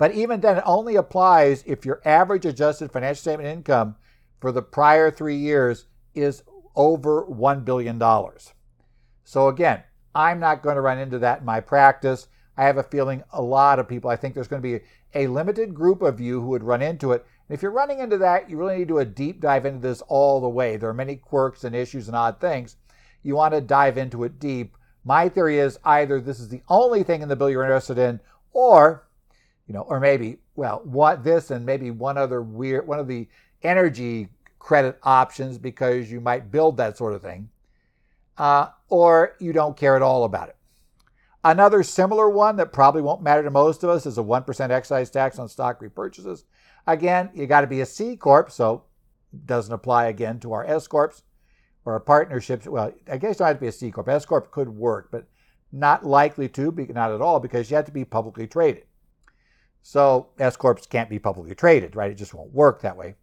But 0.00 0.14
even 0.14 0.40
then, 0.40 0.56
it 0.56 0.64
only 0.64 0.96
applies 0.96 1.62
if 1.66 1.84
your 1.84 2.00
average 2.06 2.46
adjusted 2.46 2.90
financial 2.90 3.20
statement 3.20 3.50
income 3.50 3.96
for 4.40 4.50
the 4.50 4.62
prior 4.62 5.10
three 5.10 5.36
years 5.36 5.84
is 6.14 6.42
over 6.74 7.26
$1 7.26 7.66
billion. 7.66 8.00
So 9.24 9.48
again, 9.48 9.82
I'm 10.14 10.40
not 10.40 10.62
going 10.62 10.76
to 10.76 10.80
run 10.80 10.96
into 10.96 11.18
that 11.18 11.40
in 11.40 11.44
my 11.44 11.60
practice. 11.60 12.28
I 12.56 12.64
have 12.64 12.78
a 12.78 12.82
feeling 12.82 13.22
a 13.34 13.42
lot 13.42 13.78
of 13.78 13.88
people, 13.88 14.08
I 14.08 14.16
think 14.16 14.32
there's 14.32 14.48
going 14.48 14.62
to 14.62 14.78
be 14.78 14.82
a 15.14 15.26
limited 15.26 15.74
group 15.74 16.00
of 16.00 16.18
you 16.18 16.40
who 16.40 16.46
would 16.46 16.64
run 16.64 16.80
into 16.80 17.12
it. 17.12 17.26
And 17.46 17.54
if 17.54 17.60
you're 17.60 17.70
running 17.70 17.98
into 17.98 18.16
that, 18.16 18.48
you 18.48 18.56
really 18.56 18.78
need 18.78 18.88
to 18.88 18.94
do 18.94 18.98
a 19.00 19.04
deep 19.04 19.42
dive 19.42 19.66
into 19.66 19.80
this 19.80 20.00
all 20.08 20.40
the 20.40 20.48
way. 20.48 20.78
There 20.78 20.88
are 20.88 20.94
many 20.94 21.16
quirks 21.16 21.62
and 21.62 21.76
issues 21.76 22.08
and 22.08 22.16
odd 22.16 22.40
things. 22.40 22.76
You 23.22 23.36
want 23.36 23.52
to 23.52 23.60
dive 23.60 23.98
into 23.98 24.24
it 24.24 24.38
deep. 24.40 24.78
My 25.04 25.28
theory 25.28 25.58
is 25.58 25.78
either 25.84 26.22
this 26.22 26.40
is 26.40 26.48
the 26.48 26.62
only 26.70 27.02
thing 27.02 27.20
in 27.20 27.28
the 27.28 27.36
bill 27.36 27.50
you're 27.50 27.64
interested 27.64 27.98
in, 27.98 28.20
or, 28.54 29.06
you 29.70 29.74
know, 29.74 29.82
or 29.82 30.00
maybe, 30.00 30.36
well, 30.56 30.80
what 30.82 31.22
this 31.22 31.52
and 31.52 31.64
maybe 31.64 31.92
one 31.92 32.18
other 32.18 32.42
weird, 32.42 32.88
one 32.88 32.98
of 32.98 33.06
the 33.06 33.28
energy 33.62 34.26
credit 34.58 34.98
options 35.04 35.58
because 35.58 36.10
you 36.10 36.20
might 36.20 36.50
build 36.50 36.76
that 36.76 36.98
sort 36.98 37.14
of 37.14 37.22
thing, 37.22 37.48
uh, 38.36 38.66
or 38.88 39.36
you 39.38 39.52
don't 39.52 39.76
care 39.76 39.94
at 39.94 40.02
all 40.02 40.24
about 40.24 40.48
it. 40.48 40.56
Another 41.44 41.84
similar 41.84 42.28
one 42.28 42.56
that 42.56 42.72
probably 42.72 43.00
won't 43.00 43.22
matter 43.22 43.44
to 43.44 43.50
most 43.52 43.84
of 43.84 43.90
us 43.90 44.06
is 44.06 44.18
a 44.18 44.22
1% 44.24 44.70
excise 44.70 45.08
tax 45.08 45.38
on 45.38 45.48
stock 45.48 45.80
repurchases. 45.80 46.42
Again, 46.88 47.30
you 47.32 47.46
got 47.46 47.60
to 47.60 47.68
be 47.68 47.80
a 47.80 47.86
C 47.86 48.16
Corp, 48.16 48.50
so 48.50 48.82
doesn't 49.46 49.72
apply 49.72 50.06
again 50.06 50.40
to 50.40 50.52
our 50.52 50.64
S 50.64 50.88
Corps 50.88 51.22
or 51.84 51.92
our 51.92 52.00
partnerships. 52.00 52.66
Well, 52.66 52.92
I 53.08 53.18
guess 53.18 53.36
you 53.36 53.38
don't 53.38 53.46
have 53.46 53.56
to 53.58 53.60
be 53.60 53.68
a 53.68 53.72
C 53.72 53.92
Corp. 53.92 54.08
S 54.08 54.26
Corp 54.26 54.50
could 54.50 54.68
work, 54.68 55.10
but 55.12 55.28
not 55.70 56.04
likely 56.04 56.48
to, 56.48 56.72
not 56.88 57.12
at 57.12 57.20
all, 57.20 57.38
because 57.38 57.70
you 57.70 57.76
have 57.76 57.86
to 57.86 57.92
be 57.92 58.04
publicly 58.04 58.48
traded. 58.48 58.82
So 59.82 60.28
S 60.38 60.56
Corps 60.56 60.86
can't 60.88 61.10
be 61.10 61.18
publicly 61.18 61.54
traded, 61.54 61.96
right? 61.96 62.10
It 62.10 62.16
just 62.16 62.34
won't 62.34 62.52
work 62.52 62.82
that 62.82 62.96
way. 62.96 63.14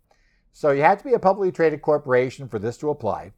So 0.51 0.71
you 0.71 0.81
have 0.81 0.97
to 0.97 1.03
be 1.03 1.13
a 1.13 1.19
publicly 1.19 1.51
traded 1.51 1.81
corporation 1.81 2.47
for 2.47 2.59
this 2.59 2.77
to 2.79 2.89
apply. 2.89 3.33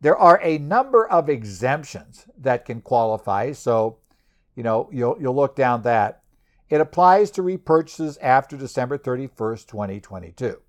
There 0.00 0.16
are 0.16 0.38
a 0.42 0.58
number 0.58 1.08
of 1.08 1.28
exemptions 1.28 2.26
that 2.38 2.64
can 2.64 2.80
qualify. 2.82 3.52
So 3.52 3.98
you 4.58 4.64
know, 4.64 4.88
you'll, 4.90 5.16
you'll 5.20 5.36
look 5.36 5.54
down 5.54 5.82
that. 5.82 6.22
It 6.68 6.80
applies 6.80 7.30
to 7.30 7.42
repurchases 7.42 8.18
after 8.20 8.56
December 8.56 8.98
31st, 8.98 9.68
2022. 9.68 10.60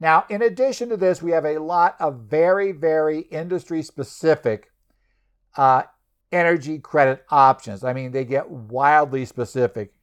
Now, 0.00 0.26
in 0.28 0.42
addition 0.42 0.90
to 0.90 0.98
this, 0.98 1.22
we 1.22 1.30
have 1.30 1.46
a 1.46 1.56
lot 1.56 1.96
of 1.98 2.24
very, 2.28 2.72
very 2.72 3.20
industry 3.20 3.82
specific 3.82 4.70
uh, 5.56 5.84
energy 6.30 6.78
credit 6.78 7.24
options. 7.30 7.84
I 7.84 7.94
mean, 7.94 8.12
they 8.12 8.26
get 8.26 8.50
wildly 8.50 9.24
specific 9.24 9.94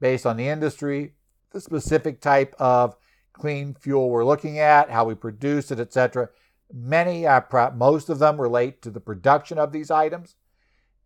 based 0.00 0.26
on 0.26 0.36
the 0.36 0.48
industry, 0.48 1.14
the 1.52 1.60
specific 1.60 2.20
type 2.20 2.54
of 2.58 2.96
clean 3.32 3.74
fuel 3.74 4.10
we're 4.10 4.24
looking 4.24 4.58
at, 4.58 4.90
how 4.90 5.04
we 5.04 5.14
produce 5.14 5.70
it, 5.70 5.80
etc. 5.80 6.28
Many, 6.72 7.26
uh, 7.26 7.40
most 7.74 8.08
of 8.08 8.18
them 8.18 8.40
relate 8.40 8.82
to 8.82 8.90
the 8.90 9.00
production 9.00 9.58
of 9.58 9.72
these 9.72 9.90
items. 9.90 10.36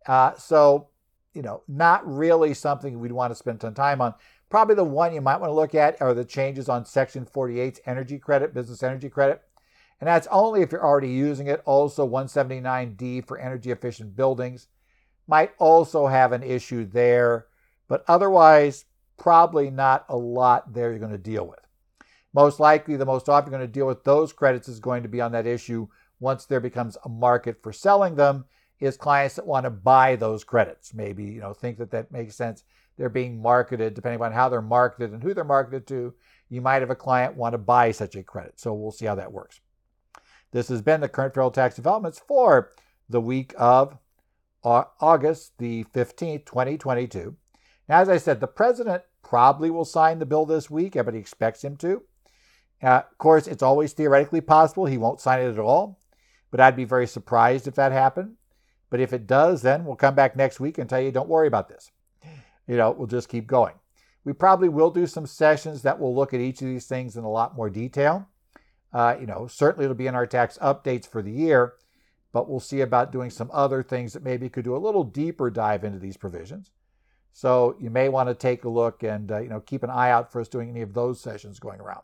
Uh, 0.07 0.33
so 0.35 0.87
you 1.33 1.41
know, 1.41 1.63
not 1.67 2.05
really 2.05 2.53
something 2.53 2.99
we'd 2.99 3.11
want 3.11 3.31
to 3.31 3.35
spend 3.35 3.61
some 3.61 3.73
time 3.73 4.01
on. 4.01 4.13
Probably 4.49 4.75
the 4.75 4.83
one 4.83 5.13
you 5.13 5.21
might 5.21 5.37
want 5.37 5.49
to 5.49 5.55
look 5.55 5.75
at 5.75 6.01
are 6.01 6.13
the 6.13 6.25
changes 6.25 6.67
on 6.67 6.85
Section 6.85 7.25
48's 7.25 7.79
energy 7.85 8.19
credit, 8.19 8.53
business 8.53 8.83
energy 8.83 9.09
credit. 9.09 9.41
And 9.99 10.07
that's 10.07 10.27
only 10.31 10.61
if 10.61 10.71
you're 10.71 10.83
already 10.83 11.09
using 11.09 11.47
it. 11.47 11.61
Also, 11.65 12.07
179D 12.07 13.25
for 13.25 13.37
energy 13.37 13.71
efficient 13.71 14.15
buildings 14.15 14.67
might 15.27 15.51
also 15.57 16.07
have 16.07 16.31
an 16.31 16.43
issue 16.43 16.85
there, 16.85 17.45
but 17.91 18.05
otherwise, 18.07 18.85
probably 19.17 19.69
not 19.69 20.05
a 20.07 20.15
lot 20.15 20.73
there 20.73 20.91
you're 20.91 20.97
going 20.97 21.11
to 21.11 21.17
deal 21.17 21.45
with. 21.45 21.59
Most 22.33 22.57
likely, 22.57 22.95
the 22.95 23.05
most 23.05 23.27
often 23.27 23.51
you're 23.51 23.59
going 23.59 23.67
to 23.67 23.73
deal 23.73 23.85
with 23.85 24.05
those 24.05 24.31
credits 24.31 24.69
is 24.69 24.79
going 24.79 25.03
to 25.03 25.09
be 25.09 25.19
on 25.19 25.33
that 25.33 25.45
issue 25.45 25.89
once 26.21 26.45
there 26.45 26.61
becomes 26.61 26.95
a 27.03 27.09
market 27.09 27.61
for 27.61 27.73
selling 27.73 28.15
them 28.15 28.45
is 28.79 28.95
clients 28.95 29.35
that 29.35 29.45
want 29.45 29.65
to 29.65 29.69
buy 29.69 30.15
those 30.15 30.45
credits. 30.45 30.93
Maybe, 30.93 31.25
you 31.25 31.41
know, 31.41 31.53
think 31.53 31.79
that 31.79 31.91
that 31.91 32.13
makes 32.13 32.33
sense. 32.33 32.63
They're 32.97 33.09
being 33.09 33.41
marketed, 33.41 33.93
depending 33.93 34.21
on 34.21 34.31
how 34.31 34.47
they're 34.47 34.61
marketed 34.61 35.11
and 35.11 35.21
who 35.21 35.33
they're 35.33 35.43
marketed 35.43 35.85
to. 35.87 36.13
You 36.47 36.61
might 36.61 36.79
have 36.81 36.91
a 36.91 36.95
client 36.95 37.35
want 37.35 37.55
to 37.55 37.57
buy 37.57 37.91
such 37.91 38.15
a 38.15 38.23
credit. 38.23 38.57
So 38.57 38.73
we'll 38.73 38.91
see 38.91 39.05
how 39.05 39.15
that 39.15 39.33
works. 39.33 39.59
This 40.53 40.69
has 40.69 40.81
been 40.81 41.01
the 41.01 41.09
current 41.09 41.33
federal 41.33 41.51
tax 41.51 41.75
developments 41.75 42.21
for 42.25 42.71
the 43.09 43.19
week 43.19 43.53
of 43.57 43.97
August 44.63 45.57
the 45.57 45.83
15th, 45.93 46.45
2022. 46.45 47.35
As 47.91 48.07
I 48.07 48.15
said, 48.15 48.39
the 48.39 48.47
president 48.47 49.03
probably 49.21 49.69
will 49.69 49.83
sign 49.83 50.19
the 50.19 50.25
bill 50.25 50.45
this 50.45 50.69
week. 50.71 50.95
Everybody 50.95 51.19
expects 51.19 51.61
him 51.61 51.75
to. 51.77 52.03
Uh, 52.81 53.01
of 53.11 53.17
course, 53.17 53.47
it's 53.47 53.61
always 53.61 53.91
theoretically 53.91 54.39
possible 54.39 54.85
he 54.85 54.97
won't 54.97 55.19
sign 55.19 55.41
it 55.41 55.51
at 55.51 55.59
all, 55.59 55.99
but 56.51 56.61
I'd 56.61 56.77
be 56.77 56.85
very 56.85 57.05
surprised 57.05 57.67
if 57.67 57.75
that 57.75 57.91
happened. 57.91 58.35
But 58.89 59.01
if 59.01 59.11
it 59.11 59.27
does, 59.27 59.61
then 59.61 59.83
we'll 59.83 59.97
come 59.97 60.15
back 60.15 60.37
next 60.37 60.61
week 60.61 60.77
and 60.77 60.89
tell 60.89 61.01
you 61.01 61.11
don't 61.11 61.27
worry 61.27 61.47
about 61.47 61.67
this. 61.67 61.91
You 62.65 62.77
know, 62.77 62.91
we'll 62.91 63.07
just 63.07 63.27
keep 63.27 63.45
going. 63.45 63.73
We 64.23 64.31
probably 64.31 64.69
will 64.69 64.91
do 64.91 65.05
some 65.05 65.25
sessions 65.25 65.81
that 65.81 65.99
will 65.99 66.15
look 66.15 66.33
at 66.33 66.39
each 66.39 66.61
of 66.61 66.69
these 66.69 66.85
things 66.85 67.17
in 67.17 67.25
a 67.25 67.29
lot 67.29 67.57
more 67.57 67.69
detail. 67.69 68.29
Uh, 68.93 69.17
you 69.19 69.25
know, 69.25 69.47
certainly 69.47 69.83
it'll 69.83 69.95
be 69.95 70.07
in 70.07 70.15
our 70.15 70.27
tax 70.27 70.57
updates 70.61 71.05
for 71.05 71.21
the 71.21 71.31
year, 71.31 71.73
but 72.31 72.49
we'll 72.49 72.61
see 72.61 72.79
about 72.79 73.11
doing 73.11 73.29
some 73.29 73.49
other 73.51 73.83
things 73.83 74.13
that 74.13 74.23
maybe 74.23 74.47
could 74.47 74.63
do 74.63 74.77
a 74.77 74.77
little 74.77 75.03
deeper 75.03 75.49
dive 75.49 75.83
into 75.83 75.99
these 75.99 76.15
provisions. 76.15 76.71
So 77.33 77.75
you 77.79 77.89
may 77.89 78.09
want 78.09 78.29
to 78.29 78.35
take 78.35 78.65
a 78.65 78.69
look 78.69 79.03
and 79.03 79.31
uh, 79.31 79.39
you 79.39 79.49
know 79.49 79.59
keep 79.61 79.83
an 79.83 79.89
eye 79.89 80.11
out 80.11 80.31
for 80.31 80.41
us 80.41 80.47
doing 80.47 80.69
any 80.69 80.81
of 80.81 80.93
those 80.93 81.19
sessions 81.19 81.59
going 81.59 81.79
around. 81.79 82.03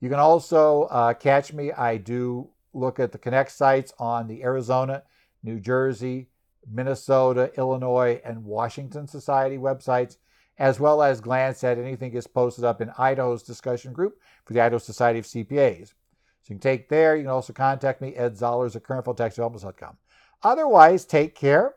You 0.00 0.08
can 0.08 0.18
also 0.18 0.84
uh, 0.84 1.14
catch 1.14 1.52
me. 1.52 1.72
I 1.72 1.96
do 1.96 2.48
look 2.72 2.98
at 2.98 3.12
the 3.12 3.18
Connect 3.18 3.52
sites 3.52 3.92
on 3.98 4.26
the 4.26 4.42
Arizona 4.42 5.02
New 5.42 5.60
Jersey, 5.60 6.28
Minnesota, 6.70 7.50
Illinois, 7.56 8.20
and 8.24 8.44
Washington 8.44 9.06
Society 9.06 9.58
websites, 9.58 10.16
as 10.58 10.78
well 10.78 11.02
as 11.02 11.20
glance 11.20 11.64
at 11.64 11.78
anything 11.78 12.12
that's 12.12 12.26
posted 12.26 12.64
up 12.64 12.80
in 12.80 12.92
Idaho's 12.98 13.42
discussion 13.42 13.92
group 13.92 14.18
for 14.44 14.52
the 14.52 14.60
Idaho 14.60 14.78
Society 14.78 15.18
of 15.18 15.24
CPAs. 15.24 15.88
So 15.88 16.48
you 16.48 16.54
can 16.56 16.58
take 16.58 16.88
there. 16.88 17.16
You 17.16 17.22
can 17.22 17.30
also 17.30 17.52
contact 17.52 18.00
me, 18.00 18.14
Ed 18.14 18.34
Zollars 18.34 18.76
at 18.76 18.82
currentfederaltaxdevelopments.com. 18.82 19.96
Otherwise, 20.42 21.04
take 21.04 21.34
care. 21.34 21.74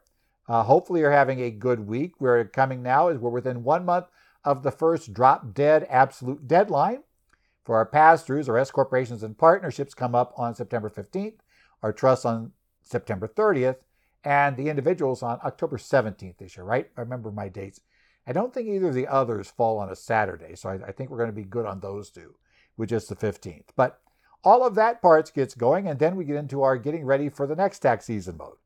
Uh, 0.48 0.64
hopefully, 0.64 1.00
you're 1.00 1.12
having 1.12 1.41
a 1.41 1.52
good 1.52 1.80
week. 1.80 2.14
We're 2.20 2.46
coming 2.46 2.84
now 2.84 3.08
is 3.08 3.18
we're 3.18 3.30
within 3.30 3.64
one 3.64 3.86
month 3.86 4.06
of 4.43 4.64
the 4.64 4.72
first 4.72 5.14
drop 5.14 5.54
dead 5.54 5.88
absolute 5.89 6.48
deadline 6.48 7.04
for 7.64 7.76
our 7.76 7.86
pass-throughs. 7.86 8.48
Our 8.48 8.58
S 8.58 8.72
corporations 8.72 9.24
and 9.24 9.38
partnerships 9.38 9.93
come 9.93 10.14
up 10.14 10.34
on 10.38 10.54
September 10.54 10.89
15th. 10.89 11.38
Our 11.82 11.91
trusts 11.91 12.26
on 12.26 12.52
September 12.82 13.28
30th, 13.28 13.78
and 14.24 14.56
the 14.58 14.70
individuals 14.70 15.24
on 15.24 15.39
October 15.43 15.78
17th 15.78 16.38
this 16.38 16.56
year, 16.56 16.64
right? 16.64 16.89
I 16.98 17.02
remember 17.02 17.32
my 17.32 17.50
dates. 17.50 17.80
I 18.28 18.34
don't 18.34 18.54
think 18.54 18.68
either 18.68 18.88
of 18.88 18.96
the 18.96 19.08
others 19.08 19.52
fall 19.52 19.78
on 19.78 19.89
a 19.89 19.96
Saturday, 19.96 20.56
so 20.56 20.70
I, 20.70 20.88
I 20.88 20.91
think 20.91 21.10
we're 21.10 21.18
going 21.18 21.30
to 21.30 21.36
be 21.36 21.43
good 21.43 21.66
on 21.66 21.80
those 21.80 22.10
two, 22.10 22.36
which 22.76 22.91
is 22.91 23.08
the 23.08 23.16
15th. 23.16 23.68
But 23.76 24.00
all 24.43 24.66
of 24.66 24.76
that 24.76 25.02
parts 25.02 25.32
gets 25.32 25.54
going, 25.54 25.88
and 25.88 26.00
then 26.00 26.16
we 26.16 26.26
get 26.26 26.38
into 26.38 26.64
our 26.64 26.78
getting 26.78 27.06
ready 27.06 27.30
for 27.30 27.46
the 27.46 27.56
next 27.56 27.80
tax 27.80 28.06
season 28.06 28.38
mode. 28.38 28.58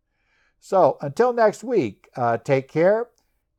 So 0.59 0.97
until 1.01 1.33
next 1.33 1.63
week, 1.63 2.09
uh, 2.15 2.37
take 2.37 2.67
care, 2.67 3.07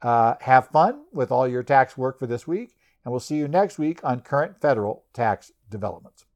uh, 0.02 0.34
have 0.40 0.68
fun 0.68 1.04
with 1.12 1.30
all 1.32 1.48
your 1.48 1.62
tax 1.62 1.96
work 1.96 2.18
for 2.18 2.26
this 2.26 2.46
week, 2.46 2.74
and 3.04 3.12
we'll 3.12 3.20
see 3.20 3.36
you 3.36 3.48
next 3.48 3.78
week 3.78 4.00
on 4.04 4.20
current 4.20 4.60
federal 4.60 5.04
tax 5.12 5.52
developments. 5.68 6.26